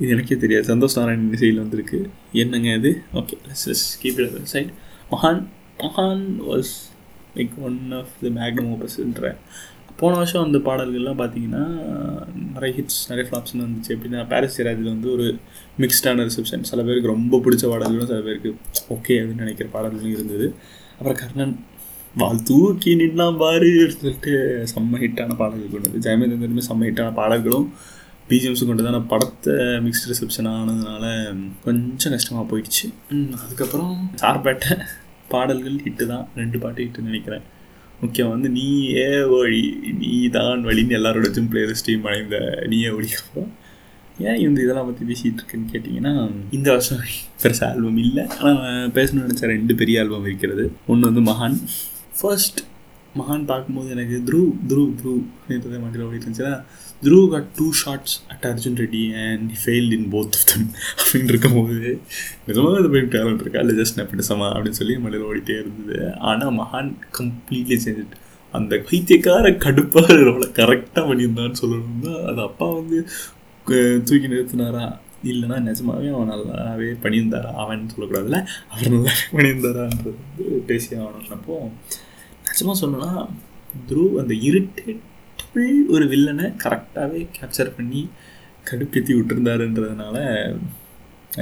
இது 0.00 0.10
எனக்கே 0.14 0.36
தெரியாது. 0.36 0.66
சந்தோஷ் 0.72 0.98
நாராயண் 0.98 1.32
இசையில் 1.32 1.62
வந்திருக்கு. 1.64 2.00
என்னங்க 2.42 2.74
இது? 2.80 2.92
ஓகே 3.14 3.36
கீப் 4.02 4.20
இட் 4.22 4.50
சைட் 4.54 4.72
மகான் 5.10 5.42
மகான் 5.78 6.26
was 6.50 6.72
like 7.36 7.56
one 7.68 7.78
of 7.92 8.12
the 8.20 8.28
Magnum 8.40 8.70
ஓபஸ்ன்ற 8.74 9.30
போன 10.00 10.16
வருஷம் 10.16 10.44
அந்த 10.46 10.58
பாடல்கள்லாம் 10.58 11.20
பார்த்தீங்கன்னா 11.20 11.62
நிறைய 12.54 12.70
ஹிட்ஸ் 12.78 12.98
நிறைய 13.10 13.26
ஃப்ளாப்ஸ்னு 13.30 13.62
வந்துச்சு. 13.66 13.90
எப்படின்னா 13.94 14.22
பாரிஸ் 14.32 14.56
சிராஜில் 14.58 14.92
வந்து 14.94 15.08
ஒரு 15.12 15.26
மிக்ஸ்டான 15.78 16.24
ரிசப்ஷன் 16.26 16.68
சில 16.70 16.82
பேருக்கு 16.88 17.12
ரொம்ப 17.14 17.40
பிடிச்ச 17.44 17.64
பாடல்களும் 17.68 18.10
சில 18.10 18.20
பேருக்கு 18.26 18.50
ஓகே 18.88 19.14
அப்படின்னு 19.20 19.42
நினைக்கிற 19.44 19.68
பாடல்களும் 19.72 20.14
இருந்தது. 20.18 20.48
அப்புறம் 20.98 21.18
கர்ணன் 21.22 21.54
வாழ் 22.20 22.38
தூக்கி 22.48 22.90
நின்னா 22.98 23.24
பாரு 23.40 23.70
சொல்லிட்டு 23.94 24.34
செம்ம 24.70 24.98
ஹிட்டான 25.02 25.34
பாடல்கள் 25.40 25.72
கொண்டது 25.72 25.98
ஜெயமேந்திரமே 26.04 26.62
செம்ம 26.66 26.86
ஹிட்டான 26.88 27.10
பாடல்களும் 27.18 27.66
பிஜிஎம்ஸும் 28.28 28.68
கொண்டு 28.68 28.84
தான் 28.86 29.08
படத்தை 29.10 29.56
மிக்ஸ்ட் 29.86 30.06
ரிசப்ஷன் 30.10 30.48
ஆனதுனால 30.52 31.04
கொஞ்சம் 31.64 32.14
கஷ்டமாக 32.14 32.44
போயிடுச்சு. 32.50 32.86
அதுக்கப்புறம்? 33.42 33.92
சார்பேட்டை 34.22 34.76
பாடல்கள் 35.32 35.76
ஹிட்டு 35.84 36.04
தான். 36.12 36.24
ரெண்டு 36.40 36.56
பாட்டு 36.62 36.84
ஹிட்டுன்னு 36.84 37.10
நினைக்கிறேன். 37.10 37.44
முக்கியம் 38.02 38.32
வந்து 38.34 38.48
நீ 38.56 38.66
ஏ 39.02 39.10
வழி 39.32 39.62
நீ 40.00 40.14
தான் 40.38 40.64
வழின்னு 40.68 40.96
எல்லாரோட 40.98 41.28
ஜிம் 41.36 41.50
பிளேலிஸ்டையும் 41.52 42.08
அடைந்த 42.10 42.38
நீயே 42.72 42.90
ஒழிக்கப்போம் 42.96 43.50
ஏன் 44.28 44.40
இந்த 44.44 44.58
இதெல்லாம் 44.64 44.88
பற்றி 44.88 45.04
பேசிகிட்டு 45.10 45.40
இருக்குன்னு 45.40 45.72
கேட்டிங்கன்னா 45.72 46.14
இந்த 46.58 46.68
வருஷம் 46.74 47.02
பெருசாக 47.42 47.68
ஆல்பம் 47.72 48.00
இல்லை. 48.04 48.24
ஆனால் 48.38 48.90
பேசணும்னு 48.96 49.26
நினச்ச 49.26 49.52
ரெண்டு 49.54 49.74
பெரிய 49.82 50.02
ஆல்பம் 50.02 50.26
இருக்கிறது. 50.30 50.64
ஒன்று 50.92 51.10
வந்து 51.10 51.24
மகான் 51.30 51.58
ஃபர்ஸ்ட் 52.20 52.60
மகான் 53.18 53.44
பார்க்கும்போது 53.50 53.88
எனக்கு 53.94 54.16
த்ரூ 54.28 54.40
த்ரூ 54.70 54.82
த்ரூ 54.98 55.12
அப்படின்றத 55.36 55.78
மண்டியில் 55.82 56.06
ஓடிட்டு 56.06 56.26
இருந்துச்சுன்னா 56.26 56.56
through 57.04 57.20
cut 57.34 57.48
to 57.58 57.66
shorts 57.80 58.16
at 58.32 58.44
Arjun 58.50 58.76
Reddy 58.82 59.02
and 59.22 59.48
failed 59.62 59.94
in 59.96 60.06
both 60.14 60.36
of 60.38 60.46
them 60.50 60.66
அப்படின்னு 60.98 61.32
இருக்கும்போது 61.34 61.90
நிஜமாக 62.48 62.80
அது 62.80 62.90
போய் 62.94 63.06
டேலண்ட் 63.16 63.42
இருக்கா 63.44 63.62
இல்லை 63.64 63.76
ஜஸ்ட் 63.80 63.98
நெப்படிசமா 64.00 64.48
அப்படின்னு 64.54 64.78
சொல்லி 64.80 64.96
மண்டியில் 65.04 65.26
ஓடிட்டே 65.30 65.56
இருந்தது. 65.62 65.98
ஆனால் 66.30 66.54
மகான் 66.60 66.90
கம்ப்ளீட்லி 67.18 67.78
சேஞ்ச் 67.86 68.14
அந்த 68.54 68.74
பைத்தியக்கார 68.90 69.46
கடுப்பாக 69.64 70.18
ரொம்ப 70.30 70.46
கரெக்டாக 70.60 71.04
பண்ணியிருந்தான்னு 71.08 71.60
சொல்லணும்னா 71.62 72.14
அது 72.30 72.40
அப்பா 72.48 72.68
வந்து 72.78 72.98
தூக்கி 74.08 74.26
நிறுத்தினாரா? 74.32 74.84
இல்லைனா 75.30 75.56
நிஜமாவே 75.68 76.08
அவன் 76.16 76.30
நல்லாவே 76.32 76.88
பண்ணியிருந்தாரா? 77.04 77.50
அவன் 77.62 77.86
சொல்லக்கூடாதுல்ல. 77.92 78.40
அவர் 78.72 78.92
நல்லாவே 78.94 79.24
பண்ணியிருந்தாரான்றது 79.36 80.12
வந்து 80.24 80.44
பேசி 80.68 80.90
ஆகணும்னப்போ 80.96 81.56
நிஜமாக 82.56 82.76
சொல்லணும்னா 82.80 83.12
த்ரூ 83.88 84.04
அந்த 84.20 84.34
இரிட்டேட்டபிள் 84.48 85.72
ஒரு 85.94 86.04
வில்லனை 86.12 86.46
கரெக்டாகவே 86.62 87.20
கேப்சர் 87.36 87.74
பண்ணி 87.78 88.02
கடுப்பேற்றி 88.68 89.12
விட்டுருந்தாருன்றதுனால 89.16 90.16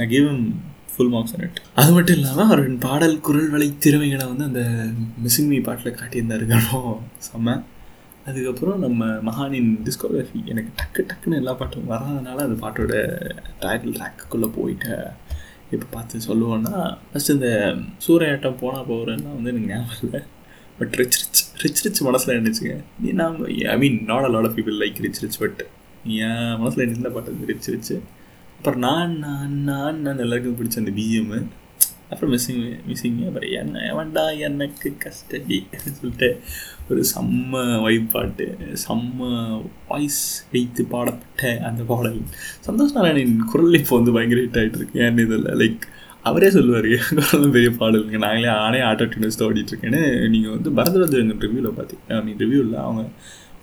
I 0.03 0.05
give 0.13 0.27
full 0.93 1.11
marks 1.13 1.33
on 1.35 1.45
it 1.47 1.61
அது 1.81 1.91
மட்டும் 1.95 2.17
இல்லாமல் 2.17 2.45
அவரின் 2.47 2.77
பாடல் 2.87 3.15
குரல் 3.27 3.49
வலை 3.53 3.67
திறமைகளை 3.85 4.25
வந்து 4.31 4.45
அந்த 4.49 4.61
மிஸ்ஸிங் 5.23 5.49
மீ 5.53 5.59
பாட்டில் 5.67 5.97
காட்டியிருந்தாருங்களும் 6.01 6.99
செம்ம. 7.27 7.55
அதுக்கப்புறம் 8.29 8.83
நம்ம 8.85 9.07
மகானின் 9.29 9.71
டிஸ்கோகிராஃபி 9.87 10.39
எனக்கு 10.51 10.71
டக்கு 10.81 11.01
டக்குன்னு 11.09 11.41
எல்லா 11.41 11.55
பாட்டும் 11.61 11.89
வராதனால 11.93 12.45
அந்த 12.47 12.57
பாட்டோட 12.65 12.93
டைட்டில் 13.63 13.97
ட்ராக்குக்குள்ளே 13.99 14.49
போயிட்டு. 14.59 14.93
இப்போ 15.73 15.87
பார்த்து 15.91 16.25
சொல்லுவோன்னா 16.29 16.75
ஃபஸ்ட்டு 17.09 17.35
இந்த 17.37 17.49
சூறையாட்டம் 18.05 18.61
போனால் 18.63 18.89
போகிறேன்னா 18.91 19.31
வந்து 19.37 19.51
எனக்கு 19.53 19.71
ஞாபகம் 19.73 20.01
இல்லை. 20.05 20.21
But 20.79 20.93
rich 20.93 21.17
rich 21.19 21.41
rich 21.63 21.81
rich 21.85 22.01
மனசில் 22.01 22.37
நினச்சிங்க 22.37 22.73
நீ 22.99 23.11
நாம் 23.11 23.37
I 23.45 23.77
mean 23.77 23.99
not 24.05 24.23
a 24.23 24.27
lot 24.27 24.45
of 24.45 24.57
people 24.57 24.79
like 24.83 25.01
rich 25.01 25.21
rich 25.21 25.39
but 25.39 25.61
என் 26.05 26.55
மனசில் 26.57 26.89
நின்ற 26.91 27.09
பாட்டு? 27.09 27.37
ரிச் 27.47 27.69
ரிச் 27.69 27.93
அப்புறம் 28.57 28.79
நான் 28.79 29.17
நான் 29.19 29.53
நான் 29.63 30.01
நான் 30.01 30.19
எல்லாருக்கும் 30.19 30.57
பிடிச்ச 30.57 30.77
அந்த 30.77 30.91
பிஜிஎம்மு 30.91 31.39
அப்புறம் 32.09 32.31
மிஸ்ஸிங் 32.33 32.63
மிஸ்ஸிங் 32.89 33.27
அப்புறம் 33.27 33.51
என்ன 33.51 33.93
வேண்டா 33.93 34.29
எனக்கு 34.29 34.95
கஸ்டடி? 35.03 35.57
சொல்லிட்டு 35.91 36.41
ஒரு 36.89 37.03
செம்ம 37.15 37.81
வைப் 37.83 38.11
பாட்டு. 38.11 38.57
செம்ம 38.87 39.29
வாய்ஸ் 39.87 40.45
வைத்து 40.51 40.83
பாடப்பட்ட 40.83 41.57
அந்த 41.59 41.83
பாடல். 41.83 42.21
சந்தோஷ் 42.67 42.95
நாராயணின் 42.95 43.37
குரல் 43.51 43.73
இப்போ 43.73 43.95
வந்து 43.95 44.11
பயங்கர 44.11 44.41
ஹிட் 44.41 44.59
ஆகிட்டு 44.61 44.77
இருக்கு. 44.77 44.99
ஏன்னு 44.99 45.25
இதில் 45.25 45.45
லைக் 45.61 45.85
அவரே 46.29 46.49
சொல்லுவார் 46.49 46.87
குரலும் 47.17 47.55
பெரிய 47.55 47.71
பாடலுங்க 47.79 48.19
நாங்களே 48.25 48.49
ஆனே 48.65 48.79
ஆட்டோ 48.89 49.05
டியூனஸ் 49.11 49.39
தான் 49.39 49.49
ஓடிட்டுருக்கேன்னு 49.49 50.01
நீங்கள் 50.33 50.53
வந்து 50.55 50.69
பரதராஜன் 50.77 51.33
ரிவ்யூவில் 51.45 51.75
பார்த்தீங்க 51.79 52.21
மீன் 52.27 52.39
ரிவ்யூவில் 52.43 52.77
அவங்க 52.85 53.03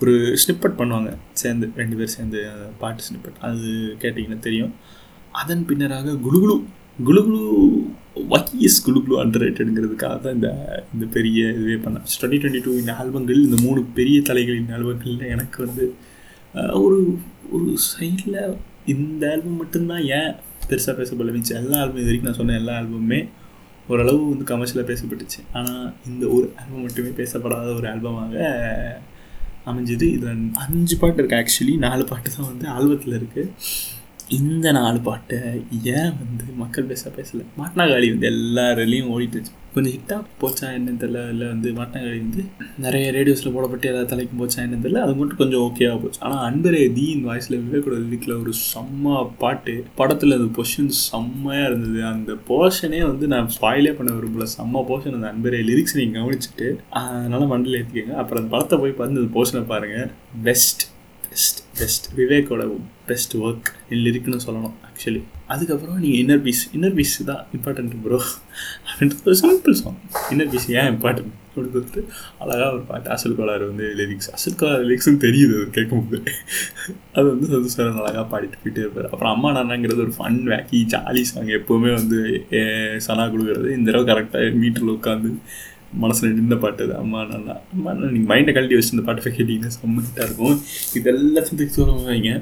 ஒரு 0.03 0.13
ஸ்னிப்பட் 0.43 0.79
பண்ணுவாங்க. 0.79 1.11
சேர்ந்து 1.41 1.67
ரெண்டு 1.81 1.97
பேர் 1.97 2.13
சேர்ந்து 2.17 2.41
பாட்டு 2.79 3.03
ஸ்னிப்பட் 3.09 3.43
அது 3.49 3.69
கேட்டிங்கன்னா 4.03 4.39
தெரியும். 4.39 4.73
அதன் 5.41 5.67
பின்னராக 5.69 6.15
குலுகுலு 6.27 6.57
குலுகுலு 7.05 7.43
வைஎஸ் 8.33 8.79
குலுகுலு 8.87 9.15
அண்டர் 9.23 9.43
ரேட்டடுங்கிறதுக்காக 9.45 10.17
தான் 10.25 10.35
இந்த 10.35 10.49
இந்த 10.95 11.07
பெரிய 11.17 11.39
இதுவே 11.49 11.77
பண்ணேன் 11.85 12.05
டுவெண்ட்டி 12.15 12.41
டுவெண்ட்டி 12.41 12.63
டூ 12.65 12.73
இந்த 12.81 12.93
ஆல்பங்கள் 13.03 13.41
இந்த 13.49 13.59
மூணு 13.67 13.83
பெரிய 13.99 14.19
தலைகளின் 14.31 14.75
ஆல்பங்கள்ல 14.79 15.27
எனக்கு 15.37 15.59
வந்து 15.67 15.85
ஒரு 16.85 16.99
ஒரு 17.53 17.69
சைடில் 17.91 18.41
இந்த 18.87 19.23
ஆல்பம் 19.33 19.61
மட்டும்தான் 19.63 20.05
ஏன் 20.19 20.33
பெருசாக 20.71 20.95
பேசப்படல 21.01 21.33
மீன்ஸ் 21.37 21.55
எல்லா 21.61 21.79
ஆல்பம் 21.83 22.01
இது 22.03 22.09
வரைக்கும் 22.11 22.31
நான் 22.31 22.41
சொன்ன 22.41 22.57
எல்லா 22.61 22.75
ஆல்பமுமே 22.81 23.21
ஓரளவு 23.93 24.21
வந்து 24.33 24.45
கமர்ஷியலாக 24.51 24.87
பேசப்பட்டுச்சு. 24.91 25.41
ஆனால் 25.59 25.87
இந்த 26.09 26.25
ஒரு 26.37 26.47
ஆல்பம் 26.61 26.85
மட்டுமே 26.87 27.11
பேசப்படாத 27.21 27.71
ஒரு 27.79 27.87
ஆல்பமாக 27.93 28.37
அமைஞ்சது. 29.71 30.07
இதில் 30.17 30.45
அஞ்சு 30.65 30.95
பாட்டு 31.01 31.21
இருக்குது 31.21 31.41
ஆக்சுவலி 31.41 31.75
நாலு 31.87 32.05
பாட்டு 32.11 32.29
தான் 32.37 32.49
வந்து 32.51 32.67
ஆல்பத்தில் 32.77 33.19
இருக்குது 33.21 33.51
இந்த 34.37 34.67
நாலு 34.77 34.99
பாட்டை 35.07 35.39
ஏன் 35.95 36.13
வந்து 36.21 36.45
மக்கள் 36.61 36.89
பேச 36.91 37.11
பேசலை? 37.17 37.43
மாட்னாகாளி 37.61 38.07
வந்து 38.13 38.29
எல்லாரிலையும் 38.35 39.11
ஓடிட்டுச்சு 39.15 39.53
கொஞ்சம் 39.75 39.95
ஹிட்டாக 39.95 40.23
போச்சா 40.41 40.67
என்னன்னு 40.77 41.01
தெரியல. 41.03 41.21
இல்லை 41.33 41.47
வந்து 41.53 41.69
மாட்னாகாளி 41.79 42.19
வந்து 42.25 42.43
நிறைய 42.85 43.07
ரேடியோஸில் 43.17 43.55
போடப்பட்டு 43.55 43.89
எல்லா 43.91 44.03
தலைக்கும் 44.11 44.41
போச்சா 44.43 44.59
என்னன்னு 44.65 44.85
தெரியல. 44.85 45.03
அது 45.07 45.15
மட்டும் 45.19 45.41
கொஞ்சம் 45.43 45.63
ஓகேவாக 45.67 45.99
போச்சு. 46.03 46.21
ஆனால் 46.27 46.43
அன்பரே 46.49 46.83
தீன் 46.99 47.25
வாய்ஸில் 47.29 47.59
விவேக்கோட 47.65 47.99
வீட்டில் 48.13 48.35
ஒரு 48.43 48.55
செம்ம 48.71 49.15
பாட்டு. 49.43 49.75
படத்தில் 50.01 50.37
அந்த 50.39 50.49
பொஷன் 50.59 50.93
செம்மையாக 51.03 51.69
இருந்தது. 51.71 52.01
அந்த 52.13 52.37
போர்ஷனே 52.51 53.03
வந்து 53.11 53.27
நான் 53.35 53.53
ஸ்பாயிலே 53.57 53.95
பண்ண 54.01 54.13
விரும்பல. 54.19 54.49
செம்ம 54.57 54.85
போர்ஷன் 54.91 55.19
அந்த 55.19 55.29
அன்பரே 55.35 55.63
லிரிக்ஸ் 55.71 55.99
நீங்கள் 56.01 56.21
கவனிச்சுட்டு 56.21 56.69
அதனால் 57.03 57.51
மண்டல 57.55 57.81
ஏற்றிக்கங்க 57.83 58.17
அப்புறம் 58.23 58.43
அந்த 58.43 58.53
படத்தை 58.57 58.79
போய் 58.85 58.99
பார்த்து 59.01 59.23
அந்த 59.25 59.35
போர்ஷனை 59.39 59.65
பாருங்கள் 59.75 60.11
பெஸ்ட் 60.49 60.85
பெஸ்ட் 61.33 61.61
பெஸ்ட் 61.81 62.07
விவேக்கோட 62.21 62.63
பெஸ்ட் 63.11 63.35
ஒர்க் 63.45 63.69
இதில் 63.91 64.11
இருக்குன்னு 64.13 64.45
சொல்லணும் 64.47 64.75
ஆக்சுவலி 64.89 65.23
அதுக்கப்புறம் 65.53 66.01
நீங்கள் 66.05 66.21
இன்னர் 66.23 66.43
பீஸ் 66.47 66.65
இன்னர் 66.77 66.97
பீஸ் 66.99 67.15
தான் 67.31 67.45
இம்பார்ட்டன்ட் 67.57 67.95
ப்ரோ 68.07 68.19
அப்படின்றது 68.89 69.25
ஒரு 69.31 69.39
சிம்பிள் 69.45 69.79
சாங் 69.83 70.01
இன்னர் 70.33 70.51
பீஸ் 70.55 70.69
ஏன் 70.79 70.91
இம்பார்ட்டன்ட் 70.95 71.33
அப்படின்னு 71.53 71.73
கொடுத்துட்டு 71.73 72.03
அழகாக 72.43 72.69
ஒரு 72.75 72.85
பாட்டு 72.91 73.09
அசல் 73.15 73.37
கோளாறு 73.39 73.65
வந்து 73.71 73.87
லிரிக்ஸ் 73.99 74.31
அசல் 74.37 74.59
கோளாறு 74.61 74.85
லிரிக்ஸும் 74.89 75.19
தெரியுது 75.25 75.55
அது 75.59 75.67
கேட்கும்போது. 75.79 76.19
அது 77.17 77.27
வந்து 77.33 77.47
சந்தோஷம் 77.55 77.99
அழகாக 78.03 78.25
பாடிட்டு 78.33 78.61
போயிட்டே 78.63 78.83
இருப்பார். 78.85 79.09
அப்புறம் 79.13 79.33
அம்மா 79.35 79.51
நானாங்கிறது 79.59 80.05
ஒரு 80.07 80.15
ஃபன் 80.19 80.41
வேக்கி 80.53 80.81
ஜாலி 80.95 81.25
சாங் 81.33 81.53
எப்போவுமே 81.59 81.93
வந்து 82.01 82.21
சனா 83.07 83.27
கொடுக்குறது. 83.35 83.69
இந்த 83.79 83.87
தடவை 83.91 84.07
கரெக்டாக 84.13 84.55
மீட்டரில் 84.63 84.97
உட்காந்து 84.99 85.33
மனசில் 86.03 86.35
நின்ற 86.39 86.57
பாட்டு 86.65 86.83
அது 86.87 86.95
அம்மா 87.03 87.21
நல்லா 87.33 87.55
அம்மா 87.75 87.93
நீங்கள் 88.01 88.31
மைண்டை 88.33 88.53
கழட்டி 88.57 88.77
வச்சு 88.79 88.95
இந்த 88.97 89.05
பாட்டு 89.07 89.31
கேட்டிங்கன்னா 89.37 89.73
செம்ம 89.77 90.05
இருக்கும். 90.27 90.59
இது 90.99 91.11
எல்லாத்தையும் 91.13 91.77
சொல்லுவாங்க. 91.79 92.33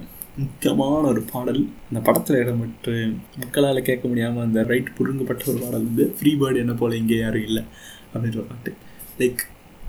முக்கியமான 0.42 1.02
ஒரு 1.12 1.22
பாடல். 1.32 1.62
அந்த 1.88 2.00
படத்தில் 2.06 2.40
இடம்பெற்று 2.42 2.94
மக்களால் 3.42 3.86
கேட்க 3.88 4.04
முடியாமல் 4.10 4.44
அந்த 4.48 4.62
ரைட் 4.72 4.90
புருங்கப்பட்ட 4.98 5.50
ஒரு 5.52 5.58
பாடல் 5.64 5.86
வந்து 5.88 6.06
ஃப்ரீ 6.18 6.32
பேர்டு 6.42 6.62
என்ன 6.64 6.74
போல் 6.82 6.98
இங்கே 7.00 7.18
யாரும் 7.24 7.46
இல்லை 7.48 7.62
அப்படின்ற 8.12 8.44
பாட்டு. 8.50 8.72
லைக் 9.20 9.42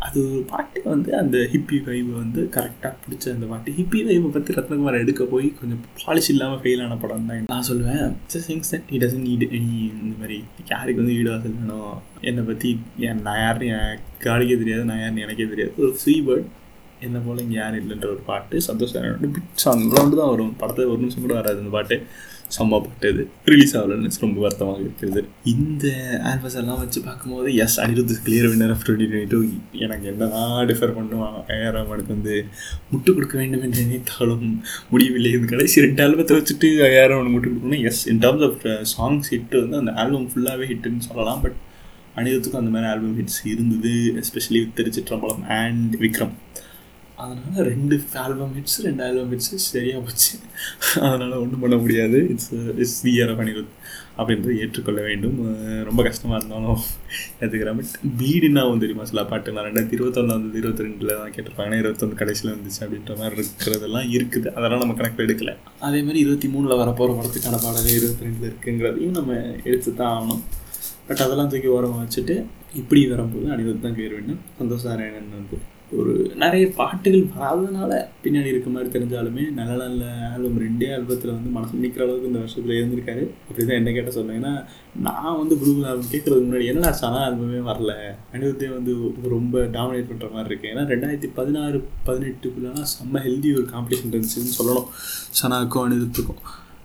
அது 0.06 0.20
ஒரு 0.28 0.44
பாட்டு 0.52 0.80
வந்து 0.92 1.10
அந்த 1.20 1.38
ஹிப்பி 1.52 1.78
வைவை 1.88 2.14
வந்து 2.22 2.42
கரெக்டாக 2.56 2.94
பிடிச்ச 3.04 3.26
அந்த 3.34 3.48
பாட்டு. 3.52 3.74
ஹிப்பி 3.80 4.00
வைவை 4.08 4.30
பற்றி 4.36 4.56
ரத்னகுமார் 4.58 4.98
எடுக்க 5.02 5.26
போய் 5.34 5.48
கொஞ்சம் 5.60 5.82
பாலிஷ் 6.04 6.30
இல்லாமல் 6.34 6.62
ஃபெயில் 6.62 6.82
ஆன 6.86 6.98
படம் 7.04 7.28
தான் 7.32 7.52
நான் 7.54 7.68
சொல்லுவேன் 7.70 8.16
things 8.34 8.72
that 8.74 8.90
it 8.96 9.04
doesn't 9.04 9.26
need 9.28 9.46
any 9.58 9.78
இந்த 10.04 10.16
மாதிரி. 10.22 10.40
யாருக்கு 10.72 11.02
வந்து 11.04 11.18
ஈடுவாசல் 11.20 11.58
வேணும்? 11.60 11.94
என்னை 12.30 12.44
பற்றி 12.50 12.72
என் 13.10 13.22
நான் 13.28 13.42
யாருன்னு 13.44 13.70
என் 13.76 14.02
காலிக்கே 14.26 14.58
தெரியாது 14.64 14.90
நான் 14.92 15.02
யாருன்னு 15.04 15.26
எனக்கே 15.28 15.48
தெரியாது. 15.54 15.74
ஒரு 15.84 15.94
ஃப்ரீ 16.02 16.16
பேர்ட் 16.30 16.50
என்ன 17.08 17.20
போல் 17.28 17.44
இங்கே 17.46 17.58
யாரும் 17.62 17.80
இல்லைன்ற 17.84 18.08
ஒரு 18.16 18.22
பாட்டு. 18.32 18.58
சந்தோஷம் 18.70 19.32
பிட் 19.36 19.40
சாங் 19.66 19.88
தான் 19.94 20.32
வரும். 20.34 20.54
படத்தை 20.64 20.86
ஒரு 20.94 21.02
நிமிஷம் 21.04 21.26
கூட 21.28 21.36
வராது 21.40 21.62
அந்த 21.64 21.74
பாட்டு. 21.78 21.98
சம்மப்பட்டது 22.58 23.24
ரிலீஸ் 23.52 23.74
ஆகலன்னு 23.78 24.10
ரொம்ப 24.24 24.38
வருத்தமாக 24.46 24.80
இருக்கிறது 24.86 25.22
இந்த 25.54 25.86
ஆல்பஸ் 26.32 26.58
எல்லாம் 26.62 26.80
வச்சு 26.82 27.00
பார்க்கும்போது 27.08 27.50
yes 27.66 27.78
Anirudh 27.84 28.14
clear 28.26 28.50
winner 28.52 28.74
of 28.76 28.84
twenty 28.88 29.08
twenty 29.12 29.32
two 29.34 29.40
எனக்கு 29.86 30.06
என்னதான் 30.12 30.54
டிஃபர் 30.72 30.96
பண்ணுவான் 30.98 31.38
ஏஆராம் 31.58 31.94
எனக்கு 31.96 32.14
வந்து 32.16 32.36
முட்டு 32.92 33.10
கொடுக்க 33.18 33.36
வேண்டும் 33.42 33.66
என்று 33.68 33.86
நினைத்தாலும் 33.86 34.46
முடியவில்லை. 34.92 35.32
இந்த 35.38 35.50
கடைசி 35.54 35.86
ரெண்டு 35.88 36.04
ஆல்பத்தை 36.06 36.36
வச்சுட்டு 36.40 36.70
ஐயாயிரம் 36.90 37.18
அவனுக்கு 37.18 37.36
முட்டு 37.36 37.52
கொடுக்கணும் 37.52 37.84
yes 37.92 38.04
in 38.14 38.22
terms 38.26 38.46
of 38.50 38.62
songs 38.96 39.28
uh, 39.28 39.34
hit 39.34 39.62
வந்து 39.64 39.82
அந்த 39.82 39.94
ஆல்பம் 40.04 40.30
ஃபுல்லாகவே 40.32 40.68
ஹிட்டுன்னு 40.72 41.08
சொல்லலாம். 41.10 41.42
பட் 41.46 41.58
அனிருத்துக்கும் 42.20 42.62
அந்த 42.62 42.72
மாதிரி 42.76 42.90
ஆல்பம் 42.94 43.18
ஹிட்ஸ் 43.20 43.42
இருந்தது 43.54 43.94
எஸ்பெஷலி 44.22 44.62
திருச்சிற்றம்பலம் 44.78 45.44
அண்ட் 45.60 45.94
விக்ரம். 46.02 46.36
அதனால் 47.22 47.68
ரெண்டு 47.72 47.96
ஆல்பம் 48.24 48.54
ஹிட்ஸ் 48.58 48.80
ரெண்டு 48.86 49.02
ஆல்பம் 49.08 49.32
ஹிட்ஸு 49.34 49.58
சரியாக 49.72 50.00
போச்சு. 50.06 50.34
அதனால் 51.08 51.34
ஒன்றும் 51.44 51.64
பண்ண 51.64 51.76
முடியாது. 51.84 52.20
It's 52.34 52.52
it's 52.82 53.00
the 53.06 53.12
year 53.18 53.32
of 53.34 53.42
Anirudh 53.44 53.74
ஏற்றுக்கொள்ள 54.64 55.02
வேண்டும். 55.08 55.38
ரொம்ப 55.90 56.02
கஷ்டமாக 56.08 56.38
இருந்தாலும் 56.40 56.80
ஏற்றுக்கிறேன் 57.44 57.78
பட் 57.80 57.94
பீடுன்னாவும் 58.20 58.82
தெரியுமா 58.84 59.06
சில 59.12 59.24
பாட்டு 59.32 59.54
நான் 59.56 59.68
ரெண்டாயிரத்தி 59.68 59.98
இருபத்தொன்னு 59.98 60.36
வந்து 60.38 60.60
இருபத்தி 60.62 60.86
ரெண்டில் 60.86 61.12
தான் 61.22 61.34
கேட்டிருப்பாங்க. 61.36 61.80
இருபத்தொன்று 61.84 62.20
கடைசியில் 62.22 62.54
வந்துச்சு 62.56 62.82
அப்படின்ற 62.86 63.16
மாதிரி 63.22 63.38
இருக்கிறதெல்லாம் 63.40 64.08
இருக்குது. 64.18 64.48
அதெல்லாம் 64.58 64.84
நம்ம 64.84 64.96
கணக்கில் 65.02 65.26
எடுக்கல. 65.28 65.54
அதே 65.90 66.02
மாதிரி 66.08 66.22
இருபத்தி 66.26 66.50
மூணில் 66.56 66.80
வரப்போகிற 66.84 67.18
படத்துக்கான 67.20 67.60
பாடலே 67.66 67.94
இருபத்தி 68.00 68.26
ரெண்டில் 68.28 68.50
இருக்குங்கிறதையும் 68.52 69.18
நம்ம 69.20 69.34
எடுத்து 69.70 69.92
தான் 70.02 70.14
ஆகணும். 70.16 70.44
பட் 71.10 71.24
அதெல்லாம் 71.26 71.52
தூக்கி 71.54 71.70
ஓரமாக 71.76 72.02
வச்சுட்டு 72.06 72.36
இப்படி 72.82 73.00
வரும்போது 73.14 73.48
அனிருத் 73.54 73.86
தான் 73.86 73.96
கேர் 74.00 74.18
வேண்டும் 74.18 74.42
சந்தோஷ் 74.60 74.88
நாராயணன் 74.90 75.38
வந்து 75.38 75.58
ஒரு 75.98 76.32
நிறைய 76.36 76.72
பாட்டுகள் 76.76 77.26
வராதனால 77.36 77.92
பின்னாடி 78.24 78.50
இருக்க 78.52 78.70
மாதிரி 78.70 78.90
தெரிஞ்சாலுமே 78.90 79.44
நல்ல 79.54 79.76
நல்ல 79.76 80.30
ஆல்பம் 80.34 80.60
ரெண்டே 80.62 80.88
ஆல்பத்தில் 80.96 81.34
வந்து 81.34 81.50
மனசு 81.50 81.78
நிற்கிற 81.78 82.04
அளவுக்கு 82.06 82.28
இந்த 82.28 82.40
வருஷத்தில் 82.40 82.78
இருந்திருக்காரு 82.82 83.24
அப்படி 83.50 83.66
தான் 83.68 83.76
என்ன 83.76 83.92
கேட்ட 83.92 84.12
சொன்னேன். 84.12 84.44
ஏன்னா 84.44 84.66
நான் 85.02 85.38
வந்து 85.38 85.56
குரூப் 85.56 85.86
ஆல்பம் 85.86 86.12
கேட்குறதுக்கு 86.12 86.48
முன்னாடி 86.48 86.66
என்னடா 86.66 86.92
சனா 87.02 87.20
ஆல்பமே 87.28 87.60
வரல? 87.72 87.92
அனிருத்தே 88.34 88.70
வந்து 88.70 89.14
ரொம்ப 89.30 89.60
டாமினேட் 89.60 90.10
பண்ணுற 90.12 90.32
மாதிரி 90.32 90.56
இருக்குது 90.56 90.72
ஏன்னா 90.74 90.86
ரெண்டாயிரத்தி 90.94 91.30
பதினாறு 91.34 91.88
பதினெட்டுக்குள்ளனா 92.06 92.86
செம்ம 92.96 93.24
ஹெல்தி 93.28 93.52
ஒரு 93.56 93.68
காம்படிஷன் 93.74 94.12
இருந்துச்சுன்னு 94.12 94.58
சொல்லணும். 94.60 94.90
சனாவுக்கும் 95.42 95.86
அனிருத்துக்கும். 95.88 96.42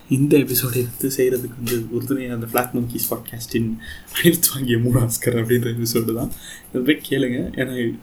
இந்த 0.09 0.37
எபிசோடை 0.37 0.87
வந்து 0.89 1.17
செய்கிறதுக்கு 1.17 1.57
வந்து 1.57 1.87
உறுதுணையாக 1.91 2.35
அந்த 2.35 2.47
ஃப்ளாக் 2.47 2.75
மங்கீஸ் 2.77 3.07
பாட்காஸ்டின் 3.11 3.71
அனிருத் 4.17 4.51
வாங்கிய 4.55 4.79
மூணு 4.79 5.01
ஆஸ்கர் 5.01 5.39
அப்படின்ற 5.41 5.71
எபிசோடு 5.77 6.15
தான். 6.15 6.31
இதை 6.75 6.83
போய் 6.89 7.01
கேளுங்க. 7.09 7.39
ஏன்னா 7.63 7.95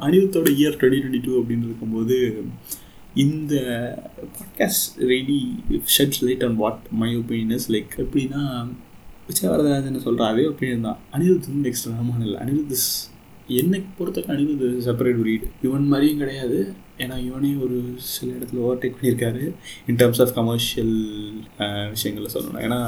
அனிருத்தோட 0.00 0.48
இயர் 0.60 0.76
டுவெண்ட்டி 0.80 1.00
டுவெண்ட்டி 1.02 1.20
டூ 1.22 1.42
அப்படின்னு 1.42 1.66
இருக்கும்போது 1.68 2.44
இந்த 3.14 3.54
podcast 4.34 4.88
ready 4.98 5.38
sheds 5.98 6.20
light 6.20 6.44
on 6.44 6.56
what 6.56 6.90
my 6.90 7.16
opinion 7.16 7.52
is 7.52 7.72
like 7.72 7.92
எப்படின்னா 7.96 8.42
விஜய் 9.26 9.50
வரதராஜன் 9.50 9.98
சொல்கிற 9.98 10.28
அதே 10.28 10.42
ஒப்பீனியன் 10.42 10.80
தான். 10.80 10.98
அனிருத் 11.12 11.48
வந்து 11.48 11.68
நெக்ஸ்ட் 11.68 11.88
ரஹமான் 11.88 12.20
இல்லை. 12.20 12.38
அனிருத் 12.42 12.70
இஸ் 12.70 13.10
என்னை 13.46 13.82
பொறுத்தவரை 13.98 14.44
அனிருத் 14.44 14.80
செப்பரேட் 14.86 15.22
ரீட் 15.22 15.46
இவன் 15.62 15.86
மாதிரியும் 15.86 16.18
கிடையாது. 16.18 16.72
ஏன்னா 16.98 17.16
இவனே 17.24 17.54
ஒரு 17.54 17.76
சில 17.96 18.32
இடத்துல 18.32 18.60
ஓவர்டேக் 18.64 18.96
பண்ணியிருக்காரு. 19.00 19.44
இன் 19.86 19.96
டர்ம்ஸ் 19.96 20.20
ஆஃப் 20.26 20.34
கமர்ஷியல் 20.34 20.94
விஷயங்களில் 21.88 22.34
சொல்லணும் 22.34 22.64
ஏன்னா 22.66 22.80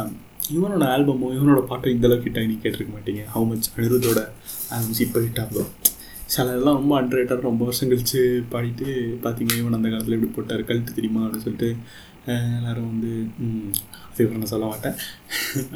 இவனோட 0.55 0.85
ஆல்பமோ 0.95 1.29
இவனோட 1.39 1.61
பாட்டும் 1.67 1.93
இந்தளவுக்கு 1.93 2.29
ஹிட்டாக 2.29 2.47
நீ 2.47 2.59
கேட்டிருக்க 2.63 2.93
மாட்டீங்க. 2.97 3.23
ஹவு 3.35 3.47
மச் 3.49 3.71
அனிருத்தோட 3.77 4.23
ஆல்பம்ஸ் 4.75 5.01
இப்போ 5.01 5.21
ஹிட் 5.21 5.41
ஆகும் 5.41 5.71
சில 6.35 6.53
ரொம்ப 6.69 6.93
அண்ட்ரேட்டர் 7.01 7.47
ரொம்ப 7.49 7.63
வருஷம் 7.69 7.91
கழிச்சு 7.91 8.21
பாடிட்டு 8.53 8.87
பார்த்தீங்க 9.25 9.53
இவன் 9.61 9.77
அந்த 9.79 9.89
காலத்தில் 9.93 10.17
எப்படி 10.17 10.33
போட்டார் 10.37 10.69
கழுத்து 10.69 10.97
தெரியுமா 10.99 11.23
அப்படின்னு 11.25 11.47
சொல்லிட்டு 11.47 11.71
எல்லோரும் 12.57 12.91
வந்து 12.93 13.11
அது 14.09 14.27
நான் 14.35 14.53
சொல்ல 14.53 14.67
மாட்டேன். 14.73 14.97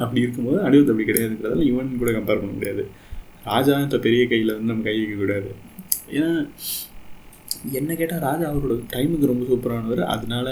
அப்படி 0.02 0.22
இருக்கும்போது 0.24 0.58
அனிருத் 0.66 0.92
அப்படி 0.92 1.06
கிடையாதுங்கிறதால 1.08 1.66
இவன் 1.70 1.90
கூட 2.02 2.10
கம்பேர் 2.16 2.42
பண்ண 2.42 2.52
முடியாது. 2.52 2.82
ராஜான்ற 3.50 3.98
பெரிய 4.06 4.22
கையில் 4.30 4.54
வந்து 4.54 4.72
நம்ம 4.72 4.86
கை 4.88 4.96
வைக்கக்கூடாது 5.00 5.50
ஏன்னா 6.16 6.30
என்ன 7.78 7.90
கேட்டால் 8.00 8.24
ராஜா 8.26 8.46
அவரோட 8.50 8.74
டைமுக்கு 8.94 9.30
ரொம்ப 9.30 9.44
சூப்பரானவர் 9.50 10.02
அதனால 10.14 10.48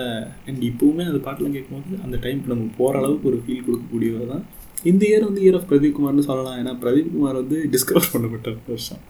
அண்ட் 0.49 0.63
இப்போவுமே 0.71 1.05
அந்த 1.11 1.21
பாட்டெலாம் 1.27 1.57
கேட்கும்போது 1.57 1.99
அந்த 2.05 2.17
டைமுக்கு 2.25 2.53
நம்ம 2.53 2.71
போகிற 2.79 3.01
அளவுக்கு 3.03 3.31
ஒரு 3.33 3.41
ஃபீல் 3.45 3.67
கொடுக்கக்கூடியவர் 3.67 4.33
தான் 4.35 4.45
இந்த 4.91 5.03
இயர் 5.11 5.27
வந்து 5.29 5.43
இயர் 5.45 5.57
ஆஃப் 5.59 5.69
பிரதீப் 5.71 5.97
குமார்னு 5.97 6.27
சொல்லலாம். 6.29 6.59
ஏன்னா 6.61 6.73
பிரதீப் 6.83 7.13
குமார் 7.15 7.41
வந்து 7.43 7.59
டிஸ்கவர் 7.75 8.13
பண்ணப்பட்ட 8.15 8.55
வருஷம் 8.71 9.03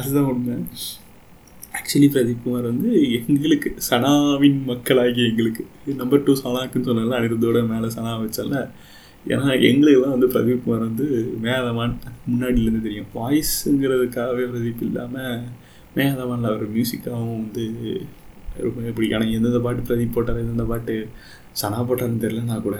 அதுதான் 0.00 0.28
உண்மை. 0.32 0.56
ஆக்சுவலி 1.78 2.08
பிரதீப் 2.14 2.42
குமார் 2.44 2.66
வந்து 2.70 2.88
எங்களுக்கு 3.18 3.68
சனாவின் 3.88 4.58
மக்களாகிய 4.70 5.30
எங்களுக்கு 5.30 5.62
நம்பர் 6.00 6.24
டூ 6.26 6.32
சனாக்குன்னு 6.42 6.88
சொன்னால 6.88 7.18
அனிருத்தோட 7.20 7.60
மேலே 7.72 7.88
சனா 7.96 8.12
வச்சால 8.22 8.56
ஏன்னா 9.32 9.46
எங்களுக்கெல்லாம் 9.68 10.14
வந்து 10.16 10.28
பிரதீப் 10.34 10.64
குமார் 10.64 10.86
வந்து 10.88 11.06
மேதவான் 11.44 11.94
முன்னாடியிலேருந்து 12.30 12.86
தெரியும். 12.88 13.10
வாய்ஸுங்கிறதுக்காகவே 13.18 14.44
பிரதீப் 14.52 14.84
இல்லாமல் 14.88 15.42
மேதவானில் 15.96 16.50
அவர் 16.50 16.66
மியூசிக்காகவும் 16.76 17.40
வந்து 17.42 17.64
ரொம்ப 18.64 18.78
பிடிக்கும் 18.96 19.18
ஆனால் 19.18 19.34
எந்தெந்த 19.36 19.60
பாட்டு 19.66 19.88
பிரதீப் 19.88 20.14
போட்டார் 20.14 20.40
எந்தெந்த 20.42 20.64
பாட்டு 20.72 20.94
சனா 21.60 21.80
போட்டார்னு 21.88 22.22
தெரிலனா 22.24 22.56
கூட 22.62 22.78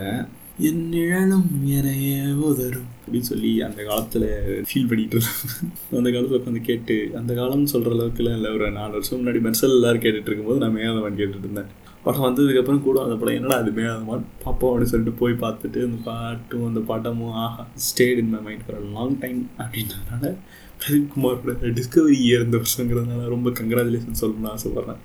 என் 0.58 0.88
நிழலும் 0.88 1.50
எனைய 1.66 2.34
உதரும். 2.34 2.88
அப்படின்னு 3.02 3.20
சொல்லி 3.20 3.62
அந்த 3.62 3.84
காலத்தில் 3.84 4.22
ஃபீல் 4.68 4.88
பண்ணிட்டு 4.88 5.16
இருந்தோம் 5.16 5.70
அந்த 5.90 6.10
காலத்தில் 6.10 6.40
உட்காந்து 6.40 6.60
கேட்டு 6.60 7.10
அந்த 7.16 7.34
காலம்னு 7.34 7.64
சொல்கிற 7.64 7.94
அளவுக்குலாம் 7.94 8.34
இல்லை. 8.34 8.50
ஒரு 8.50 8.70
நாலு 8.70 8.92
வருஷம் 8.92 9.26
முன்னாடி 9.26 9.40
மெர்சல் 9.46 9.74
எல்லாரும் 9.76 10.00
கேட்டுட்டு 10.00 10.30
இருக்கும்போது 10.30 10.60
நான் 10.60 10.76
மேதவான் 10.76 11.16
கேட்டுட்டு 11.16 11.38
இருந்தேன். 11.38 11.80
படம் 12.04 12.20
வந்ததுக்கப்புறம் 12.20 12.80
கூட 12.80 13.02
அந்த 13.02 13.14
படம் 13.14 13.34
என்னடா 13.34 13.56
அது 13.56 13.70
மேதவான் 13.70 14.22
பார்ப்போம் 14.44 14.70
அப்படின்னு 14.72 14.92
சொல்லிட்டு 14.92 15.18
போய் 15.18 15.32
பார்த்துட்டு 15.32 15.84
அந்த 15.84 15.98
பாட்டும் 16.04 16.66
அந்த 16.66 16.80
படமும் 16.80 17.32
ஆஹா 17.32 17.66
stayed 17.74 18.18
in 18.18 18.30
my 18.30 18.40
mind 18.40 18.66
for 18.66 18.82
long 18.92 19.18
time 19.18 19.50
அப்படின்றதுனால 19.58 20.34
பிரதீப் 20.80 21.08
குமாரோட 21.16 21.72
டிஸ்கவரி 21.78 22.16
இயர் 22.26 22.44
இந்த 22.44 22.56
வருஷங்கிறதுனால 22.56 23.28
ரொம்ப 23.28 23.50
கங்க்ராச்சுலேஷன் 23.50 24.20
சொல்லணும்னு 24.20 24.54
ஆசைப்பட்றேன். 24.54 25.00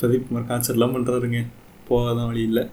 பிரதீப் 0.00 0.26
குமார் 0.28 0.48
கான்சர்ட்லாம் 0.48 0.94
பண்ணுறாருங்க 0.96 1.46
போகாதான் 1.88 2.26
வழி 2.26 2.42
இல்லை. 2.42 2.68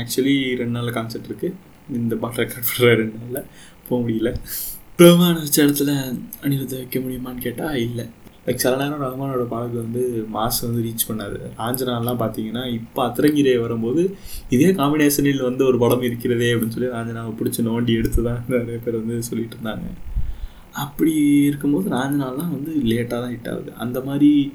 ஆக்சுவலி 0.00 0.36
ரெண்டு 0.60 0.74
நாளில் 0.76 0.96
கான்செர்ட் 0.96 1.28
இருக்குது 1.30 1.58
இந்த 1.98 2.14
பாட்டை 2.16 2.38
ரெக்கார்ட் 2.44 2.68
பண்ணுற 2.70 2.94
ரெண்டு 3.00 3.18
நாளில். 3.22 3.46
போக 3.88 3.98
முடியல. 4.02 4.30
பிரமாண 4.98 5.34
வச்ச 5.44 5.58
இடத்துல 5.66 5.92
அனிருத்தை 6.44 6.76
வைக்க 6.80 6.98
முடியுமான்னு 6.98 7.44
கேட்டால் 7.46 7.78
இல்லை. 7.86 8.04
லைக் 8.46 8.62
சில 8.62 8.72
நேரம் 8.76 9.02
ரஹ்மானோட 9.02 9.44
பாடல்கள் 9.52 9.84
வந்து 9.84 10.02
மாஸ் 10.34 10.58
வந்து 10.64 10.80
ரீச் 10.86 11.06
பண்ணாது. 11.08 11.36
ராஞ்சனாலாம் 11.58 12.20
பார்த்தீங்கன்னா 12.22 12.62
இப்போ 12.78 13.00
அத்திரங்கிரே 13.08 13.60
வரும்போது 13.60 14.02
இதே 14.48 14.70
காம்பினேஷனில் 14.80 15.42
வந்து 15.48 15.62
ஒரு 15.66 15.78
படம் 15.78 16.02
இருக்கிறதே 16.02 16.48
அப்படின்னு 16.54 16.76
சொல்லி 16.76 16.90
ராஞ்சனாவை 16.96 17.32
பிடிச்சி 17.40 17.62
நோண்டி 17.68 17.94
எடுத்து 18.00 18.22
தான் 18.22 18.42
நிறைய 18.48 18.78
பேர் 18.86 19.00
வந்து 19.02 19.22
சொல்லிட்டு 19.22 19.56
இருந்தாங்க. 19.56 19.86
அப்படி 20.84 21.14
இருக்கும்போது 21.50 21.88
ராஞ்சனாலாம் 21.96 22.52
வந்து 22.56 22.74
லேட்டாக 22.90 23.20
தான் 23.22 23.32
ஹிட் 23.36 23.50
ஆகுது. 23.52 23.72
அந்த 23.84 24.00
மாதிரி 24.00 24.52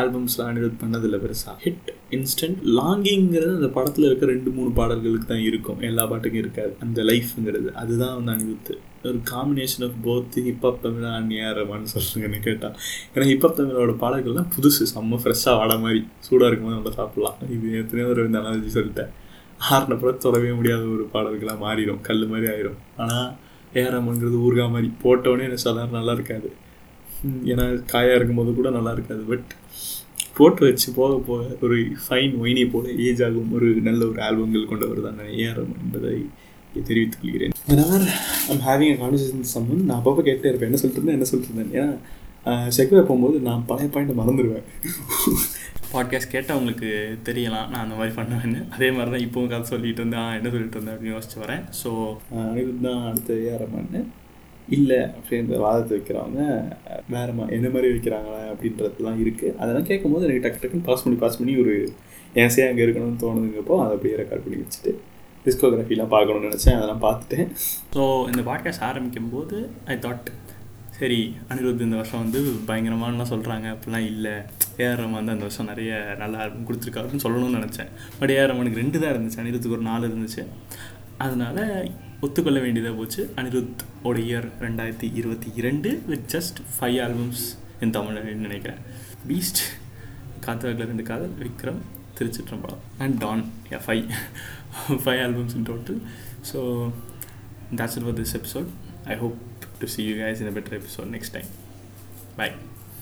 ஆல்பம்ஸ்லாம் 0.00 0.50
அனிருத் 0.52 0.80
பண்ணதில்லை 0.82 1.20
பெருசாக 1.24 1.56
ஹிட் 1.64 1.90
இன்ஸ்டன்ட் 2.16 2.60
லாங்கிங்கிறது 2.76 3.52
அந்த 3.54 3.68
படத்தில் 3.74 4.04
இருக்க 4.04 4.26
ரெண்டு 4.26 4.50
மூணு 4.50 4.70
பாடல்களுக்கு 4.78 5.26
தான் 5.26 5.42
இருக்கும். 5.48 5.80
எல்லா 5.80 6.06
பாட்டுக்கும் 6.06 6.40
இருக்காது. 6.40 6.72
அந்த 6.80 7.02
லைஃப்ங்கிறது 7.02 7.68
அதுதான் 7.82 8.14
வந்து 8.18 8.32
அனிருத்து 8.32 8.76
ஒரு 9.08 9.18
combination 9.30 9.84
of 9.86 9.98
both 10.06 10.38
Hiphop 10.46 10.80
Tamizha 10.82 11.10
and 11.18 11.32
ஏஆர்மான்னு 11.32 11.92
சொல்கிறேன்னு 11.94 12.40
கேட்டால் 12.40 12.74
ஏன்னா 13.14 13.26
ஹிப்ஹாப் 13.32 13.58
தமிழோட 13.58 13.92
பாடல்கள்லாம் 14.02 14.50
புதுசு. 14.56 14.82
செம்ம 14.94 15.20
ஃப்ரெஷ்ஷாக 15.22 15.54
வாட 15.60 15.80
மாதிரி. 15.80 16.00
சூடாக 16.18 16.50
இருக்கும்போது 16.50 16.78
நம்ம 16.78 16.92
சாப்பிட்லாம். 17.00 17.52
இது 17.56 17.78
எத்தனையோ 17.78 18.10
ஒரு 18.10 18.26
இந்த 18.26 18.38
அனாலஜி 18.38 18.70
சொல்லிட்டேன். 18.74 19.12
ஆறினப்புறம் 19.70 20.16
தொடவே 20.16 20.50
முடியாத 20.52 20.82
ஒரு 20.82 21.06
பாடல்களாக 21.12 21.58
மாறிடும். 21.64 22.00
கல் 22.00 22.26
மாதிரி 22.26 22.52
ஆயிரும். 22.52 22.78
ஆனால் 22.96 23.30
ஏஆர்எம்ங்கிறது 23.74 24.38
ஊர்கா 24.46 24.66
மாதிரி. 24.70 24.92
போட்டோடனே 25.02 25.46
எனக்கு 25.48 25.66
சாதாரண 25.68 25.96
நல்லா 25.96 26.12
இருக்காது. 26.12 26.50
ஏன்னா 27.44 27.64
காயாக 27.84 28.14
இருக்கும்போது 28.14 28.54
கூட 28.54 28.70
நல்லா 28.70 28.92
இருக்காது. 28.92 29.22
பட் 29.22 29.50
போட்டு 30.40 30.62
வச்சு 30.68 30.88
போக 30.98 31.16
போக 31.30 31.56
ஒரு 31.66 31.78
ஃபைன் 32.04 32.34
ஒயினி 32.42 32.64
போல 32.74 32.92
ஏஜ் 33.08 33.22
ஆகும். 33.28 33.50
ஒரு 33.58 33.68
நல்ல 33.88 34.00
ஒரு 34.10 34.20
ஆல்பங்கள் 34.28 34.70
கொண்டவர் 34.72 35.06
தான் 35.08 35.20
ஏஆர்எம் 35.42 35.74
என்பதை 35.84 36.14
தெரிவித்துக் 36.88 37.22
கொள்கிறேன். 37.22 37.54
Whenever 37.70 38.00
I'm 38.52 38.64
having 38.66 38.92
a 38.94 38.98
conversation 39.02 39.52
someone 39.54 39.86
நான் 39.88 39.98
அப்பப்போ 40.00 40.22
கேட்டே 40.28 40.50
இருப்பேன். 40.50 40.70
என்ன 40.70 40.80
சொல்லிட்டு 40.82 41.00
இருந்தேன் 41.00 41.18
என்ன 41.18 41.28
சொல்லிட்டு 41.30 41.50
இருந்தேன் 41.50 41.72
ஏன்னா 41.78 41.88
செக்வே 42.76 43.00
போகும்போது 43.08 43.38
நான் 43.46 43.64
பழைய 43.70 43.88
பாயிண்ட்டை 43.94 44.14
மறந்துடுவேன் 44.20 44.68
பாட்காஸ்ட் 45.94 46.32
கேட்டால் 46.34 46.58
உங்களுக்கு 46.60 46.90
தெரியலாம். 47.28 47.68
நான் 47.72 47.84
அந்த 47.84 47.96
மாதிரி 47.98 48.12
பண்ணுவேன்னு. 48.18 48.60
அதே 48.74 48.88
மாதிரி 48.96 49.10
தான் 49.14 49.24
இப்போவும் 49.26 49.50
கதை 49.52 49.66
சொல்லிட்டு 49.72 50.02
இருந்தேன். 50.02 50.30
என்ன 50.38 50.50
சொல்லிட்டு 50.54 50.76
இருந்தேன் 50.76 50.94
அப்படின்னு 50.94 51.14
யோசிச்சு 51.16 51.38
வரேன். 51.44 51.64
ஸோ 51.80 51.90
அனிருத் 52.44 52.86
தான் 52.88 53.02
அடுத்த 53.10 53.34
ஏஆர்எம்னு 53.48 54.02
இல்லை 54.76 54.98
அப்படின்ற 55.18 55.58
வாதத்தை 55.64 55.92
வைக்கிறவங்க 55.96 56.42
வேறமா 57.14 57.44
என்ன 57.56 57.68
மாதிரி 57.74 57.88
வைக்கிறாங்களா 57.94 58.40
அப்படின்றதுலாம் 58.52 59.20
இருக்குது 59.24 59.56
அதெல்லாம் 59.60 59.88
கேட்கும்போது 59.90 60.26
எனக்கு 60.28 60.44
டக்கு 60.46 60.60
டக்குன்னு 60.62 60.88
பாஸ் 60.88 61.04
பண்ணி 61.04 61.18
பாஸ் 61.22 61.38
பண்ணி 61.40 61.54
ஒரு 61.62 61.74
ஏசையாக 62.44 62.72
அங்கே 62.72 62.84
இருக்கணும்னு 62.86 63.22
தோணுதுங்கப்போ 63.24 63.76
அதை 63.84 63.92
அப்படியே 63.96 64.18
ரெக்கார்ட் 64.22 64.44
பண்ணி 64.44 64.60
வச்சுட்டு 64.62 64.92
டிஸ்கோகிராஃபிலாம் 65.46 66.12
பார்க்கணும்னு 66.14 66.48
நினச்சேன். 66.48 66.76
அதெல்லாம் 66.78 67.04
பார்த்துட்டேன். 67.04 67.46
ஸோ 67.94 68.02
இந்த 68.30 68.42
பாட்காஸ்ட் 68.48 68.86
ஆரம்பிக்கும் 68.88 69.30
போது 69.34 69.56
ஐ 69.92 69.96
தாட் 70.04 70.28
சரி 70.98 71.20
அனிருத் 71.50 71.84
இந்த 71.86 71.96
வருஷம் 72.00 72.22
வந்து 72.24 72.40
பயங்கரமானலாம் 72.68 73.30
சொல்கிறாங்க 73.32 73.66
அப்படிலாம் 73.74 74.06
இல்லை. 74.12 74.34
ஏஆர் 74.82 75.02
வந்து 75.16 75.34
அந்த 75.34 75.44
வருஷம் 75.46 75.70
நிறைய 75.72 75.92
நல்லா 76.22 76.38
ஆல்பம் 76.42 76.66
கொடுத்துருக்காருன்னு 76.68 77.24
சொல்லணும்னு 77.24 77.58
நினச்சேன். 77.58 77.90
பட் 78.18 78.32
ஏஆர் 78.34 78.50
ரஹ்மானுக்கு 78.50 78.82
ரெண்டு 78.82 79.00
தான் 79.02 79.12
இருந்துச்சு. 79.14 79.40
அனிருத்துக்கு 79.42 79.78
ஒரு 79.78 79.86
நாலு 79.90 80.10
இருந்துச்சு. 80.10 80.44
அதனால் 81.26 81.62
ஒத்துக்கொள்ள 82.20 82.58
வேண்டியதாக 82.60 82.96
போச்சு 82.96 83.22
அனிருத் 83.36 83.82
ஓட 84.02 84.18
இயர் 84.18 84.46
ரெண்டாயிரத்தி 84.60 85.08
இருபத்தி 85.14 85.50
இரண்டு 85.54 85.90
வித் 86.06 86.26
ஜஸ்ட் 86.34 86.58
ஃபைவ் 86.74 86.98
ஆல்பம்ஸ் 87.06 87.44
என் 87.80 87.94
தமிழ்னு 87.96 88.34
நினைக்கிறேன் 88.46 88.80
Beast 89.28 89.62
Kaathu 90.40 90.74
Rendu 90.84 91.02
Kaadhal 91.02 91.36
Vikram 91.38 91.80
Thiruchitrambalam 92.18 92.82
and 92.98 93.16
Don 93.18 93.44
yeah 93.70 93.80
five 93.86 94.04
five 95.04 95.22
albums 95.26 95.56
in 95.60 95.68
total 95.70 96.00
so 96.52 96.60
that's 97.72 97.96
it 97.96 98.02
for 98.02 98.12
this 98.12 98.34
episode. 98.34 98.70
I 99.06 99.14
hope 99.14 99.38
to 99.80 99.86
see 99.86 100.02
you 100.02 100.18
guys 100.18 100.40
in 100.40 100.48
a 100.48 100.50
better 100.50 100.74
episode 100.74 101.08
next 101.08 101.30
time. 101.30 101.46
Bye. 102.36 102.54